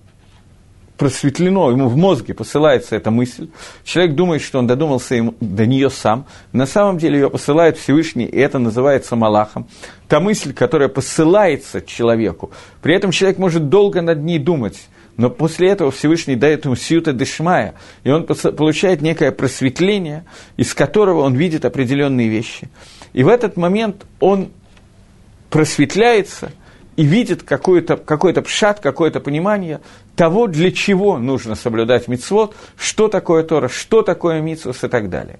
просветлено, 0.96 1.70
ему 1.70 1.90
в 1.90 1.96
мозге 1.98 2.32
посылается 2.32 2.96
эта 2.96 3.10
мысль, 3.10 3.50
человек 3.84 4.14
думает, 4.14 4.40
что 4.40 4.58
он 4.58 4.66
додумался 4.66 5.14
ему, 5.14 5.34
до 5.42 5.66
нее 5.66 5.90
сам, 5.90 6.24
на 6.54 6.64
самом 6.64 6.96
деле 6.96 7.18
ее 7.18 7.28
посылает 7.28 7.76
Всевышний, 7.76 8.24
и 8.24 8.38
это 8.38 8.58
называется 8.58 9.14
Малахом. 9.14 9.68
Та 10.08 10.20
мысль, 10.20 10.54
которая 10.54 10.88
посылается 10.88 11.82
человеку, 11.82 12.50
при 12.80 12.94
этом 12.94 13.10
человек 13.10 13.36
может 13.36 13.68
долго 13.68 14.00
над 14.00 14.22
ней 14.22 14.38
думать, 14.38 14.88
но 15.18 15.28
после 15.28 15.68
этого 15.68 15.90
Всевышний 15.90 16.36
дает 16.36 16.64
ему 16.64 16.76
сиюта 16.76 17.12
дешмая, 17.12 17.74
и 18.04 18.10
он 18.10 18.24
получает 18.24 19.02
некое 19.02 19.32
просветление, 19.32 20.24
из 20.56 20.72
которого 20.72 21.20
он 21.20 21.34
видит 21.34 21.66
определенные 21.66 22.30
вещи. 22.30 22.70
И 23.12 23.22
в 23.22 23.28
этот 23.28 23.58
момент 23.58 24.06
он 24.18 24.48
просветляется– 25.52 26.50
и 26.96 27.04
видит 27.04 27.42
какой-то 27.42 27.96
какой 27.96 28.34
пшат, 28.34 28.80
какое-то 28.80 29.20
понимание 29.20 29.80
того, 30.16 30.46
для 30.46 30.70
чего 30.70 31.18
нужно 31.18 31.54
соблюдать 31.54 32.08
мицвод, 32.08 32.54
что 32.76 33.08
такое 33.08 33.42
Тора, 33.44 33.68
что 33.68 34.02
такое 34.02 34.40
мицвос 34.40 34.84
и 34.84 34.88
так 34.88 35.08
далее. 35.08 35.38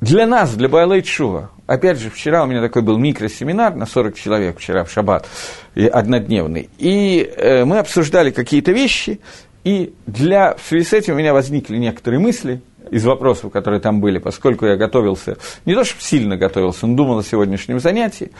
Для 0.00 0.26
нас, 0.26 0.54
для 0.54 0.68
Байлайт 0.68 1.06
Шува, 1.06 1.50
опять 1.66 2.00
же, 2.00 2.10
вчера 2.10 2.42
у 2.42 2.46
меня 2.46 2.60
такой 2.60 2.82
был 2.82 2.98
микросеминар 2.98 3.76
на 3.76 3.86
40 3.86 4.16
человек, 4.16 4.58
вчера 4.58 4.82
в 4.84 4.90
шаббат, 4.90 5.28
однодневный, 5.76 6.70
и 6.78 7.22
э, 7.36 7.64
мы 7.64 7.78
обсуждали 7.78 8.30
какие-то 8.30 8.72
вещи, 8.72 9.20
и 9.62 9.94
для, 10.06 10.56
в 10.56 10.68
связи 10.68 10.84
с 10.84 10.92
этим 10.92 11.14
у 11.14 11.18
меня 11.18 11.32
возникли 11.32 11.76
некоторые 11.76 12.18
мысли 12.18 12.62
из 12.90 13.04
вопросов, 13.04 13.52
которые 13.52 13.80
там 13.80 14.00
были, 14.00 14.18
поскольку 14.18 14.66
я 14.66 14.76
готовился, 14.76 15.36
не 15.66 15.74
то 15.74 15.84
чтобы 15.84 16.02
сильно 16.02 16.36
готовился, 16.36 16.88
но 16.88 16.96
думал 16.96 17.18
о 17.18 17.22
сегодняшнем 17.22 17.78
занятии, 17.78 18.32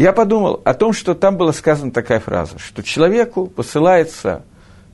я 0.00 0.14
подумал 0.14 0.62
о 0.64 0.72
том, 0.72 0.94
что 0.94 1.14
там 1.14 1.36
была 1.36 1.52
сказана 1.52 1.92
такая 1.92 2.20
фраза, 2.20 2.58
что 2.58 2.82
человеку 2.82 3.46
посылается 3.46 4.44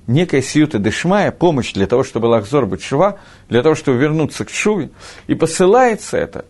некая 0.09 0.43
сиюта 0.43 0.81
дешмая, 0.81 1.31
помощь 1.31 1.73
для 1.73 1.87
того, 1.87 2.03
чтобы 2.03 2.27
лахзор 2.27 2.67
быть 2.67 2.83
шува, 2.83 3.21
для 3.49 3.63
того, 3.63 3.77
чтобы 3.77 3.99
вернуться 3.99 4.45
к 4.45 4.51
шуве, 4.51 4.91
и 5.29 5.37
посылается 5.37 6.17
это 6.17 6.45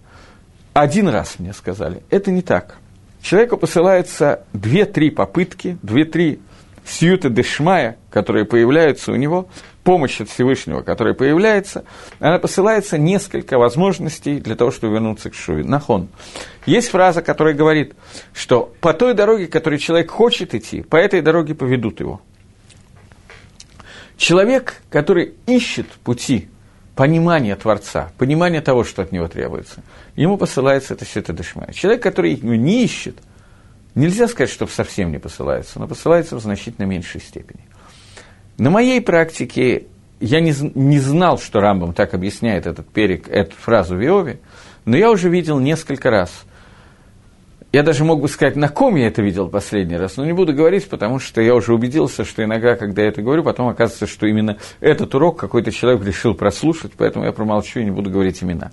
один 0.73 1.09
раз, 1.09 1.39
мне 1.39 1.53
сказали. 1.53 2.03
Это 2.09 2.31
не 2.31 2.41
так. 2.41 2.79
Человеку 3.21 3.59
посылается 3.59 4.45
две-три 4.55 5.11
попытки, 5.11 5.77
две-три 5.83 6.41
сьюта 6.87 7.29
дешмая, 7.29 7.99
которые 8.09 8.47
появляются 8.47 9.13
у 9.13 9.17
него, 9.17 9.49
помощь 9.87 10.21
от 10.21 10.29
Всевышнего, 10.29 10.83
которая 10.83 11.15
появляется, 11.15 11.85
она 12.19 12.41
посылается 12.41 12.99
несколько 12.99 13.57
возможностей 13.57 14.41
для 14.41 14.57
того, 14.57 14.73
чтобы 14.73 14.95
вернуться 14.95 15.31
к 15.31 15.35
Шуве. 15.35 15.63
Нахон. 15.63 16.09
Есть 16.67 16.89
фраза, 16.89 17.23
которая 17.23 17.55
говорит, 17.55 17.95
что 18.35 18.75
по 18.81 18.93
той 18.93 19.15
дороге, 19.15 19.47
которой 19.47 19.79
человек 19.79 20.11
хочет 20.11 20.57
идти, 20.57 20.83
по 20.83 20.97
этой 20.97 21.23
дороге 21.23 21.55
поведут 21.55 22.01
его. 22.01 22.21
Человек, 24.17 24.83
который 24.91 25.35
ищет 25.47 25.87
пути 26.03 26.49
понимания 26.97 27.55
Творца, 27.55 28.11
понимания 28.19 28.63
того, 28.63 28.83
что 28.83 29.03
от 29.03 29.13
него 29.13 29.29
требуется, 29.29 29.85
ему 30.17 30.37
посылается 30.37 30.95
это 30.95 31.05
Сета 31.05 31.33
Дешмая. 31.33 31.73
Человек, 31.73 32.03
который 32.03 32.35
не 32.35 32.83
ищет, 32.83 33.19
нельзя 33.95 34.27
сказать, 34.27 34.51
что 34.51 34.67
совсем 34.67 35.13
не 35.13 35.19
посылается, 35.19 35.79
но 35.79 35.87
посылается 35.87 36.35
в 36.35 36.41
значительно 36.41 36.87
меньшей 36.87 37.21
степени. 37.21 37.61
На 38.59 38.71
моей 38.71 39.03
практике 39.03 39.85
я 40.19 40.41
не, 40.41 40.55
не 40.75 40.99
знал, 40.99 41.39
что 41.39 41.61
Рамбам 41.61 41.93
так 41.93 42.15
объясняет 42.15 42.67
этот 42.67 42.89
перек, 42.89 43.29
эту 43.29 43.55
фразу 43.55 43.97
в 43.97 44.01
Иове, 44.01 44.41
но 44.87 44.97
я 44.97 45.11
уже 45.11 45.29
видел 45.29 45.59
несколько 45.59 46.11
раз. 46.11 46.45
Я 47.73 47.83
даже 47.83 48.05
мог 48.05 48.23
бы 48.23 48.29
сказать, 48.29 48.57
на 48.57 48.71
ком 48.71 48.97
я 48.97 49.09
это 49.09 49.21
видел 49.21 49.49
последний 49.49 49.99
раз, 49.99 50.17
но 50.17 50.25
не 50.25 50.33
буду 50.33 50.55
говорить, 50.55 50.89
потому 50.89 51.19
что 51.19 51.43
я 51.43 51.55
уже 51.55 51.75
убедился, 51.75 52.25
что 52.25 52.43
иногда, 52.43 52.77
когда 52.77 53.03
я 53.03 53.09
это 53.09 53.21
говорю, 53.21 53.43
потом 53.43 53.69
оказывается, 53.69 54.07
что 54.07 54.27
именно 54.27 54.57
этот 54.81 55.15
урок 55.15 55.39
какой-то 55.39 55.71
человек 55.71 56.03
решил 56.03 56.33
прослушать, 56.33 56.93
поэтому 56.97 57.27
я 57.27 57.33
промолчу 57.33 57.81
и 57.81 57.85
не 57.85 57.91
буду 57.91 58.09
говорить 58.09 58.43
имена. 58.43 58.71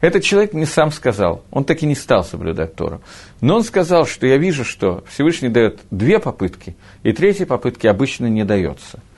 Этот 0.00 0.24
человек 0.24 0.54
мне 0.54 0.66
сам 0.66 0.90
сказал, 0.90 1.44
он 1.52 1.62
так 1.62 1.80
и 1.84 1.86
не 1.86 1.94
стал 1.94 2.24
соблюдать 2.24 2.74
Тору, 2.74 3.02
но 3.40 3.54
он 3.56 3.62
сказал, 3.62 4.06
что 4.06 4.26
я 4.26 4.38
вижу, 4.38 4.64
что 4.64 5.04
Всевышний 5.08 5.50
дает 5.50 5.78
две 5.92 6.18
попытки, 6.18 6.74
и 7.04 7.12
третьей 7.12 7.46
попытки 7.46 7.86
обычно 7.86 8.26
не 8.26 8.44
дается– 8.44 8.98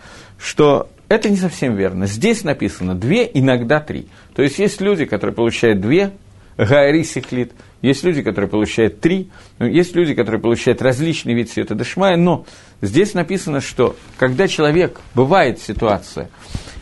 что 0.42 0.88
это 1.08 1.30
не 1.30 1.36
совсем 1.36 1.76
верно. 1.76 2.06
Здесь 2.06 2.42
написано 2.42 2.94
две, 2.94 3.30
иногда 3.32 3.80
три. 3.80 4.08
То 4.34 4.42
есть 4.42 4.58
есть 4.58 4.80
люди, 4.80 5.04
которые 5.04 5.34
получают 5.34 5.80
две, 5.80 6.12
Гайри 6.58 7.04
есть 7.80 8.04
люди, 8.04 8.22
которые 8.22 8.48
получают 8.48 9.00
три, 9.00 9.30
есть 9.58 9.94
люди, 9.94 10.14
которые 10.14 10.40
получают 10.40 10.82
различные 10.82 11.34
виды 11.34 11.50
света 11.50 11.74
Дашмая, 11.74 12.16
но 12.16 12.44
здесь 12.82 13.14
написано, 13.14 13.62
что 13.62 13.96
когда 14.18 14.46
человек, 14.48 15.00
бывает 15.14 15.58
ситуация, 15.58 16.28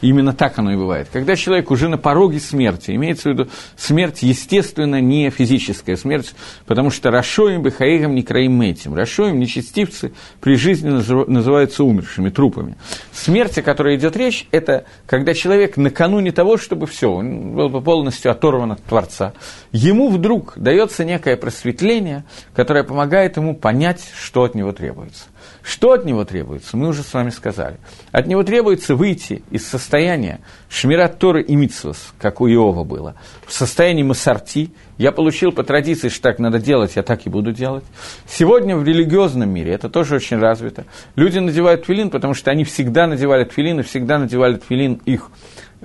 Именно 0.01 0.33
так 0.33 0.59
оно 0.59 0.73
и 0.73 0.77
бывает. 0.77 1.09
Когда 1.13 1.37
человек 1.37 1.71
уже 1.71 1.89
на 1.89 1.99
пороге 1.99 2.41
смерти, 2.41 2.93
имеется 2.93 3.29
в 3.29 3.33
виду 3.33 3.49
смерть, 3.77 4.23
естественно, 4.23 5.01
не 5.01 5.29
физическая 5.31 5.97
смерть, 5.97 6.35
потому 6.67 6.91
что 6.91 7.11
Рашоим, 7.11 7.63
Бехаигам, 7.63 8.15
не 8.15 8.23
краим 8.23 8.61
этим. 8.63 8.95
Рашоим, 8.95 9.39
нечестивцы, 9.39 10.13
при 10.41 10.57
жизни 10.57 10.89
называются 10.89 11.85
умершими, 11.85 12.31
трупами. 12.31 12.77
Смерть, 13.13 13.59
о 13.59 13.63
которой 13.63 13.97
идет 13.97 14.17
речь, 14.17 14.47
это 14.53 14.85
когда 15.07 15.35
человек 15.35 15.77
накануне 15.77 16.33
того, 16.33 16.57
чтобы 16.57 16.87
все, 16.87 17.13
он 17.13 17.53
был 17.55 17.69
бы 17.69 17.83
полностью 17.83 18.31
оторван 18.31 18.73
от 18.73 18.83
Творца, 18.83 19.35
ему 19.71 20.09
вдруг 20.09 20.55
дается 20.57 21.05
некое 21.05 21.37
просветление, 21.37 22.25
которое 22.55 22.85
помогает 22.85 23.37
ему 23.37 23.55
понять, 23.55 24.09
что 24.19 24.45
от 24.45 24.55
него 24.55 24.73
требуется. 24.73 25.25
Что 25.63 25.93
от 25.93 26.05
него 26.05 26.25
требуется? 26.25 26.77
Мы 26.77 26.89
уже 26.89 27.03
с 27.03 27.13
вами 27.13 27.31
сказали. 27.31 27.79
От 28.13 28.27
него 28.27 28.43
требуется 28.43 28.95
выйти 28.95 29.43
из 29.51 29.67
состояния 29.67 30.41
шмират 30.69 31.19
Торы 31.19 31.43
и 31.43 31.55
Митсвас, 31.57 32.13
как 32.19 32.41
у 32.41 32.49
Иова 32.49 32.85
было, 32.85 33.15
в 33.47 33.53
состоянии 33.53 34.03
Масарти. 34.03 34.73
Я 34.97 35.13
получил 35.13 35.53
по 35.53 35.63
традиции, 35.63 36.09
что 36.09 36.23
так 36.23 36.39
надо 36.39 36.59
делать, 36.59 36.97
я 36.97 37.03
так 37.03 37.27
и 37.27 37.31
буду 37.31 37.53
делать. 37.53 37.85
Сегодня 38.27 38.77
в 38.77 38.85
религиозном 38.85 39.51
мире 39.51 39.73
это 39.73 39.89
тоже 39.89 40.17
очень 40.17 40.39
развито. 40.39 40.85
Люди 41.15 41.39
надевают 41.39 41.85
твилин, 41.85 42.11
потому 42.11 42.35
что 42.35 42.51
они 42.51 42.65
всегда 42.65 43.07
надевали 43.07 43.45
твилин, 43.45 43.81
и 43.81 43.83
всегда 43.83 44.19
надевали 44.19 44.57
твилин 44.57 45.01
их 45.05 45.31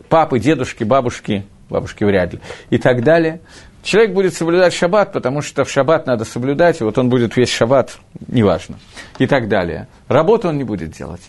папы, 0.10 0.40
дедушки, 0.40 0.84
бабушки, 0.84 1.46
бабушки 1.70 2.04
вряд 2.04 2.34
ли, 2.34 2.40
и 2.70 2.78
так 2.78 3.04
далее. 3.04 3.42
Человек 3.86 4.14
будет 4.14 4.34
соблюдать 4.34 4.74
шаббат, 4.74 5.14
потому 5.14 5.44
что 5.44 5.64
в 5.64 5.70
шаббат 5.70 6.08
надо 6.08 6.26
соблюдать, 6.26 6.82
и 6.82 6.84
вот 6.84 6.98
он 6.98 7.08
будет 7.08 7.38
весь 7.38 7.50
шаббат, 7.50 8.00
неважно, 8.28 8.80
и 9.20 9.28
так 9.28 9.48
далее. 9.48 9.88
Работу 10.08 10.50
он 10.50 10.58
не 10.58 10.64
будет 10.64 10.90
делать. 10.90 11.22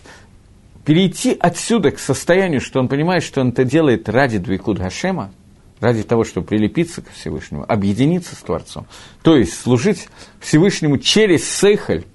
Перейти 0.83 1.37
отсюда 1.39 1.91
к 1.91 1.99
состоянию, 1.99 2.59
что 2.59 2.79
он 2.79 2.87
понимает, 2.87 3.21
что 3.21 3.41
он 3.41 3.49
это 3.49 3.63
делает 3.63 4.09
ради 4.09 4.39
Двикуд 4.39 4.79
Гашема, 4.79 5.29
ради 5.79 6.01
того, 6.01 6.23
чтобы 6.23 6.47
прилепиться 6.47 7.03
к 7.03 7.11
Всевышнему, 7.11 7.63
объединиться 7.67 8.33
с 8.33 8.39
Творцом, 8.39 8.87
то 9.21 9.37
есть 9.37 9.53
служить 9.53 10.09
Всевышнему 10.39 10.97
через 10.97 11.47
Сейхаль, 11.47 12.05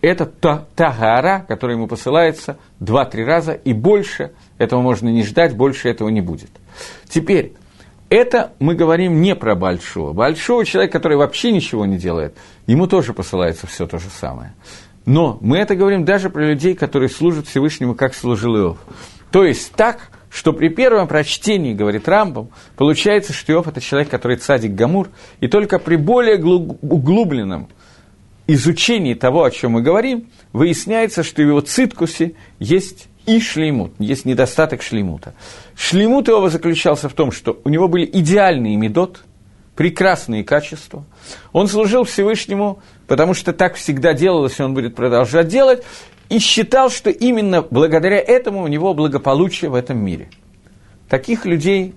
это 0.00 0.26
та, 0.26 0.64
та 0.76 0.92
гора, 0.92 1.40
которая 1.40 1.76
ему 1.76 1.88
посылается 1.88 2.56
два-три 2.78 3.24
раза, 3.24 3.54
и 3.54 3.72
больше 3.72 4.30
этого 4.58 4.80
можно 4.80 5.08
не 5.08 5.24
ждать, 5.24 5.56
больше 5.56 5.88
этого 5.88 6.08
не 6.08 6.20
будет. 6.20 6.50
Теперь, 7.08 7.54
это 8.08 8.52
мы 8.58 8.74
говорим 8.74 9.20
не 9.20 9.34
про 9.34 9.54
большого. 9.54 10.12
Большого 10.12 10.64
человека, 10.64 10.98
который 10.98 11.16
вообще 11.16 11.50
ничего 11.50 11.86
не 11.86 11.98
делает, 11.98 12.36
ему 12.66 12.86
тоже 12.86 13.12
посылается 13.12 13.66
все 13.66 13.86
то 13.86 13.98
же 13.98 14.08
самое. 14.08 14.54
Но 15.04 15.38
мы 15.40 15.58
это 15.58 15.76
говорим 15.76 16.04
даже 16.04 16.30
про 16.30 16.44
людей, 16.44 16.74
которые 16.74 17.08
служат 17.08 17.46
Всевышнему, 17.46 17.94
как 17.94 18.14
служил 18.14 18.56
Иов. 18.56 18.78
То 19.30 19.44
есть 19.44 19.72
так, 19.72 20.10
что 20.30 20.52
при 20.52 20.68
первом 20.68 21.08
прочтении, 21.08 21.74
говорит 21.74 22.08
Рамбам, 22.08 22.50
получается, 22.76 23.32
что 23.32 23.52
Иов– 23.52 23.68
это 23.68 23.80
человек, 23.80 24.10
который 24.10 24.36
цадик 24.36 24.72
Гамур, 24.72 25.08
и 25.40 25.48
только 25.48 25.78
при 25.78 25.96
более 25.96 26.42
углубленном 26.42 27.68
изучении 28.48 29.14
того, 29.14 29.44
о 29.44 29.50
чем 29.50 29.72
мы 29.72 29.82
говорим, 29.82 30.28
выясняется, 30.52 31.22
что 31.22 31.42
в 31.42 31.46
его 31.46 31.60
циткусе 31.60 32.34
есть 32.58 33.08
и 33.26 33.40
шлеймут, 33.40 33.92
есть 33.98 34.24
недостаток 34.24 34.82
шлеймута. 34.82 35.34
Шлеймут 35.76 36.28
его 36.28 36.48
заключался 36.48 37.08
в 37.08 37.12
том, 37.12 37.32
что 37.32 37.60
у 37.64 37.68
него 37.68 37.88
были 37.88 38.04
идеальные 38.04 38.76
медот, 38.76 39.24
прекрасные 39.74 40.42
качества. 40.44 41.04
Он 41.52 41.68
служил 41.68 42.04
Всевышнему, 42.04 42.80
потому 43.06 43.34
что 43.34 43.52
так 43.52 43.74
всегда 43.74 44.14
делалось, 44.14 44.58
и 44.58 44.62
он 44.62 44.74
будет 44.74 44.94
продолжать 44.94 45.48
делать, 45.48 45.82
и 46.28 46.38
считал, 46.38 46.90
что 46.90 47.10
именно 47.10 47.62
благодаря 47.62 48.18
этому 48.18 48.62
у 48.62 48.66
него 48.68 48.94
благополучие 48.94 49.70
в 49.70 49.74
этом 49.74 49.98
мире. 49.98 50.28
Таких 51.08 51.44
людей, 51.44 51.94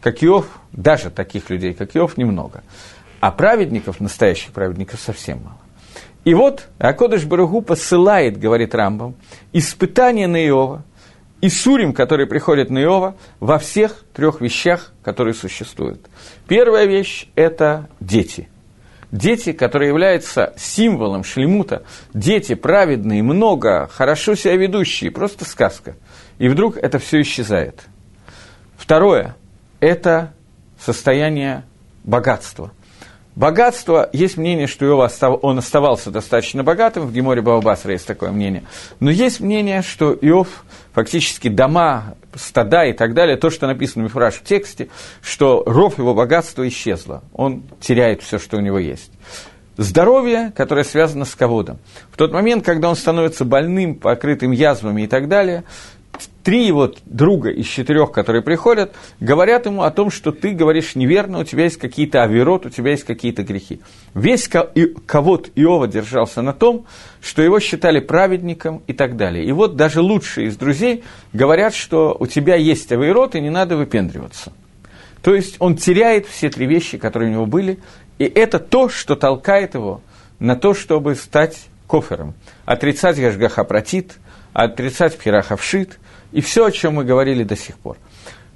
как 0.00 0.24
Иов, 0.24 0.46
даже 0.72 1.10
таких 1.10 1.50
людей, 1.50 1.74
как 1.74 1.96
Иов, 1.96 2.16
немного. 2.16 2.64
А 3.20 3.30
праведников, 3.30 4.00
настоящих 4.00 4.52
праведников, 4.52 5.00
совсем 5.00 5.42
мало. 5.44 5.61
И 6.24 6.34
вот 6.34 6.68
Акодыш 6.78 7.24
Баругу 7.24 7.62
посылает, 7.62 8.38
говорит 8.38 8.74
Рамбам, 8.74 9.16
испытание 9.52 10.28
на 10.28 10.44
Иова, 10.46 10.84
и 11.40 11.48
Сурим, 11.48 11.92
который 11.92 12.26
приходит 12.26 12.70
на 12.70 12.80
Иова, 12.80 13.16
во 13.40 13.58
всех 13.58 14.04
трех 14.14 14.40
вещах, 14.40 14.92
которые 15.02 15.34
существуют. 15.34 16.06
Первая 16.46 16.86
вещь– 16.86 17.26
это 17.34 17.88
дети. 17.98 18.48
дети, 19.10 19.52
которые 19.52 19.88
являются 19.88 20.54
символом 20.56 21.24
шлемута, 21.24 21.82
дети 22.14 22.54
праведные, 22.54 23.22
много, 23.22 23.88
хорошо 23.92 24.36
себя 24.36 24.56
ведущие, 24.56 25.10
просто 25.10 25.44
сказка. 25.44 25.96
И 26.38 26.48
вдруг 26.48 26.76
это 26.78 26.98
все 26.98 27.20
исчезает. 27.20 27.82
Второе– 28.76 29.36
это 29.80 30.32
состояние 30.78 31.64
богатства– 32.04 32.70
Богатство, 33.34 34.10
есть 34.12 34.36
мнение, 34.36 34.66
что 34.66 34.84
Иова 34.84 35.08
он 35.36 35.58
оставался 35.58 36.10
достаточно 36.10 36.62
богатым, 36.62 37.06
в 37.06 37.12
Геморе 37.12 37.40
Баобасра 37.40 37.92
есть 37.92 38.06
такое 38.06 38.30
мнение. 38.30 38.64
Но 39.00 39.10
есть 39.10 39.40
мнение, 39.40 39.80
что 39.80 40.12
Иов 40.12 40.64
фактически 40.92 41.48
дома, 41.48 42.14
стада 42.34 42.84
и 42.84 42.92
так 42.92 43.14
далее, 43.14 43.38
то, 43.38 43.48
что 43.48 43.66
написано 43.66 44.02
Мифраж 44.02 44.34
в 44.34 44.44
тексте, 44.44 44.88
что 45.22 45.62
ров 45.64 45.98
его 45.98 46.14
богатства 46.14 46.66
исчезло, 46.68 47.22
он 47.32 47.62
теряет 47.80 48.22
все, 48.22 48.38
что 48.38 48.58
у 48.58 48.60
него 48.60 48.78
есть. 48.78 49.10
Здоровье, 49.78 50.52
которое 50.54 50.84
связано 50.84 51.24
с 51.24 51.34
ководом. 51.34 51.78
В 52.10 52.18
тот 52.18 52.32
момент, 52.32 52.62
когда 52.64 52.90
он 52.90 52.96
становится 52.96 53.46
больным, 53.46 53.94
покрытым 53.94 54.50
язвами 54.50 55.02
и 55.02 55.06
так 55.06 55.28
далее, 55.28 55.64
три 56.42 56.66
его 56.66 56.92
друга 57.06 57.50
из 57.50 57.66
четырех, 57.66 58.10
которые 58.12 58.42
приходят, 58.42 58.94
говорят 59.20 59.66
ему 59.66 59.82
о 59.82 59.90
том, 59.90 60.10
что 60.10 60.32
ты 60.32 60.50
говоришь 60.50 60.94
неверно, 60.94 61.38
у 61.40 61.44
тебя 61.44 61.64
есть 61.64 61.78
какие-то 61.78 62.22
авирот, 62.22 62.66
у 62.66 62.70
тебя 62.70 62.90
есть 62.90 63.04
какие-то 63.04 63.42
грехи. 63.44 63.80
Весь 64.14 64.48
кого-то 64.48 65.50
Иова 65.54 65.86
держался 65.86 66.42
на 66.42 66.52
том, 66.52 66.86
что 67.20 67.42
его 67.42 67.60
считали 67.60 68.00
праведником 68.00 68.82
и 68.86 68.92
так 68.92 69.16
далее. 69.16 69.44
И 69.44 69.52
вот 69.52 69.76
даже 69.76 70.00
лучшие 70.00 70.48
из 70.48 70.56
друзей 70.56 71.04
говорят, 71.32 71.74
что 71.74 72.16
у 72.18 72.26
тебя 72.26 72.56
есть 72.56 72.90
авирот, 72.92 73.34
и 73.34 73.40
не 73.40 73.50
надо 73.50 73.76
выпендриваться. 73.76 74.52
То 75.22 75.34
есть 75.34 75.56
он 75.60 75.76
теряет 75.76 76.26
все 76.26 76.50
три 76.50 76.66
вещи, 76.66 76.98
которые 76.98 77.30
у 77.30 77.34
него 77.34 77.46
были, 77.46 77.78
и 78.18 78.24
это 78.24 78.58
то, 78.58 78.88
что 78.88 79.14
толкает 79.14 79.74
его 79.74 80.00
на 80.40 80.56
то, 80.56 80.74
чтобы 80.74 81.14
стать 81.14 81.66
кофером. 81.86 82.34
Отрицать 82.64 83.20
Гашгаха 83.20 83.62
протит, 83.62 84.18
отрицать 84.52 85.16
Пхирахавшит, 85.16 85.98
и 86.32 86.40
все, 86.40 86.66
о 86.66 86.70
чем 86.70 86.94
мы 86.94 87.04
говорили 87.04 87.44
до 87.44 87.56
сих 87.56 87.76
пор. 87.78 87.96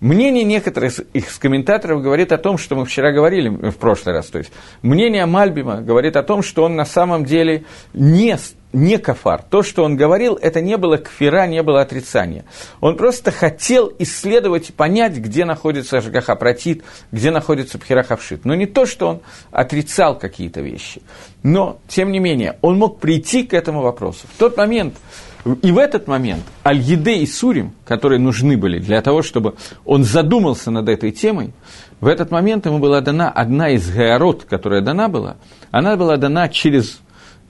Мнение 0.01 0.45
некоторых 0.45 0.99
из 1.15 1.39
комментаторов 1.39 2.03
говорит 2.03 2.31
о 2.31 2.37
том, 2.37 2.59
что 2.59 2.77
мы 2.77 2.85
вчера 2.85 3.13
говорили 3.13 3.49
в 3.49 3.77
прошлый 3.79 4.15
раз. 4.15 4.27
То 4.27 4.39
есть 4.39 4.53
мнение 4.83 5.25
Мальбима 5.25 5.81
говорит 5.81 6.17
о 6.17 6.23
том, 6.23 6.43
что 6.43 6.65
он 6.65 6.77
на 6.77 6.85
самом 6.85 7.25
деле 7.25 7.65
не, 7.95 8.37
не 8.75 8.99
кафар. 8.99 9.43
То, 9.43 9.63
что 9.63 9.85
он 9.85 9.97
говорил, 9.97 10.35
это 10.35 10.61
не 10.61 10.77
было 10.77 10.99
кфира, 10.99 11.47
не 11.47 11.63
было 11.63 11.81
отрицания. 11.81 12.45
Он 12.83 12.99
просто 12.99 13.31
хотел 13.31 13.91
исследовать 13.99 14.69
и 14.69 14.73
понять, 14.73 15.17
где 15.17 15.47
находится 15.47 16.03
Жгаха 16.03 16.37
Протит, 16.37 16.85
где 17.11 17.31
находится 17.31 17.79
Пхирахавшит. 17.79 18.45
Но 18.45 18.55
не 18.55 18.67
то, 18.67 18.85
что 18.85 19.09
он 19.09 19.21
отрицал 19.51 20.19
какие-то 20.19 20.61
вещи. 20.61 21.01
Но, 21.43 21.79
тем 21.89 22.13
не 22.13 22.19
менее, 22.19 22.59
он 22.61 22.77
мог 22.77 23.01
прийти 23.01 23.45
к 23.45 23.55
этому 23.55 23.81
вопросу. 23.81 24.27
В 24.35 24.39
тот 24.39 24.59
момент, 24.59 24.95
и 25.55 25.71
в 25.71 25.79
этот 25.79 26.09
момент 26.09 26.43
Аль-Еде 26.65 27.19
и 27.19 27.27
Сурим, 27.27 27.73
которые 27.85 28.19
нужны 28.19 28.57
были 28.57 28.79
для 28.79 29.01
того, 29.01 29.23
чтобы 29.23 29.55
он 29.85 30.03
задумался 30.03 30.71
над 30.71 30.89
этой 30.89 31.13
темой, 31.13 31.53
в 32.01 32.09
этот 32.09 32.31
момент 32.31 32.67
ему 32.67 32.79
была 32.79 33.01
дана 33.01 33.31
одна 33.31 33.71
из 33.71 33.89
гаорот, 33.89 34.45
которая 34.45 34.81
дана 34.81 35.09
была, 35.09 35.37
она 35.71 35.97
была 35.97 36.17
дана 36.17 36.49
через, 36.49 37.01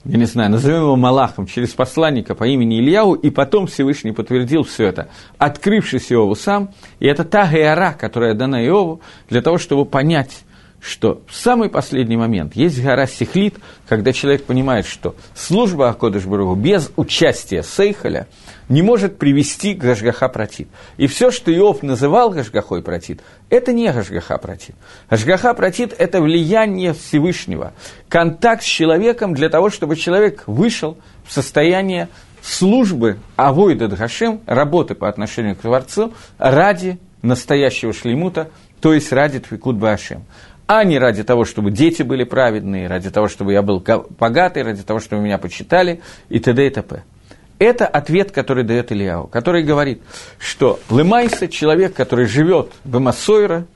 я 0.05 0.19
не 0.19 0.27
знаю, 0.27 0.51
назовем 0.51 0.83
его 0.83 0.97
Малахом, 0.97 1.47
через 1.47 1.71
посланника 1.71 2.35
по 2.35 2.45
имени 2.45 2.81
Ильяу, 2.81 3.15
и 3.15 3.31
потом 3.31 3.67
Всевышний 3.67 4.13
подтвердил 4.13 4.63
все 4.63 4.89
это, 4.89 5.09
открывшись 5.39 6.13
Иову 6.13 6.35
сам, 6.35 6.71
и 7.01 7.07
это 7.07 7.25
та 7.25 7.51
гаора, 7.51 7.97
которая 7.99 8.35
дана 8.35 8.63
Иову, 8.63 9.01
для 9.29 9.41
того, 9.41 9.59
чтобы 9.59 9.87
понять, 9.87 10.45
что 10.87 11.23
в 11.27 11.35
самый 11.35 11.69
последний 11.69 12.17
момент 12.17 12.55
есть 12.55 12.81
гора 12.81 13.07
Сихлит, 13.07 13.57
когда 13.89 14.13
человек 14.13 14.45
понимает, 14.45 14.87
что 14.87 15.17
служба 15.35 15.89
Акодыш 15.89 16.25
Баругу 16.25 16.55
без 16.55 16.93
участия 16.95 17.65
Сейхаля 17.65 18.29
не 18.69 18.83
может 18.83 19.19
привести 19.19 19.75
к 19.75 19.79
Гашгаха 19.79 20.29
Протит. 20.29 20.69
И 20.97 21.09
все, 21.09 21.33
что 21.33 21.53
Иов 21.53 21.83
называл 21.83 22.31
Гашгахой 22.31 22.83
Протит, 22.83 23.21
это 23.51 23.73
не 23.73 23.91
Гашгаха 23.91 24.39
Протит. 24.39 24.77
Гашгаха 25.11 25.55
Протит– 25.55 25.93
это 25.99 26.21
влияние 26.21 26.95
Всевышнего, 26.95 27.73
контакт 28.09 28.63
с 28.63 28.67
человеком 28.67 29.35
для 29.35 29.49
того, 29.49 29.71
чтобы 29.71 29.97
человек 29.97 30.45
вышел 30.47 30.99
в 31.25 31.33
состояние 31.33 32.09
службы 32.43 33.19
Авойда 33.35 33.89
Дхашем, 33.89 34.41
работы 34.47 34.95
по 34.95 35.09
отношению 35.09 35.57
к 35.57 35.61
Творцу, 35.61 36.13
ради 36.39 36.99
настоящего 37.23 37.93
шлемута, 37.93 38.51
то 38.81 38.95
есть 38.95 39.11
ради 39.11 39.41
Твикут 39.41 39.77
Башем 39.77 40.25
а 40.67 40.85
не 40.85 40.99
ради 40.99 41.23
того, 41.23 41.45
чтобы 41.45 41.71
дети 41.71 42.03
были 42.03 42.25
праведные, 42.25 42.89
ради 42.89 43.11
того, 43.11 43.29
чтобы 43.29 43.53
я 43.53 43.63
был 43.63 43.83
богатый, 44.19 44.63
ради 44.63 44.83
того, 44.83 45.01
чтобы 45.01 45.23
меня 45.23 45.39
почитали 45.39 46.01
и 46.29 46.39
т.д. 46.39 46.67
и 46.67 46.71
т.п. 46.71 47.05
Это 47.59 47.87
ответ, 47.87 48.33
который 48.33 48.65
дает 48.65 48.93
Ильяу, 48.93 49.29
который 49.29 49.63
говорит, 49.63 50.03
что 50.39 50.79
Лымайса, 50.91 51.49
человек, 51.49 51.95
который 51.95 52.27
живет 52.27 52.73
в 52.85 52.99
Эмасойра, 52.99 53.67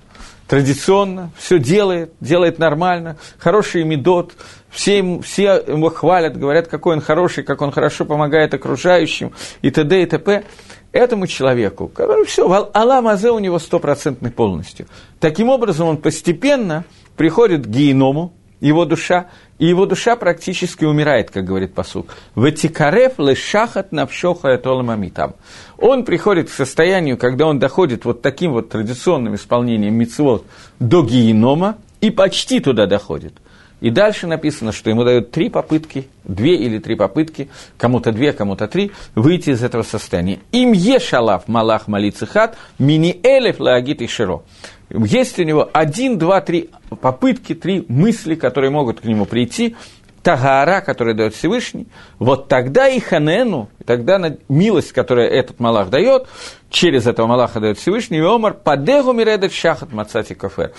традиционно, 0.49 1.31
все 1.39 1.59
делает, 1.59 2.13
делает 2.21 2.59
нормально, 2.59 3.17
хороший 3.39 3.85
медот, 3.85 4.33
все, 4.69 4.99
ему, 4.99 5.21
все 5.23 5.63
его 5.67 5.91
хвалят, 5.91 6.37
говорят, 6.37 6.67
какой 6.67 6.97
он 6.97 7.01
хороший, 7.01 7.45
как 7.45 7.63
он 7.63 7.71
хорошо 7.71 8.05
помогает 8.05 8.53
окружающим 8.53 9.33
и 9.63 9.71
т.д. 9.71 10.03
и 10.03 10.07
т.п 10.07 10.45
этому 10.93 11.27
человеку, 11.27 11.89
который 11.89 12.25
все, 12.25 12.71
Аллах 12.73 13.03
Мазе 13.03 13.31
у 13.31 13.39
него 13.39 13.59
стопроцентный 13.59 14.31
полностью. 14.31 14.87
Таким 15.19 15.49
образом, 15.49 15.89
он 15.89 15.97
постепенно 15.97 16.85
приходит 17.17 17.67
к 17.67 17.69
геному, 17.69 18.33
его 18.61 18.85
душа, 18.85 19.29
и 19.59 19.67
его 19.67 19.87
душа 19.87 20.17
практически 20.17 20.85
умирает, 20.85 21.31
как 21.31 21.45
говорит 21.45 21.73
посук. 21.73 22.15
Ватикарев 22.35 23.19
лешахат 23.19 23.91
навшоха 23.91 24.59
там. 24.59 25.35
Он 25.79 26.05
приходит 26.05 26.51
к 26.51 26.53
состоянию, 26.53 27.17
когда 27.17 27.47
он 27.47 27.59
доходит 27.59 28.05
вот 28.05 28.21
таким 28.21 28.53
вот 28.53 28.69
традиционным 28.69 29.35
исполнением 29.35 29.95
мицвод 29.95 30.45
до 30.79 31.03
генома, 31.03 31.79
и 32.01 32.11
почти 32.11 32.61
туда 32.61 32.87
доходит– 32.87 33.35
и 33.81 33.91
дальше 33.91 34.27
написано, 34.27 34.73
что 34.73 34.91
ему 34.91 35.05
дают 35.05 35.31
три 35.31 35.49
попытки, 35.49 36.09
две 36.25 36.57
или 36.57 36.79
три 36.79 36.97
попытки, 36.97 37.49
кому-то 37.79 38.13
две, 38.13 38.33
кому-то 38.33 38.69
три, 38.69 38.93
выйти 39.15 39.51
из 39.51 39.63
этого 39.63 39.83
состояния. 39.83 40.41
Им 40.53 40.73
ешалав 40.73 41.49
малах 41.49 41.89
малицихат, 41.89 42.57
мини 42.79 43.19
элев 43.23 43.61
лагит 43.61 44.03
и 44.03 44.07
широ. 44.07 44.43
Есть 44.91 45.39
у 45.39 45.45
него 45.45 45.69
один, 45.73 46.19
два, 46.19 46.41
три 46.41 46.71
попытки, 47.01 47.55
три 47.55 47.85
мысли, 47.89 48.35
которые 48.35 48.71
могут 48.71 49.01
к 49.01 49.05
нему 49.05 49.25
прийти, 49.25 49.77
Тагара, 50.23 50.83
который 50.83 51.15
дает 51.15 51.35
Всевышний, 51.35 51.87
вот 52.19 52.49
тогда 52.49 52.89
и 52.89 53.01
Ханену, 53.01 53.71
тогда 53.87 54.21
милость, 54.49 54.93
которую 54.93 55.31
этот 55.31 55.61
Малах 55.61 55.89
дает, 55.89 56.27
через 56.71 57.07
этого 57.07 57.27
Малаха 57.27 57.61
дает 57.61 57.79
Всевышний, 57.79 58.19
и 58.19 58.23
Омар, 58.23 58.55
падегу 58.55 59.13
миредет 59.13 59.53
шахат 59.53 59.93
мацати 59.93 60.35
кафе. 60.35 60.73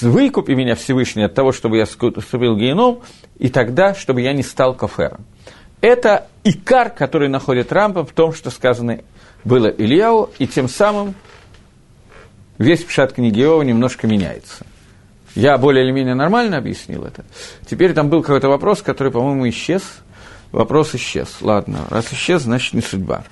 Выкупи 0.00 0.52
меня 0.52 0.74
Всевышний 0.74 1.22
от 1.22 1.34
того, 1.34 1.52
чтобы 1.52 1.76
я 1.76 1.84
вступил 1.84 2.54
в 2.54 2.58
геном, 2.58 3.02
и 3.38 3.48
тогда, 3.48 3.94
чтобы 3.94 4.22
я 4.22 4.32
не 4.32 4.42
стал 4.42 4.74
кафером. 4.74 5.24
Это 5.80 6.28
икар, 6.44 6.90
который 6.90 7.28
находит 7.28 7.70
Рампа 7.72 8.04
в 8.04 8.12
том, 8.12 8.32
что 8.32 8.50
сказано 8.50 9.00
было 9.44 9.68
Ильяу, 9.68 10.30
и 10.38 10.46
тем 10.46 10.68
самым 10.68 11.14
весь 12.56 12.82
пшат 12.82 13.12
книги 13.12 13.42
Иова 13.42 13.62
немножко 13.62 14.06
меняется. 14.06 14.64
Я 15.34 15.58
более 15.58 15.84
или 15.84 15.92
менее 15.92 16.14
нормально 16.14 16.56
объяснил 16.56 17.04
это. 17.04 17.24
Теперь 17.68 17.92
там 17.92 18.08
был 18.08 18.22
какой-то 18.22 18.48
вопрос, 18.48 18.80
который, 18.80 19.12
по-моему, 19.12 19.48
исчез. 19.50 19.82
Вопрос 20.52 20.94
исчез. 20.94 21.28
Ладно, 21.40 21.80
раз 21.90 22.12
исчез, 22.12 22.42
значит 22.42 22.72
не 22.72 22.80
судьба. 22.80 23.24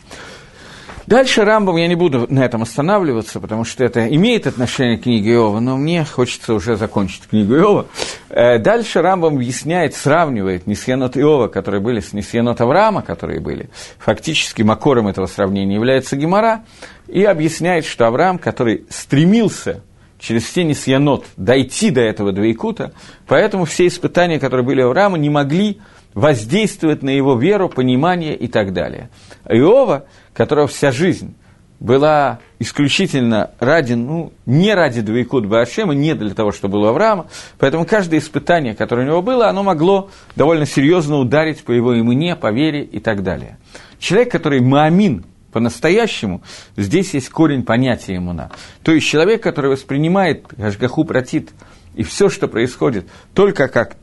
Дальше 1.06 1.44
Рамбом 1.44 1.76
я 1.76 1.88
не 1.88 1.94
буду 1.94 2.26
на 2.28 2.44
этом 2.44 2.62
останавливаться, 2.62 3.40
потому 3.40 3.64
что 3.64 3.84
это 3.84 4.06
имеет 4.14 4.46
отношение 4.46 4.98
к 4.98 5.02
книге 5.02 5.34
Иова, 5.34 5.60
но 5.60 5.76
мне 5.76 6.04
хочется 6.04 6.54
уже 6.54 6.76
закончить 6.76 7.26
книгу 7.28 7.54
Иова. 7.56 7.86
Э, 8.28 8.58
дальше 8.58 9.02
Рамбом 9.02 9.36
объясняет, 9.36 9.94
сравнивает 9.94 10.66
Нисьянот 10.66 11.16
Иова, 11.16 11.48
которые 11.48 11.80
были 11.80 12.00
с 12.00 12.12
Нисьянот 12.12 12.60
Авраама, 12.60 13.02
которые 13.02 13.40
были. 13.40 13.68
Фактически 13.98 14.62
макором 14.62 15.08
этого 15.08 15.26
сравнения 15.26 15.74
является 15.74 16.16
Гемора, 16.16 16.64
и 17.08 17.24
объясняет, 17.24 17.84
что 17.84 18.06
Авраам, 18.06 18.38
который 18.38 18.86
стремился 18.88 19.82
через 20.18 20.44
все 20.44 20.62
несьянот 20.62 21.26
дойти 21.36 21.90
до 21.90 22.00
этого 22.00 22.32
двоекута, 22.32 22.92
поэтому 23.26 23.64
все 23.64 23.86
испытания, 23.88 24.38
которые 24.38 24.64
были 24.64 24.82
у 24.82 24.86
Авраама, 24.86 25.18
не 25.18 25.30
могли 25.30 25.80
воздействовать 26.14 27.02
на 27.02 27.10
его 27.10 27.36
веру, 27.36 27.68
понимание 27.68 28.36
и 28.36 28.48
так 28.48 28.72
далее. 28.72 29.10
Иова, 29.48 30.04
которого 30.34 30.66
вся 30.66 30.92
жизнь 30.92 31.34
была 31.82 32.38
исключительно 32.60 33.50
ради, 33.58 33.94
ну, 33.94 34.32
не 34.46 34.72
ради 34.72 35.00
двоекут 35.00 35.46
Баашема, 35.46 35.94
не 35.94 36.14
для 36.14 36.32
того, 36.32 36.52
что 36.52 36.68
было 36.68 36.86
у 36.86 36.88
Авраама, 36.90 37.26
поэтому 37.58 37.84
каждое 37.84 38.20
испытание, 38.20 38.76
которое 38.76 39.02
у 39.02 39.08
него 39.08 39.22
было, 39.22 39.48
оно 39.48 39.64
могло 39.64 40.08
довольно 40.36 40.64
серьезно 40.64 41.16
ударить 41.16 41.64
по 41.64 41.72
его 41.72 41.92
имени, 41.94 42.34
по 42.34 42.52
вере 42.52 42.84
и 42.84 43.00
так 43.00 43.24
далее. 43.24 43.58
Человек, 43.98 44.30
который 44.30 44.60
маамин, 44.60 45.24
по-настоящему, 45.50 46.42
здесь 46.76 47.14
есть 47.14 47.30
корень 47.30 47.64
понятия 47.64 48.16
иммуна. 48.16 48.52
То 48.84 48.92
есть 48.92 49.06
человек, 49.08 49.42
который 49.42 49.70
воспринимает 49.72 50.46
Гашгаху 50.56 51.04
Протит 51.04 51.50
и 51.96 52.04
все, 52.04 52.28
что 52.28 52.46
происходит, 52.46 53.08
только 53.34 53.66
как 53.66 53.96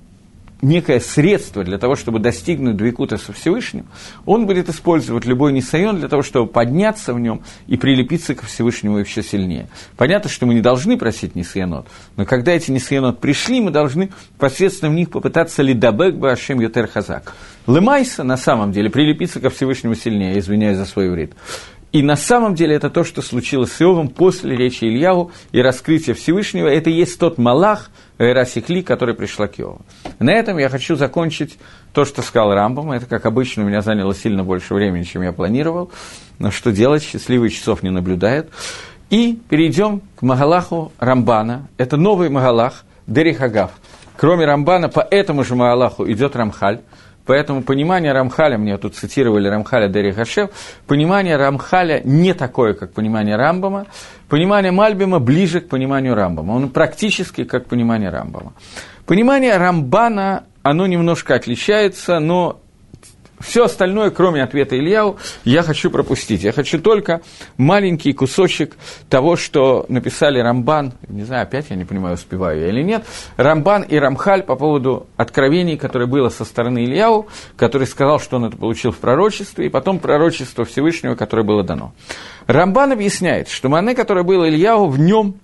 некое 0.61 0.99
средство 0.99 1.63
для 1.63 1.77
того, 1.77 1.95
чтобы 1.95 2.19
достигнуть 2.19 2.75
двикута 2.75 3.17
со 3.17 3.33
Всевышним, 3.33 3.85
он 4.25 4.45
будет 4.45 4.69
использовать 4.69 5.25
любой 5.25 5.53
несайон 5.53 5.97
для 5.97 6.07
того, 6.07 6.21
чтобы 6.21 6.47
подняться 6.47 7.13
в 7.13 7.19
нем 7.19 7.41
и 7.67 7.77
прилепиться 7.77 8.35
к 8.35 8.43
Всевышнему 8.43 8.97
еще 8.97 9.23
сильнее. 9.23 9.69
Понятно, 9.97 10.29
что 10.29 10.45
мы 10.45 10.53
не 10.53 10.61
должны 10.61 10.97
просить 10.97 11.35
несайонот, 11.35 11.87
но 12.15 12.25
когда 12.25 12.51
эти 12.51 12.71
несайонот 12.71 13.19
пришли, 13.19 13.61
мы 13.61 13.71
должны 13.71 14.11
посредством 14.37 14.95
них 14.95 15.09
попытаться 15.09 15.61
лидабек 15.61 16.15
башем 16.15 16.59
ютер 16.59 16.87
хазак. 16.87 17.35
Лымайса, 17.67 18.23
на 18.23 18.37
самом 18.37 18.71
деле, 18.71 18.89
прилепиться 18.89 19.39
ко 19.39 19.49
Всевышнему 19.49 19.95
сильнее, 19.95 20.39
извиняюсь 20.39 20.77
за 20.77 20.85
свой 20.85 21.09
вред. 21.09 21.33
И 21.91 22.03
на 22.03 22.15
самом 22.15 22.53
деле 22.53 22.75
это 22.75 22.89
то, 22.89 23.03
что 23.03 23.21
случилось 23.21 23.71
с 23.71 23.81
Иовом 23.81 24.09
после 24.09 24.55
речи 24.55 24.85
Ильяву 24.85 25.31
и 25.51 25.61
раскрытия 25.61 26.13
Всевышнего. 26.13 26.67
Это 26.67 26.89
и 26.91 26.93
есть 26.93 27.19
тот 27.19 27.37
Малах, 27.39 27.89
Эрасихли, 28.19 28.81
который 28.81 29.15
пришла 29.15 29.47
к 29.47 29.59
Иову. 29.59 29.81
На 30.19 30.31
этом 30.31 30.57
я 30.59 30.69
хочу 30.69 30.95
закончить 30.95 31.57
то, 31.93 32.05
что 32.05 32.21
сказал 32.21 32.53
Рамбам. 32.53 32.91
Это, 32.91 33.07
как 33.07 33.25
обычно, 33.25 33.63
у 33.63 33.67
меня 33.67 33.81
заняло 33.81 34.13
сильно 34.13 34.43
больше 34.43 34.73
времени, 34.75 35.03
чем 35.03 35.23
я 35.23 35.31
планировал. 35.31 35.91
Но 36.37 36.51
что 36.51 36.71
делать, 36.71 37.01
счастливый 37.01 37.49
часов 37.49 37.81
не 37.81 37.89
наблюдает. 37.89 38.51
И 39.09 39.39
перейдем 39.49 40.01
к 40.15 40.21
Магалаху 40.21 40.91
Рамбана. 40.99 41.69
Это 41.77 41.97
новый 41.97 42.29
Магалах, 42.29 42.85
Дерихагав. 43.07 43.71
Кроме 44.15 44.45
Рамбана, 44.45 44.89
по 44.89 44.99
этому 44.99 45.43
же 45.43 45.55
Магалаху 45.55 46.07
идет 46.11 46.35
Рамхаль. 46.35 46.81
Поэтому 47.29 47.61
понимание 47.61 48.11
Рамхаля, 48.11 48.57
мне 48.57 48.75
тут 48.79 48.95
цитировали 48.95 49.47
Рамхаля 49.47 49.87
Дери 49.87 50.09
Хашев, 50.11 50.49
понимание 50.87 51.35
Рамхаля 51.37 52.01
не 52.03 52.33
такое, 52.33 52.73
как 52.73 52.91
понимание 52.93 53.35
Рамбама. 53.35 53.85
Понимание 54.29 54.71
Мальбима 54.71 55.19
ближе 55.19 55.61
к 55.61 55.69
пониманию 55.69 56.15
Рамбама. 56.15 56.53
Он 56.53 56.69
практически 56.69 57.43
как 57.43 57.67
понимание 57.67 58.09
Рамбама. 58.09 58.53
Понимание 59.05 59.57
Рамбана, 59.57 60.45
оно 60.63 60.87
немножко 60.87 61.35
отличается, 61.35 62.17
но 62.17 62.61
все 63.39 63.65
остальное, 63.65 64.09
кроме 64.09 64.43
ответа 64.43 64.77
Ильяу, 64.77 65.17
я 65.43 65.63
хочу 65.63 65.89
пропустить. 65.89 66.43
Я 66.43 66.51
хочу 66.51 66.79
только 66.79 67.21
маленький 67.57 68.13
кусочек 68.13 68.75
того, 69.09 69.35
что 69.35 69.85
написали 69.89 70.39
Рамбан, 70.39 70.93
не 71.07 71.23
знаю, 71.23 71.43
опять 71.43 71.67
я 71.69 71.75
не 71.75 71.85
понимаю, 71.85 72.15
успеваю 72.15 72.59
я 72.59 72.69
или 72.69 72.83
нет, 72.83 73.05
Рамбан 73.37 73.83
и 73.83 73.95
Рамхаль 73.97 74.43
по 74.43 74.55
поводу 74.55 75.07
откровений, 75.17 75.77
которое 75.77 76.05
было 76.05 76.29
со 76.29 76.45
стороны 76.45 76.85
Ильяу, 76.85 77.27
который 77.55 77.87
сказал, 77.87 78.19
что 78.19 78.37
он 78.37 78.45
это 78.45 78.57
получил 78.57 78.91
в 78.91 78.97
пророчестве, 78.97 79.67
и 79.67 79.69
потом 79.69 79.99
пророчество 79.99 80.65
Всевышнего, 80.65 81.15
которое 81.15 81.43
было 81.43 81.63
дано. 81.63 81.93
Рамбан 82.47 82.91
объясняет, 82.91 83.49
что 83.49 83.69
мане, 83.69 83.95
которое 83.95 84.23
было 84.23 84.49
Ильяу, 84.49 84.87
в 84.87 84.99
нем 84.99 85.35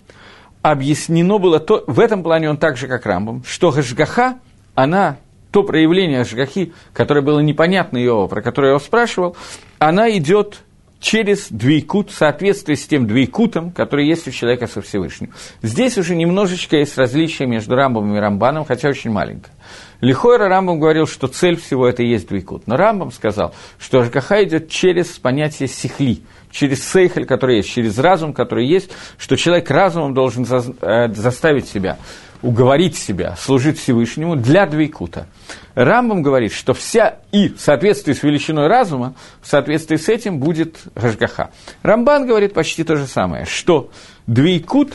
объяснено 0.62 1.38
было 1.38 1.60
то, 1.60 1.84
в 1.88 2.00
этом 2.00 2.24
плане 2.24 2.50
он 2.50 2.58
так 2.58 2.78
же, 2.78 2.88
как 2.88 3.06
Рамбам, 3.06 3.44
что 3.46 3.72
Гашгаха, 3.72 4.40
она 4.74 5.18
то 5.56 5.64
проявление 5.64 6.20
Ашгахи, 6.20 6.74
которое 6.92 7.22
было 7.22 7.40
непонятно 7.40 7.98
Иова, 8.04 8.28
про 8.28 8.42
которое 8.42 8.68
я 8.68 8.70
его 8.72 8.80
спрашивал, 8.80 9.38
она 9.80 10.12
идет 10.18 10.58
через 11.00 11.48
двейкут, 11.50 12.12
в 12.12 12.14
соответствии 12.14 12.76
с 12.76 12.86
тем 12.86 13.08
двейкутом, 13.08 13.72
который 13.72 14.06
есть 14.06 14.28
у 14.28 14.32
человека 14.32 14.68
со 14.68 14.82
Всевышним. 14.82 15.30
Здесь 15.62 15.98
уже 15.98 16.18
немножечко 16.18 16.76
есть 16.76 16.98
различие 16.98 17.48
между 17.48 17.74
Рамбом 17.76 18.14
и 18.14 18.20
Рамбаном, 18.20 18.66
хотя 18.66 18.90
очень 18.90 19.12
маленькое. 19.12 19.54
Лихойра 20.02 20.50
Рамбам 20.50 20.78
говорил, 20.78 21.08
что 21.08 21.28
цель 21.28 21.56
всего 21.56 21.88
это 21.88 22.04
есть 22.04 22.28
двейкут. 22.28 22.68
Но 22.68 22.76
Рамбам 22.76 23.14
сказал, 23.14 23.56
что 23.80 24.00
Ашгаха 24.00 24.44
идет 24.44 24.68
через 24.68 25.08
понятие 25.08 25.70
сихли, 25.70 26.20
через 26.52 26.86
сейхель, 26.86 27.26
который 27.26 27.58
есть, 27.58 27.70
через 27.70 27.98
разум, 27.98 28.34
который 28.34 28.68
есть, 28.68 28.92
что 29.18 29.38
человек 29.38 29.72
разумом 29.72 30.14
должен 30.14 30.46
э, 30.82 31.14
заставить 31.14 31.70
себя 31.70 31.98
уговорить 32.46 32.96
себя 32.96 33.36
служить 33.36 33.80
Всевышнему 33.80 34.36
для 34.36 34.68
двейкута. 34.68 35.28
Рамбам 35.74 36.22
говорит, 36.22 36.54
что 36.54 36.76
вся 36.76 37.18
и 37.32 37.50
в 37.50 37.60
соответствии 37.60 38.14
с 38.14 38.22
величиной 38.22 38.68
разума, 38.68 39.16
в 39.42 39.48
соответствии 39.48 39.96
с 39.96 40.08
этим 40.08 40.40
будет 40.40 40.78
Гашгаха. 40.94 41.50
Рамбан 41.82 42.28
говорит 42.28 42.54
почти 42.54 42.84
то 42.84 42.98
же 42.98 43.08
самое, 43.08 43.46
что 43.46 43.90
двейкут 44.28 44.94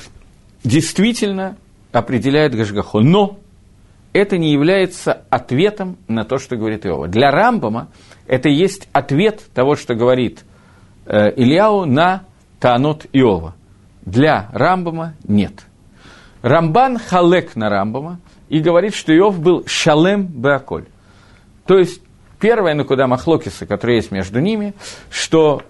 действительно 0.62 1.56
определяет 1.90 2.54
Гашгаху, 2.54 3.00
но 3.00 3.38
это 4.12 4.38
не 4.38 4.52
является 4.52 5.24
ответом 5.28 5.98
на 6.06 6.24
то, 6.24 6.38
что 6.38 6.56
говорит 6.56 6.86
Иова. 6.86 7.08
Для 7.08 7.32
Рамбама 7.32 7.88
это 8.28 8.48
есть 8.48 8.88
ответ 8.92 9.42
того, 9.52 9.74
что 9.74 9.96
говорит 9.96 10.44
э, 11.06 11.32
Ильяу 11.34 11.84
на 11.84 12.22
Таанот 12.60 13.06
Иова. 13.12 13.56
Для 14.02 14.48
Рамбама 14.52 15.14
нет– 15.24 15.64
Рамбан 16.42 16.98
халек 16.98 17.56
на 17.56 17.68
Рамбама 17.68 18.20
и 18.48 18.60
говорит, 18.60 18.94
что 18.94 19.16
Иов 19.16 19.40
был 19.40 19.64
шалем 19.66 20.26
беаколь. 20.26 20.86
То 21.66 21.78
есть, 21.78 22.02
первое, 22.40 22.74
на 22.74 22.84
куда 22.84 23.06
Махлокиса, 23.06 23.66
которое 23.66 23.96
есть 23.96 24.10
между 24.10 24.40
ними, 24.40 24.74
что, 25.10 25.62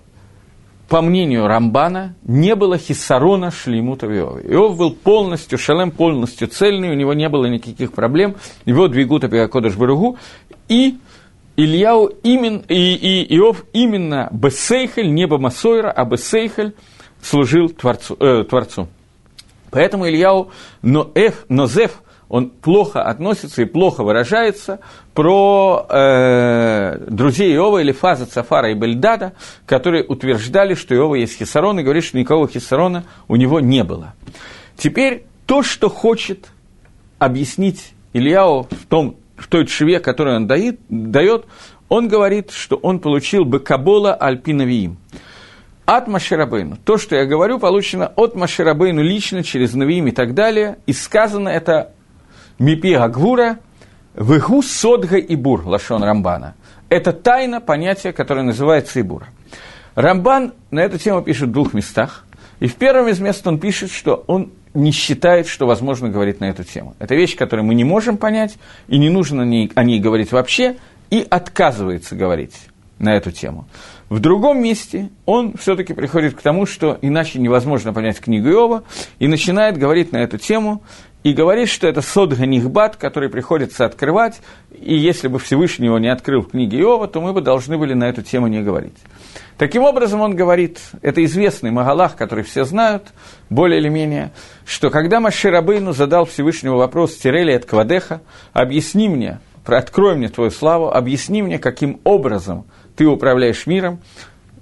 по 0.88 1.02
мнению 1.02 1.46
Рамбана, 1.46 2.14
не 2.22 2.54
было 2.54 2.78
хиссарона 2.78 3.50
шлеймута 3.50 4.06
в 4.06 4.12
Иове. 4.12 4.54
Иов 4.54 4.76
был 4.76 4.92
полностью, 4.92 5.58
шалем 5.58 5.90
полностью 5.90 6.48
цельный, 6.48 6.90
у 6.90 6.94
него 6.94 7.14
не 7.14 7.28
было 7.28 7.46
никаких 7.46 7.92
проблем, 7.92 8.36
его 8.64 8.88
двигут 8.88 9.24
Апиакодыш 9.24 9.76
Баругу, 9.76 10.16
и 10.68 10.98
Ильяу 11.56 12.06
именно, 12.22 12.62
и, 12.68 12.94
и 12.94 13.36
Иов 13.36 13.64
именно 13.72 14.28
Бесейхель, 14.32 15.12
не 15.12 15.26
Бамасойра, 15.26 15.90
а 15.90 16.04
Бесейхель 16.04 16.74
служил 17.20 17.68
Творцу. 17.68 18.16
Э, 18.18 18.44
творцу. 18.44 18.88
Поэтому 19.70 20.08
Ильяу 20.08 20.50
Ноэф, 20.82 21.46
Нозеф, 21.48 22.02
он 22.28 22.50
плохо 22.50 23.02
относится 23.02 23.62
и 23.62 23.64
плохо 23.64 24.04
выражается 24.04 24.78
про 25.14 25.84
э, 25.88 26.98
друзей 27.08 27.52
Иова 27.56 27.78
или 27.78 27.90
фаза 27.90 28.24
Цафара 28.24 28.70
и 28.70 28.74
Бельдада, 28.74 29.32
которые 29.66 30.04
утверждали, 30.04 30.74
что 30.74 30.94
Иова 30.94 31.16
есть 31.16 31.38
Хисарон, 31.38 31.80
и 31.80 31.82
говорит, 31.82 32.04
что 32.04 32.18
никакого 32.18 32.46
Хисарона 32.46 33.04
у 33.26 33.34
него 33.34 33.58
не 33.58 33.82
было. 33.82 34.14
Теперь 34.76 35.24
то, 35.44 35.64
что 35.64 35.88
хочет 35.88 36.52
объяснить 37.18 37.94
Ильяу 38.12 38.68
в, 38.70 38.86
том, 38.86 39.16
в 39.36 39.48
той 39.48 39.66
шве, 39.66 39.98
которую 39.98 40.36
он 40.36 40.46
дает, 40.46 41.46
он 41.88 42.06
говорит, 42.06 42.52
что 42.52 42.76
он 42.76 43.00
получил 43.00 43.44
бы 43.44 43.58
Кабола 43.58 44.14
Альпиновиим 44.14 44.98
от 45.96 46.06
Маширабейну. 46.06 46.76
То, 46.76 46.98
что 46.98 47.16
я 47.16 47.24
говорю, 47.24 47.58
получено 47.58 48.12
от 48.14 48.36
Маширабейну 48.36 49.02
лично, 49.02 49.42
через 49.42 49.74
Навиим 49.74 50.06
и 50.06 50.12
так 50.12 50.34
далее. 50.34 50.78
И 50.86 50.92
сказано 50.92 51.48
это 51.48 51.92
Мипи 52.60 52.94
Гагвура, 52.94 53.58
Вегу 54.14 54.62
Содга 54.62 55.16
и 55.16 55.34
Бур, 55.34 55.66
Лашон 55.66 56.04
Рамбана. 56.04 56.54
Это 56.88 57.12
тайна 57.12 57.60
понятия, 57.60 58.12
которое 58.12 58.42
называется 58.42 59.00
Ибур. 59.00 59.24
Рамбан 59.96 60.54
на 60.70 60.78
эту 60.78 60.96
тему 60.96 61.22
пишет 61.22 61.48
в 61.48 61.52
двух 61.52 61.74
местах. 61.74 62.24
И 62.60 62.68
в 62.68 62.76
первом 62.76 63.08
из 63.08 63.18
мест 63.18 63.44
он 63.48 63.58
пишет, 63.58 63.90
что 63.90 64.22
он 64.28 64.52
не 64.74 64.92
считает, 64.92 65.48
что 65.48 65.66
возможно 65.66 66.08
говорить 66.08 66.38
на 66.38 66.44
эту 66.44 66.62
тему. 66.62 66.94
Это 67.00 67.16
вещь, 67.16 67.36
которую 67.36 67.66
мы 67.66 67.74
не 67.74 67.84
можем 67.84 68.16
понять, 68.16 68.58
и 68.86 68.96
не 68.96 69.10
нужно 69.10 69.42
о 69.42 69.46
ней, 69.46 69.72
о 69.74 69.82
ней 69.82 69.98
говорить 69.98 70.30
вообще, 70.30 70.76
и 71.10 71.26
отказывается 71.28 72.14
говорить 72.14 72.54
на 73.00 73.16
эту 73.16 73.32
тему. 73.32 73.66
В 74.10 74.18
другом 74.18 74.60
месте 74.60 75.08
он 75.24 75.56
все-таки 75.56 75.94
приходит 75.94 76.34
к 76.34 76.42
тому, 76.42 76.66
что 76.66 76.98
иначе 77.00 77.38
невозможно 77.38 77.92
понять 77.92 78.18
книгу 78.18 78.48
Иова, 78.48 78.82
и 79.20 79.28
начинает 79.28 79.78
говорить 79.78 80.10
на 80.10 80.16
эту 80.16 80.36
тему, 80.36 80.82
и 81.22 81.32
говорит, 81.32 81.68
что 81.68 81.86
это 81.86 82.02
сод 82.02 82.32
Ганихбат, 82.32 82.96
который 82.96 83.28
приходится 83.28 83.84
открывать, 83.84 84.40
и 84.72 84.96
если 84.96 85.28
бы 85.28 85.38
Всевышний 85.38 85.86
его 85.86 86.00
не 86.00 86.08
открыл 86.08 86.40
в 86.40 86.48
книге 86.50 86.80
Иова, 86.80 87.06
то 87.06 87.20
мы 87.20 87.32
бы 87.32 87.40
должны 87.40 87.78
были 87.78 87.94
на 87.94 88.08
эту 88.08 88.22
тему 88.22 88.48
не 88.48 88.62
говорить. 88.62 88.96
Таким 89.56 89.84
образом, 89.84 90.22
он 90.22 90.34
говорит, 90.34 90.80
это 91.02 91.24
известный 91.24 91.70
Магалах, 91.70 92.16
который 92.16 92.42
все 92.42 92.64
знают, 92.64 93.12
более 93.48 93.78
или 93.78 93.88
менее, 93.88 94.32
что 94.66 94.90
когда 94.90 95.20
Маширабейну 95.20 95.92
задал 95.92 96.24
Всевышнему 96.24 96.78
вопрос 96.78 97.14
Тирели 97.14 97.52
от 97.52 97.64
Квадеха, 97.64 98.22
объясни 98.54 99.08
мне, 99.08 99.38
открой 99.64 100.16
мне 100.16 100.28
твою 100.28 100.50
славу, 100.50 100.90
объясни 100.90 101.42
мне, 101.42 101.60
каким 101.60 102.00
образом– 102.02 102.64
ты 103.00 103.06
управляешь 103.06 103.66
миром. 103.66 103.98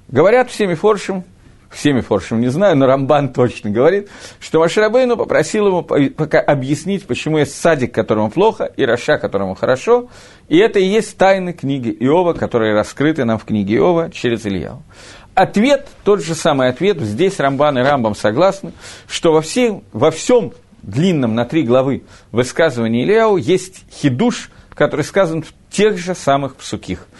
Говорят 0.06 0.48
всеми 0.48 0.74
форшем, 0.74 1.24
всеми 1.70 2.02
форшем 2.02 2.40
не 2.40 2.46
знаю, 2.46 2.76
но 2.76 2.86
Рамбан 2.86 3.32
точно 3.32 3.70
говорит, 3.70 4.10
что 4.38 4.60
Маширабейну 4.60 5.16
попросил 5.16 5.66
ему 5.66 5.82
пока 5.82 6.38
объяснить, 6.38 7.04
почему 7.04 7.38
есть 7.38 7.60
садик, 7.60 7.92
которому 7.92 8.30
плохо, 8.30 8.72
и 8.76 8.84
Раша, 8.84 9.18
которому 9.18 9.56
хорошо. 9.56 10.08
И 10.46 10.56
это 10.56 10.78
и 10.78 10.84
есть 10.84 11.18
тайны 11.18 11.52
книги 11.52 11.88
Иова, 11.88 12.32
которые 12.32 12.74
раскрыты 12.74 13.24
нам 13.24 13.40
в 13.40 13.44
книге 13.44 13.78
Иова 13.78 14.08
через 14.12 14.46
Ильяу. 14.46 14.84
Ответ, 15.34 15.88
тот 16.04 16.22
же 16.22 16.36
самый 16.36 16.68
ответ, 16.68 17.00
здесь 17.00 17.40
Рамбан 17.40 17.76
и 17.76 17.82
Рамбам 17.82 18.14
согласны, 18.14 18.70
что 19.08 19.32
во, 19.32 19.40
всем, 19.40 19.82
во 19.92 20.12
всем 20.12 20.52
длинном 20.82 21.34
на 21.34 21.44
три 21.44 21.64
главы 21.64 22.04
высказывании 22.30 23.02
Ильяу 23.02 23.36
есть 23.36 23.82
хидуш, 23.90 24.52
который 24.76 25.04
сказан 25.04 25.42
в 25.42 25.52
тех 25.72 25.98
же 25.98 26.14
самых 26.14 26.54
псуких– 26.54 27.08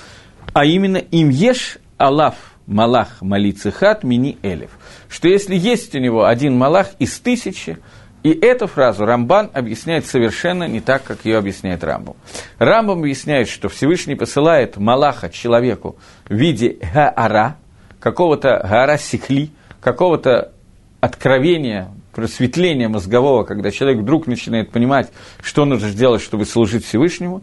а 0.53 0.64
именно 0.64 0.99
им 0.99 1.30
ешь 1.30 1.78
Аллах 1.96 2.34
Малах 2.66 3.22
Малицехат 3.22 4.05
Мини 4.05 4.38
Элев. 4.42 4.70
Что 5.09 5.28
если 5.28 5.57
есть 5.57 5.94
у 5.94 5.99
него 5.99 6.26
один 6.26 6.57
Малах 6.57 6.88
из 6.99 7.18
тысячи, 7.18 7.78
И 8.22 8.30
эту 8.30 8.66
фразу 8.66 9.05
Рамбан 9.05 9.51
объясняет 9.55 10.07
совершенно 10.07 10.64
не 10.66 10.80
так, 10.80 11.05
как 11.05 11.24
ее 11.24 11.38
объясняет 11.38 11.84
Рамбам. 11.84 12.16
Рамбам 12.59 13.01
объясняет, 13.01 13.49
что 13.49 13.68
Всевышний 13.68 14.16
посылает 14.16 14.76
Малаха 14.76 15.30
человеку 15.30 15.96
в 16.28 16.34
виде 16.34 16.78
Гаара, 16.92 17.57
какого-то 18.01 18.61
Гаара 18.68 18.99
Сихли, 18.99 19.51
какого-то 19.80 20.53
откровения, 21.01 21.90
просветления 22.12 22.88
мозгового, 22.88 23.44
когда 23.44 23.70
человек 23.70 24.01
вдруг 24.01 24.26
начинает 24.26 24.72
понимать, 24.72 25.12
что 25.40 25.64
нужно 25.64 25.88
сделать, 25.88 26.20
чтобы 26.20 26.44
служить 26.44 26.84
Всевышнему. 26.84 27.42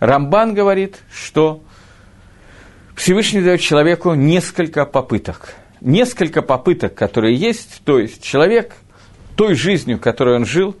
Рамбан 0.00 0.54
говорит, 0.54 0.98
что 1.12 1.62
Всевышний 2.96 3.42
дает 3.42 3.60
человеку 3.60 4.14
несколько 4.14 4.86
попыток. 4.86 5.54
Несколько 5.82 6.40
попыток, 6.40 6.94
которые 6.94 7.36
есть, 7.36 7.82
то 7.84 7.98
есть 7.98 8.22
человек 8.22 8.74
той 9.36 9.54
жизнью, 9.54 10.00
которой 10.00 10.34
он 10.36 10.46
жил, 10.46 10.74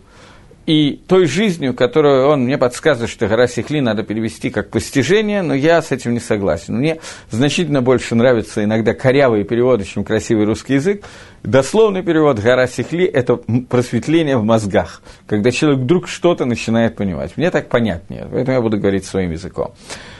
и 0.64 1.00
той 1.06 1.26
жизнью, 1.26 1.74
которую 1.74 2.26
он 2.26 2.44
мне 2.44 2.58
подсказывает, 2.58 3.10
что 3.10 3.28
гора 3.28 3.46
Сихли 3.46 3.78
надо 3.78 4.02
перевести 4.02 4.50
как 4.50 4.70
постижение, 4.70 5.42
но 5.42 5.54
я 5.54 5.80
с 5.80 5.92
этим 5.92 6.14
не 6.14 6.18
согласен. 6.18 6.78
Мне 6.78 6.98
значительно 7.30 7.82
больше 7.82 8.16
нравятся 8.16 8.64
иногда 8.64 8.92
корявые 8.92 9.44
переводы, 9.44 9.84
чем 9.84 10.02
красивый 10.02 10.44
русский 10.44 10.74
язык. 10.74 11.04
Дословный 11.44 12.02
перевод 12.02 12.40
гора 12.40 12.66
Сихли– 12.66 13.04
это 13.04 13.36
просветление 13.36 14.38
в 14.38 14.42
мозгах, 14.42 15.02
когда 15.28 15.52
человек 15.52 15.80
вдруг 15.80 16.08
что-то 16.08 16.46
начинает 16.46 16.96
понимать. 16.96 17.36
Мне 17.36 17.52
так 17.52 17.68
понятнее, 17.68 18.26
поэтому 18.28 18.56
я 18.56 18.60
буду 18.60 18.78
говорить 18.78 19.04
своим 19.04 19.30
языком. 19.30 19.72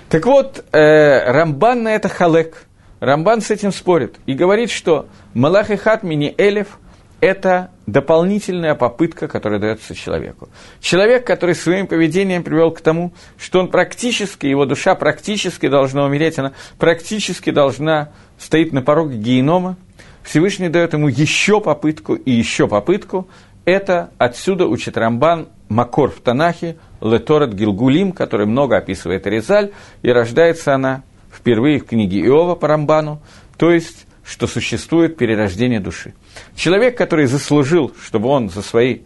Так 0.09 0.25
вот, 0.27 0.65
э, 0.73 1.33
Рамбан 1.33 1.83
на 1.83 1.95
это 1.95 2.09
халек. 2.09 2.67
Рамбан 3.01 3.41
с 3.41 3.51
этим 3.51 3.73
спорит 3.73 4.17
и 4.27 4.35
говорит, 4.35 4.71
что 4.71 5.07
Малах 5.35 5.71
и 5.71 5.77
Хат 5.77 6.03
мини 6.03 6.35
Элев– 6.39 6.79
это 7.21 7.71
дополнительная 7.87 8.75
попытка, 8.75 9.27
которая 9.27 9.59
дается 9.59 9.95
человеку. 9.95 10.49
Человек, 10.81 11.27
который 11.27 11.55
своим 11.55 11.89
поведением 11.89 12.43
привел 12.43 12.71
к 12.71 12.81
тому, 12.81 13.13
что 13.37 13.61
он 13.61 13.69
практически, 13.69 14.47
его 14.47 14.65
душа 14.65 14.95
практически 14.95 15.69
должна 15.69 16.05
умереть, 16.05 16.39
она 16.39 16.53
практически 16.79 17.51
должна 17.51 18.13
стоять 18.39 18.73
на 18.73 18.83
пороге 18.83 19.19
генома, 19.19 19.77
Всевышний 20.23 20.69
дает 20.69 20.93
ему 20.93 21.09
еще 21.09 21.61
попытку 21.61 22.15
и 22.15 22.33
еще 22.33 22.67
попытку. 22.67 23.29
Это 23.65 24.11
отсюда 24.19 24.67
учит 24.67 24.97
Рамбан 24.97 25.49
Макор 25.69 26.11
в 26.11 26.21
Танахе, 26.21 26.77
Леторет 27.13 27.55
Гилгулим, 27.55 28.13
который 28.13 28.47
много 28.47 28.77
описывает 28.77 29.27
Резаль, 29.27 29.73
и 30.03 30.11
рождается 30.11 30.75
она 30.75 31.03
впервые 31.33 31.79
в 31.79 31.87
книге 31.87 32.21
Иова 32.21 32.55
по 32.55 32.69
Рамбану, 32.69 33.21
то 33.57 33.71
есть 33.71 34.07
что 34.25 34.47
существует 34.47 35.17
перерождение 35.17 35.81
души. 35.81 36.13
Человек, 36.57 36.99
который 36.99 37.27
заслужил, 37.27 37.93
чтобы 38.03 38.29
он 38.29 38.51
за 38.51 38.63
свои 38.63 39.01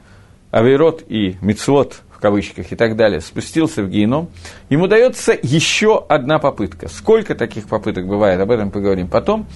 авейрот 0.51 1.05
и 1.09 1.37
мицвод, 1.43 2.01
в 2.11 2.21
кавычках 2.21 2.73
и 2.73 2.77
так 2.77 2.97
далее, 2.97 3.21
спустился 3.21 3.83
в 3.83 3.91
геном, 3.91 4.31
ему 4.71 4.87
дается 4.87 5.37
еще 5.41 6.05
одна 6.09 6.39
попытка. 6.39 6.89
Сколько 6.89 7.35
таких 7.35 7.69
попыток 7.69 8.07
бывает, 8.07 8.41
об 8.41 8.51
этом 8.51 8.71
поговорим 8.71 9.09
потом. 9.09 9.47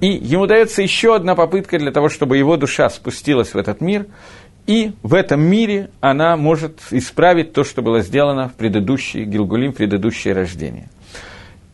И 0.00 0.08
ему 0.08 0.46
дается 0.46 0.82
еще 0.82 1.16
одна 1.16 1.34
попытка 1.34 1.78
для 1.78 1.90
того, 1.90 2.08
чтобы 2.08 2.36
его 2.36 2.56
душа 2.56 2.88
спустилась 2.88 3.54
в 3.54 3.56
этот 3.56 3.80
мир, 3.80 4.06
и 4.68 4.92
в 5.02 5.14
этом 5.14 5.40
мире 5.40 5.88
она 6.00 6.36
может 6.36 6.80
исправить 6.90 7.54
то, 7.54 7.64
что 7.64 7.80
было 7.80 8.02
сделано 8.02 8.50
в 8.50 8.52
предыдущий 8.52 9.24
Гилгулим, 9.24 9.72
в 9.72 9.76
предыдущее 9.76 10.34
рождение. 10.34 10.90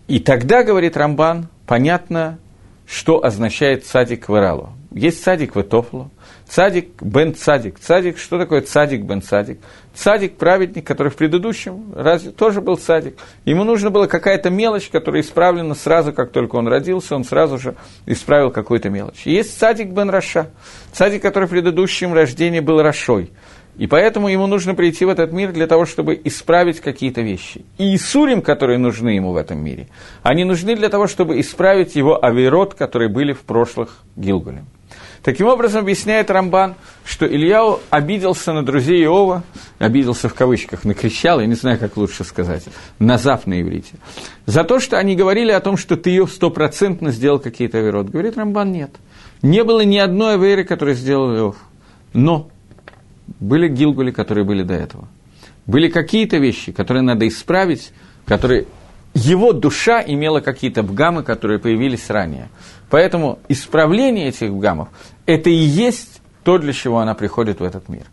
И 0.07 0.21
тогда, 0.21 0.63
говорит 0.63 0.97
Рамбан, 0.97 1.49
понятно, 1.67 2.39
что 2.87 3.25
означает 3.25 3.85
цадик 3.85 4.29
в 4.29 4.37
Иралу. 4.37 4.71
Есть 4.93 5.25
цадик 5.25 5.57
в 5.57 5.61
Этофлу, 5.61 6.13
цадик 6.49 7.03
бен 7.03 7.35
цадик. 7.35 7.79
Цадик, 7.79 8.19
что 8.19 8.39
такое 8.39 8.61
цадик 8.63 9.03
бен 9.03 9.23
цадик? 9.23 9.59
Цадик– 9.95 10.37
праведник, 10.39 10.87
который 10.87 11.11
в 11.11 11.17
предыдущем 11.17 11.93
разве 11.95 12.33
тоже 12.33 12.61
был 12.61 12.77
цадик. 12.77 13.17
Ему 13.45 13.65
нужна 13.65 13.91
была 13.91 14.07
какая-то 14.07 14.51
мелочь, 14.51 14.89
которая 14.89 15.23
исправлена 15.23 15.75
сразу, 15.75 16.13
как 16.13 16.33
только 16.33 16.57
он 16.57 16.67
родился, 16.69 17.15
он 17.15 17.25
сразу 17.25 17.59
же 17.59 17.77
исправил 18.07 18.51
какую-то 18.51 18.91
мелочь. 18.91 19.27
И 19.27 19.33
есть 19.33 19.59
цадик 19.59 19.89
бен 19.89 20.11
Раша, 20.11 20.51
цадик, 20.93 21.23
который 21.23 21.47
в 21.47 21.51
предыдущем 21.51 22.13
рождении 22.13 22.61
был 22.61 22.83
Рашой. 22.83 23.31
И 23.77 23.89
поэтому 23.89 24.29
ему 24.29 24.47
нужно 24.47 24.75
прийти 24.75 25.05
в 25.05 25.09
этот 25.09 25.33
мир 25.33 25.53
для 25.53 25.67
того, 25.67 25.85
чтобы 25.85 26.21
исправить 26.23 26.81
какие-то 26.81 27.23
вещи. 27.23 27.65
И 27.77 27.97
Исурим, 27.97 28.41
которые 28.41 28.79
нужны 28.79 29.11
ему 29.11 29.33
в 29.33 29.37
этом 29.37 29.59
мире, 29.59 29.89
они 30.23 30.45
нужны 30.45 30.77
для 30.77 30.89
того, 30.89 31.09
чтобы 31.09 31.41
исправить 31.41 31.97
его 31.97 32.25
авирот, 32.25 32.75
которые 32.75 33.09
были 33.09 33.33
в 33.33 33.41
прошлых 33.41 33.99
Гилгуле. 34.15 34.65
Таким 35.25 35.47
образом, 35.47 35.81
объясняет 35.81 36.31
Рамбан, 36.31 36.75
что 37.03 37.27
Ильяу 37.27 37.81
обиделся 37.89 38.53
на 38.53 38.63
друзей 38.63 39.03
Иова, 39.05 39.43
обиделся 39.79 40.29
в 40.29 40.35
кавычках, 40.35 40.85
накричал, 40.85 41.41
я 41.41 41.47
не 41.47 41.55
знаю, 41.55 41.79
как 41.79 41.97
лучше 41.97 42.25
сказать, 42.25 42.65
назав 42.99 43.47
на 43.47 43.59
иврите, 43.63 43.95
за 44.45 44.65
то, 44.65 44.81
что 44.81 44.99
они 44.99 45.17
говорили 45.17 45.51
о 45.51 45.61
том, 45.61 45.79
что 45.79 45.97
ты 45.97 46.11
ее 46.11 46.27
стопроцентно 46.27 47.11
сделал 47.11 47.39
какие-то 47.39 47.79
авирот. 47.79 48.11
Говорит 48.11 48.37
Рамбан, 48.37 48.71
нет. 48.71 48.91
Не 49.41 49.65
было 49.65 49.81
ни 49.81 49.97
одной 49.97 50.35
аверы, 50.35 50.63
которую 50.63 50.95
сделал 50.95 51.35
Иов. 51.35 51.57
Но 52.13 52.51
были 53.41 53.69
гилгули, 53.69 54.11
которые 54.11 54.45
были 54.45 54.63
до 54.63 54.75
этого. 54.75 55.09
Были 55.65 55.89
какие-то 55.89 56.37
вещи, 56.37 56.71
которые 56.71 57.03
надо 57.03 57.27
исправить, 57.27 57.93
которые 58.27 58.67
его 59.15 59.53
душа 59.53 60.03
имела 60.07 60.41
какие-то 60.41 60.83
бгамы, 60.83 61.23
которые 61.23 61.61
появились 61.61 62.11
ранее. 62.11 62.49
Поэтому 62.91 63.39
исправление 63.49 64.29
этих 64.29 64.53
бгамов– 64.53 64.89
это 65.27 65.51
и 65.51 65.55
есть 65.55 66.21
то, 66.43 66.59
для 66.59 66.73
чего 66.73 66.99
она 66.99 67.15
приходит 67.15 67.61
в 67.61 67.65
этот 67.65 67.89
мир. 67.89 68.05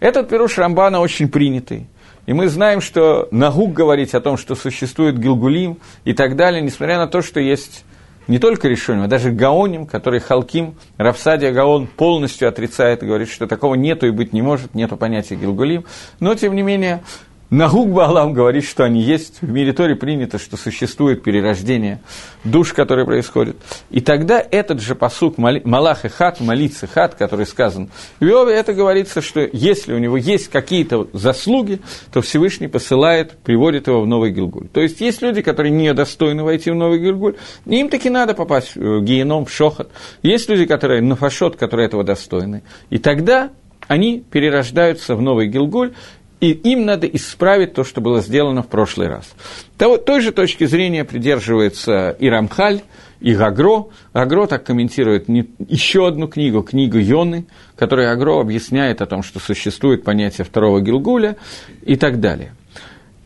Этот 0.00 0.28
пируш 0.28 0.58
Рамбана 0.58 1.00
очень 1.00 1.28
принятый. 1.28 1.86
И 2.26 2.32
мы 2.32 2.48
знаем, 2.48 2.80
что 2.80 3.28
Нагук 3.30 3.72
говорить 3.72 4.14
о 4.14 4.20
том, 4.20 4.36
что 4.36 4.54
существует 4.54 5.18
Гилгулим 5.18 5.78
и 6.04 6.12
так 6.12 6.36
далее, 6.36 6.62
несмотря 6.62 6.98
на 6.98 7.06
то, 7.06 7.22
что 7.22 7.40
есть 7.40 7.84
не 8.28 8.38
только 8.38 8.68
решением, 8.68 9.04
а 9.04 9.08
даже 9.08 9.32
Гаоним, 9.32 9.86
который 9.86 10.20
Халким, 10.20 10.76
Рафсадия 10.98 11.50
Гаон 11.50 11.88
полностью 11.88 12.48
отрицает 12.48 13.02
и 13.02 13.06
говорит, 13.06 13.28
что 13.28 13.46
такого 13.46 13.74
нету 13.74 14.06
и 14.06 14.10
быть 14.10 14.32
не 14.32 14.42
может, 14.42 14.74
нету 14.74 14.96
понятия 14.96 15.34
Гилгулим. 15.34 15.84
Но, 16.20 16.34
тем 16.34 16.54
не 16.54 16.62
менее, 16.62 17.02
Нагук 17.50 17.88
Баалам 17.88 18.32
говорит, 18.32 18.64
что 18.64 18.84
они 18.84 19.02
есть. 19.02 19.38
В 19.40 19.50
мире 19.50 19.72
Торе 19.72 19.96
принято, 19.96 20.38
что 20.38 20.56
существует 20.56 21.24
перерождение 21.24 22.00
душ, 22.44 22.72
которые 22.72 23.04
происходят. 23.04 23.56
И 23.90 24.00
тогда 24.00 24.40
этот 24.40 24.80
же 24.80 24.94
посук 24.94 25.36
Малах 25.36 26.04
и 26.04 26.08
Хат, 26.08 26.40
молиться 26.40 26.86
Хат, 26.86 27.16
который 27.16 27.46
сказан 27.46 27.90
в 28.20 28.24
Иове, 28.24 28.54
это 28.54 28.72
говорится, 28.72 29.20
что 29.20 29.40
если 29.52 29.92
у 29.92 29.98
него 29.98 30.16
есть 30.16 30.48
какие-то 30.48 31.08
заслуги, 31.12 31.80
то 32.12 32.20
Всевышний 32.20 32.68
посылает, 32.68 33.32
приводит 33.38 33.88
его 33.88 34.00
в 34.00 34.06
Новый 34.06 34.30
Гилгуль. 34.30 34.68
То 34.68 34.80
есть 34.80 35.00
есть 35.00 35.20
люди, 35.20 35.42
которые 35.42 35.72
не 35.72 35.92
достойны 35.92 36.44
войти 36.44 36.70
в 36.70 36.76
Новый 36.76 37.00
Гилгуль, 37.00 37.34
им 37.66 37.88
таки 37.88 38.10
надо 38.10 38.34
попасть 38.34 38.76
в 38.76 39.02
геном, 39.02 39.46
в 39.46 39.50
Шохот. 39.50 39.90
Есть 40.22 40.48
люди, 40.48 40.66
которые 40.66 41.02
нафашот, 41.02 41.56
которые 41.56 41.88
этого 41.88 42.04
достойны. 42.04 42.62
И 42.90 42.98
тогда 42.98 43.50
они 43.88 44.20
перерождаются 44.20 45.16
в 45.16 45.22
новый 45.22 45.48
Гилгуль, 45.48 45.94
и 46.40 46.52
им 46.52 46.86
надо 46.86 47.06
исправить 47.06 47.74
то, 47.74 47.84
что 47.84 48.00
было 48.00 48.20
сделано 48.20 48.62
в 48.62 48.68
прошлый 48.68 49.08
раз. 49.08 49.34
Того, 49.76 49.98
той 49.98 50.20
же 50.20 50.32
точки 50.32 50.64
зрения 50.64 51.04
придерживается 51.04 52.10
и 52.18 52.28
Рамхаль, 52.28 52.82
и 53.20 53.34
Гагро. 53.34 53.88
Гагро 54.14 54.46
так 54.46 54.64
комментирует 54.64 55.28
не, 55.28 55.50
еще 55.68 56.08
одну 56.08 56.26
книгу, 56.26 56.62
книгу 56.62 56.96
Йоны, 56.96 57.44
которая 57.76 58.14
Гагро 58.14 58.40
объясняет 58.40 59.02
о 59.02 59.06
том, 59.06 59.22
что 59.22 59.38
существует 59.38 60.02
понятие 60.04 60.46
второго 60.46 60.80
Гилгуля 60.80 61.36
и 61.82 61.96
так 61.96 62.20
далее. 62.20 62.54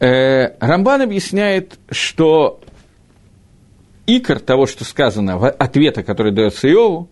Э, 0.00 0.56
Рамбан 0.58 1.02
объясняет, 1.02 1.78
что 1.90 2.60
икор 4.06 4.40
того, 4.40 4.66
что 4.66 4.84
сказано, 4.84 5.36
ответа, 5.36 6.02
который 6.02 6.32
дается 6.32 6.68
Иову, 6.68 7.08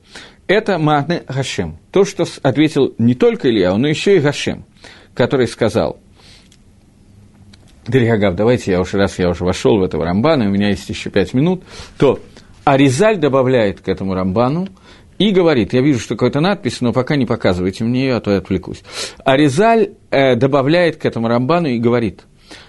это 0.48 0.78
Махне 0.78 1.22
Гашем. 1.28 1.78
То, 1.92 2.05
что 2.05 2.26
ответил 2.42 2.92
не 2.98 3.14
только 3.14 3.48
Илья, 3.48 3.74
но 3.76 3.86
еще 3.86 4.16
и 4.16 4.20
Гашем 4.20 4.64
который 5.14 5.46
сказал, 5.46 5.98
Дерихагав, 7.86 8.36
давайте 8.36 8.72
я 8.72 8.80
уже, 8.80 8.96
раз 8.96 9.18
я 9.18 9.28
уже 9.28 9.44
вошел 9.44 9.78
в 9.78 9.82
этого 9.82 10.04
Рамбана, 10.04 10.46
у 10.46 10.50
меня 10.50 10.68
есть 10.68 10.88
еще 10.88 11.10
пять 11.10 11.34
минут, 11.34 11.64
то 11.98 12.20
Аризаль 12.64 13.16
добавляет 13.16 13.80
к 13.80 13.88
этому 13.88 14.14
Рамбану 14.14 14.68
и 15.18 15.30
говорит, 15.30 15.72
я 15.72 15.82
вижу, 15.82 15.98
что 15.98 16.14
какая-то 16.14 16.40
надпись, 16.40 16.80
но 16.80 16.92
пока 16.92 17.16
не 17.16 17.26
показывайте 17.26 17.84
мне 17.84 18.06
ее, 18.06 18.16
а 18.16 18.20
то 18.20 18.30
я 18.30 18.38
отвлекусь. 18.38 18.82
Аризаль 19.24 19.94
э, 20.10 20.36
добавляет 20.36 20.96
к 20.96 21.04
этому 21.04 21.28
Рамбану 21.28 21.68
и 21.68 21.78
говорит, 21.78 22.22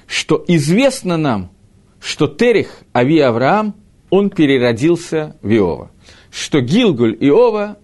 что 0.08 0.44
известно 0.48 1.18
нам, 1.18 1.52
что 2.00 2.28
Терих, 2.28 2.80
Ави 2.94 3.20
Авраам, 3.20 3.76
он 4.10 4.30
переродился 4.30 5.36
в 5.42 5.52
Иова, 5.52 5.92
что 6.32 6.60
Гилгуль 6.60 7.16
Иова 7.20 7.78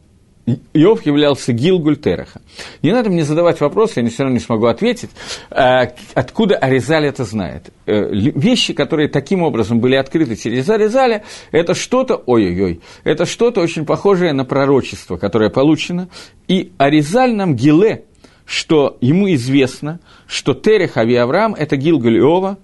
Иов 0.74 1.06
являлся 1.06 1.54
Гилгуль 1.54 1.98
Тереха. 1.98 2.42
Не 2.82 2.92
надо 2.92 3.10
мне 3.10 3.24
задавать 3.24 3.60
вопрос, 3.62 3.98
я 3.98 4.08
все 4.10 4.24
равно 4.24 4.36
не 4.36 4.40
смогу 4.40 4.66
ответить, 4.68 5.10
э, 5.52 5.90
откуда 6.14 6.56
Аризаль 6.56 7.06
это 7.06 7.24
знает. 7.24 7.72
Э, 7.86 8.10
вещи, 8.12 8.74
которые 8.74 9.10
таким 9.10 9.44
образом 9.44 9.80
были 9.80 9.96
открыты 9.96 10.36
через 10.36 10.70
Аризаля, 10.70 11.24
это 11.52 11.74
что-то, 11.74 12.16
ой-ой-ой, 12.16 12.82
это 13.04 13.26
что-то 13.26 13.62
очень 13.62 13.86
похожее 13.86 14.34
на 14.34 14.46
пророчество, 14.46 15.18
которое 15.18 15.50
получено, 15.50 16.10
и 16.48 16.72
Аризаль 16.78 17.34
нам 17.34 17.56
Гиле, 17.56 18.06
что 18.46 18.98
ему 19.02 19.32
известно, 19.34 20.00
что 20.28 20.54
Терех 20.54 20.98
Ави 20.98 21.16
Авраам– 21.16 21.54
это 21.58 21.76
Гилгаль 21.76 22.18
Иова, 22.18 22.58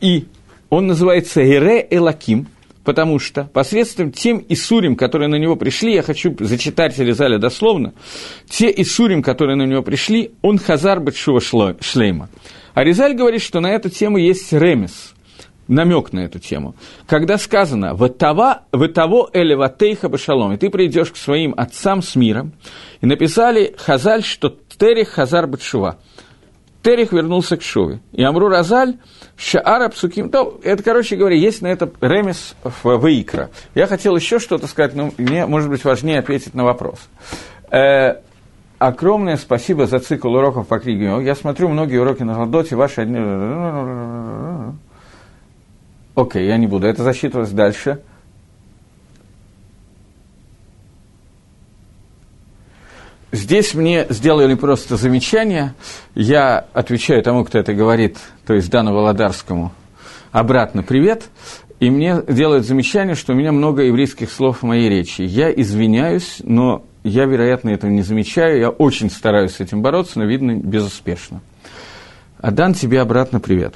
и 0.00 0.26
он 0.70 0.86
называется 0.86 1.42
Ире 1.42 1.86
Элаким, 1.90 2.48
потому 2.88 3.18
что 3.18 3.44
посредством 3.44 4.12
тем 4.12 4.42
Исурим, 4.48 4.96
которые 4.96 5.28
на 5.28 5.34
него 5.34 5.56
пришли, 5.56 5.92
я 5.92 6.02
хочу 6.02 6.34
зачитать 6.40 6.98
Резаля 6.98 7.36
дословно, 7.36 7.92
те 8.48 8.72
Исурим, 8.74 9.22
которые 9.22 9.56
на 9.56 9.64
него 9.64 9.82
пришли, 9.82 10.30
он 10.40 10.56
Хазар 10.56 10.98
Батшува 10.98 11.42
Шлейма. 11.82 12.30
А 12.72 12.84
Резаль 12.84 13.12
говорит, 13.12 13.42
что 13.42 13.60
на 13.60 13.72
эту 13.72 13.90
тему 13.90 14.16
есть 14.16 14.54
ремес, 14.54 15.12
намек 15.68 16.14
на 16.14 16.20
эту 16.20 16.38
тему. 16.38 16.76
Когда 17.06 17.36
сказано 17.36 17.94
«Ватава, 17.94 18.62
«Ватаво 18.72 19.28
элеватейха 19.34 20.08
башалом», 20.08 20.54
и 20.54 20.56
ты 20.56 20.70
придешь 20.70 21.10
к 21.10 21.18
своим 21.18 21.52
отцам 21.58 22.00
с 22.00 22.16
миром, 22.16 22.54
и 23.02 23.06
написали 23.06 23.74
Хазаль, 23.76 24.24
что 24.24 24.56
Терих 24.78 25.10
Хазар 25.10 25.46
Батшува. 25.46 25.98
Терих 26.82 27.12
вернулся 27.12 27.56
к 27.56 27.62
Шуве. 27.62 28.00
И 28.12 28.22
Амру 28.22 28.48
Разаль, 28.48 28.98
Шаара 29.36 29.88
Псуким, 29.88 30.30
то, 30.30 30.60
это, 30.62 30.82
короче 30.82 31.16
говоря, 31.16 31.36
есть 31.36 31.60
на 31.60 31.66
это 31.66 31.90
ремес 32.00 32.54
в 32.62 32.96
Ваикра. 32.98 33.50
Я 33.74 33.86
хотел 33.86 34.14
еще 34.14 34.38
что-то 34.38 34.68
сказать, 34.68 34.94
но 34.94 35.10
мне, 35.18 35.46
может 35.46 35.68
быть, 35.68 35.84
важнее 35.84 36.20
ответить 36.20 36.54
на 36.54 36.64
вопрос. 36.64 37.00
Э, 37.70 38.20
огромное 38.78 39.36
спасибо 39.36 39.86
за 39.86 39.98
цикл 39.98 40.28
уроков 40.28 40.68
по 40.68 40.78
книге. 40.78 41.18
Я 41.22 41.34
смотрю 41.34 41.68
многие 41.68 41.98
уроки 41.98 42.22
на 42.22 42.34
Гладоте, 42.34 42.76
ваши 42.76 43.00
одни... 43.00 43.18
Окей, 46.14 46.46
я 46.46 46.56
не 46.56 46.66
буду 46.66 46.86
это 46.86 47.02
засчитывать 47.02 47.52
дальше. 47.54 48.00
Здесь 53.30 53.74
мне 53.74 54.06
сделали 54.08 54.54
просто 54.54 54.96
замечание, 54.96 55.74
я 56.14 56.64
отвечаю 56.72 57.22
тому, 57.22 57.44
кто 57.44 57.58
это 57.58 57.74
говорит, 57.74 58.16
то 58.46 58.54
есть 58.54 58.70
Дану 58.70 58.94
Володарскому, 58.94 59.72
обратно 60.32 60.82
«привет», 60.82 61.24
и 61.78 61.90
мне 61.90 62.22
делают 62.26 62.66
замечание, 62.66 63.14
что 63.14 63.34
у 63.34 63.36
меня 63.36 63.52
много 63.52 63.82
еврейских 63.82 64.32
слов 64.32 64.60
в 64.60 64.62
моей 64.64 64.88
речи. 64.88 65.22
Я 65.22 65.52
извиняюсь, 65.52 66.38
но 66.42 66.84
я, 67.04 67.26
вероятно, 67.26 67.68
этого 67.68 67.90
не 67.90 68.02
замечаю, 68.02 68.58
я 68.58 68.70
очень 68.70 69.10
стараюсь 69.10 69.52
с 69.52 69.60
этим 69.60 69.82
бороться, 69.82 70.18
но, 70.18 70.24
видно, 70.24 70.56
безуспешно. 70.56 71.40
Адан, 72.40 72.72
тебе 72.72 73.00
обратно 73.00 73.40
привет. 73.40 73.74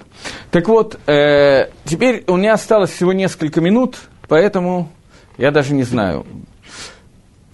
Так 0.51 0.69
вот, 0.69 0.99
э, 1.07 1.69
теперь 1.85 2.25
у 2.27 2.37
меня 2.37 2.55
осталось 2.55 2.91
всего 2.91 3.13
несколько 3.13 3.61
минут, 3.61 3.99
поэтому 4.29 4.91
я 5.37 5.51
даже 5.51 5.75
не 5.75 5.83
знаю, 5.83 6.25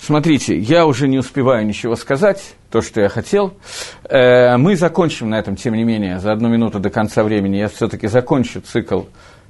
Смотрите, 0.08 0.56
я 0.56 0.86
уже 0.86 1.06
не 1.06 1.18
успеваю 1.18 1.66
ничего 1.66 1.94
сказать, 1.94 2.54
то, 2.70 2.80
что 2.80 3.02
я 3.02 3.10
хотел. 3.10 3.52
Э, 4.08 4.56
мы 4.56 4.74
закончим 4.74 5.28
на 5.28 5.38
этом, 5.38 5.54
тем 5.54 5.74
не 5.74 5.84
менее, 5.84 6.18
за 6.18 6.32
одну 6.32 6.48
минуту 6.48 6.80
до 6.80 6.88
конца 6.88 7.22
времени. 7.22 7.56
Я 7.56 7.68
все-таки 7.68 8.06
закончу 8.06 8.62
цикл 8.62 9.02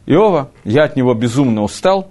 Иова. 0.06 0.50
Я 0.64 0.82
от 0.82 0.96
него 0.96 1.14
безумно 1.14 1.62
устал. 1.62 2.11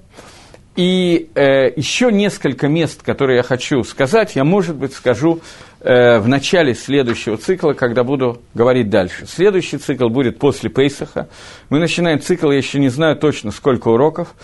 И 0.77 1.29
э, 1.35 1.73
еще 1.75 2.09
несколько 2.09 2.69
мест, 2.69 3.01
которые 3.03 3.35
я 3.35 3.43
хочу 3.43 3.83
сказать, 3.83 4.37
я, 4.37 4.45
может 4.45 4.77
быть, 4.77 4.93
скажу 4.93 5.41
э, 5.81 6.19
в 6.19 6.29
начале 6.29 6.73
следующего 6.73 7.35
цикла, 7.35 7.73
когда 7.73 8.05
буду 8.05 8.41
говорить 8.53 8.89
дальше. 8.89 9.25
Следующий 9.27 9.77
цикл 9.77 10.07
будет 10.07 10.39
после 10.39 10.69
Пейсаха. 10.69 11.27
Мы 11.69 11.79
начинаем 11.79 12.21
цикл, 12.21 12.49
я 12.51 12.57
еще 12.57 12.79
не 12.79 12.87
знаю 12.87 13.17
точно, 13.17 13.51
сколько 13.51 13.89
уроков. 13.89 14.35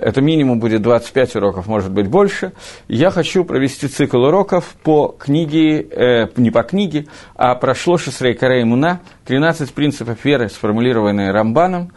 Это 0.00 0.22
минимум 0.22 0.60
будет 0.60 0.80
25 0.80 1.36
уроков, 1.36 1.66
может 1.66 1.92
быть, 1.92 2.08
больше. 2.08 2.52
Я 2.88 3.10
хочу 3.10 3.44
провести 3.44 3.86
цикл 3.86 4.22
уроков 4.24 4.74
по 4.82 5.08
книге, 5.08 5.82
э, 5.82 6.28
не 6.36 6.50
по 6.50 6.62
книге, 6.62 7.06
а 7.34 7.54
прошло 7.54 7.98
Шесрей 7.98 8.34
Карей 8.34 8.64
Муна, 8.64 9.00
13 9.26 9.74
принципов 9.74 10.24
веры, 10.24 10.48
сформулированные 10.48 11.32
Рамбаном, 11.32 11.92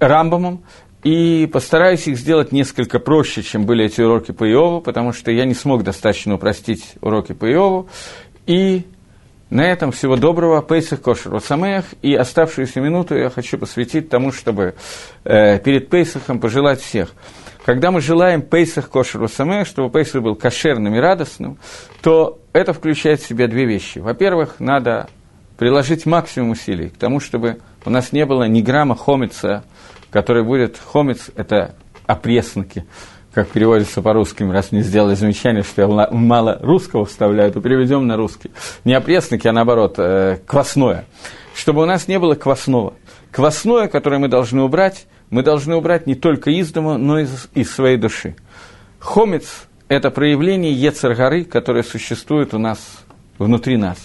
Рамбамом, 0.00 0.64
и 1.04 1.46
постараюсь 1.52 2.08
их 2.08 2.16
сделать 2.16 2.50
несколько 2.50 2.98
проще, 2.98 3.42
чем 3.42 3.66
были 3.66 3.84
эти 3.84 4.00
уроки 4.00 4.32
по 4.32 4.48
Иову, 4.48 4.80
потому 4.80 5.12
что 5.12 5.30
я 5.30 5.44
не 5.44 5.54
смог 5.54 5.84
достаточно 5.84 6.34
упростить 6.34 6.94
уроки 7.02 7.34
по 7.34 7.48
Иову. 7.48 7.88
И 8.46 8.84
на 9.50 9.62
этом 9.62 9.92
всего 9.92 10.16
доброго, 10.16 10.62
Пейсах 10.62 11.00
Кошер 11.00 11.38
Самеях, 11.40 11.84
и 12.02 12.14
оставшуюся 12.14 12.80
минуту 12.80 13.16
я 13.16 13.30
хочу 13.30 13.58
посвятить 13.58 14.08
тому, 14.08 14.32
чтобы 14.32 14.74
э, 15.24 15.58
перед 15.58 15.90
Пейсахом 15.90 16.40
пожелать 16.40 16.80
всех. 16.80 17.14
Когда 17.64 17.90
мы 17.90 18.00
желаем 18.00 18.42
Пейсах 18.42 18.90
Кошер 18.90 19.28
Самеях, 19.28 19.66
чтобы 19.66 19.90
Пейсах 19.90 20.22
был 20.22 20.34
кошерным 20.34 20.94
и 20.94 20.98
радостным, 20.98 21.58
то 22.02 22.40
это 22.52 22.72
включает 22.72 23.20
в 23.20 23.26
себя 23.26 23.46
две 23.46 23.64
вещи. 23.64 23.98
Во-первых, 23.98 24.56
надо 24.60 25.08
приложить 25.58 26.04
максимум 26.06 26.50
усилий 26.50 26.88
к 26.88 26.96
тому, 26.96 27.20
чтобы 27.20 27.60
у 27.84 27.90
нас 27.90 28.12
не 28.12 28.26
было 28.26 28.44
ни 28.44 28.60
грамма 28.60 28.96
хомица, 28.96 29.64
который 30.10 30.42
будет, 30.42 30.78
хомец– 30.78 31.30
это 31.36 31.74
опресноки, 32.06 32.84
как 33.34 33.48
переводится 33.48 34.00
по-русски, 34.00 34.44
раз 34.44 34.70
мне 34.70 34.82
сделали 34.82 35.14
замечание, 35.14 35.64
что 35.64 35.82
я 35.82 35.88
мало 36.10 36.58
русского 36.62 37.04
вставляю, 37.04 37.52
то 37.52 37.60
переведем 37.60 38.06
на 38.06 38.16
русский. 38.16 38.52
Не 38.84 38.94
опресники, 38.94 39.48
а 39.48 39.52
наоборот, 39.52 39.96
э, 39.98 40.38
квасное. 40.46 41.06
Чтобы 41.54 41.82
у 41.82 41.84
нас 41.84 42.06
не 42.06 42.18
было 42.18 42.36
квасного. 42.36 42.94
Квасное, 43.32 43.88
которое 43.88 44.18
мы 44.18 44.28
должны 44.28 44.62
убрать, 44.62 45.06
мы 45.30 45.42
должны 45.42 45.74
убрать 45.74 46.06
не 46.06 46.14
только 46.14 46.50
из 46.50 46.70
дома, 46.70 46.96
но 46.96 47.18
и 47.18 47.26
из, 47.54 47.70
своей 47.72 47.96
души. 47.96 48.36
Хомец– 49.00 49.66
это 49.88 50.10
проявление 50.10 50.72
Ецаргары, 50.72 51.44
которое 51.44 51.82
существует 51.82 52.54
у 52.54 52.58
нас, 52.58 52.78
внутри 53.38 53.76
нас. 53.76 53.98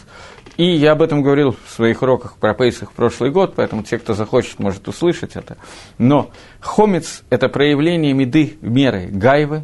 И 0.59 0.75
я 0.75 0.91
об 0.91 1.01
этом 1.01 1.21
говорил 1.21 1.55
в 1.65 1.71
своих 1.71 2.01
уроках 2.01 2.35
про 2.35 2.53
Пейсах 2.53 2.91
в 2.91 2.93
прошлый 2.93 3.31
год, 3.31 3.53
поэтому 3.55 3.81
те, 3.81 3.97
кто 3.97 4.13
захочет, 4.13 4.59
может 4.59 4.89
услышать 4.89 5.37
это. 5.37 5.55
Но 5.97 6.31
хомец– 6.59 7.23
это 7.29 7.47
проявление 7.47 8.11
меды, 8.11 8.57
меры 8.59 9.07
гайвы, 9.09 9.63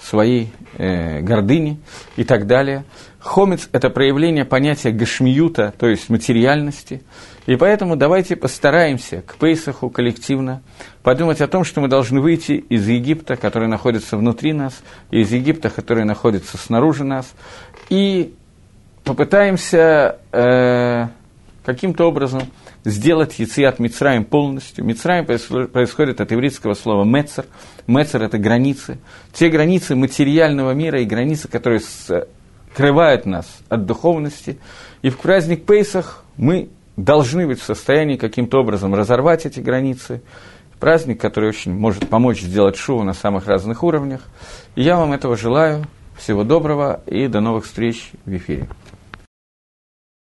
своей 0.00 0.50
э, 0.78 1.20
гордыни 1.20 1.78
и 2.16 2.24
так 2.24 2.46
далее. 2.46 2.86
Хомец– 3.18 3.68
это 3.72 3.90
проявление 3.90 4.46
понятия 4.46 4.92
гашмиюта, 4.92 5.74
то 5.78 5.88
есть 5.88 6.08
материальности. 6.08 7.02
И 7.44 7.56
поэтому 7.56 7.94
давайте 7.94 8.34
постараемся 8.34 9.20
к 9.20 9.34
Пейсаху 9.34 9.90
коллективно 9.90 10.62
подумать 11.02 11.42
о 11.42 11.48
том, 11.48 11.64
что 11.64 11.82
мы 11.82 11.88
должны 11.88 12.22
выйти 12.22 12.52
из 12.52 12.88
Египта, 12.88 13.36
который 13.36 13.68
находится 13.68 14.16
внутри 14.16 14.54
нас, 14.54 14.82
и 15.10 15.20
из 15.20 15.30
Египта, 15.32 15.68
который 15.68 16.04
находится 16.04 16.56
снаружи 16.56 17.04
нас, 17.04 17.34
и 17.90 18.32
попытаемся 19.04 20.18
э, 20.32 21.06
каким-то 21.64 22.06
образом 22.08 22.42
сделать 22.84 23.38
Яциат 23.38 23.78
Мицраем 23.78 24.24
полностью. 24.24 24.84
Мицраем 24.84 25.24
происходит 25.26 26.20
от 26.20 26.30
еврейского 26.30 26.74
слова 26.74 27.04
«мецер». 27.04 27.46
«Мецер»– 27.86 28.22
это 28.24 28.38
границы. 28.38 28.98
Те 29.32 29.48
границы 29.48 29.94
материального 29.94 30.72
мира 30.72 31.00
и 31.00 31.04
границы, 31.04 31.48
которые 31.48 31.80
скрывают 31.80 33.26
нас 33.26 33.46
от 33.68 33.86
духовности. 33.86 34.58
И 35.02 35.10
в 35.10 35.18
праздник 35.18 35.64
Пейсах 35.64 36.24
мы 36.36 36.68
должны 36.96 37.46
быть 37.46 37.60
в 37.60 37.64
состоянии 37.64 38.16
каким-то 38.16 38.60
образом 38.60 38.94
разорвать 38.94 39.46
эти 39.46 39.60
границы. 39.60 40.22
Праздник, 40.80 41.20
который 41.20 41.48
очень 41.48 41.72
может 41.72 42.08
помочь 42.08 42.40
сделать 42.40 42.76
шоу 42.76 43.02
на 43.04 43.14
самых 43.14 43.46
разных 43.46 43.82
уровнях. 43.82 44.20
И 44.76 44.82
я 44.82 44.96
вам 44.96 45.12
этого 45.12 45.36
желаю. 45.36 45.84
Всего 46.18 46.44
доброго 46.44 47.02
и 47.06 47.26
до 47.26 47.40
новых 47.40 47.64
встреч 47.64 48.12
в 48.24 48.36
эфире. 48.36 48.68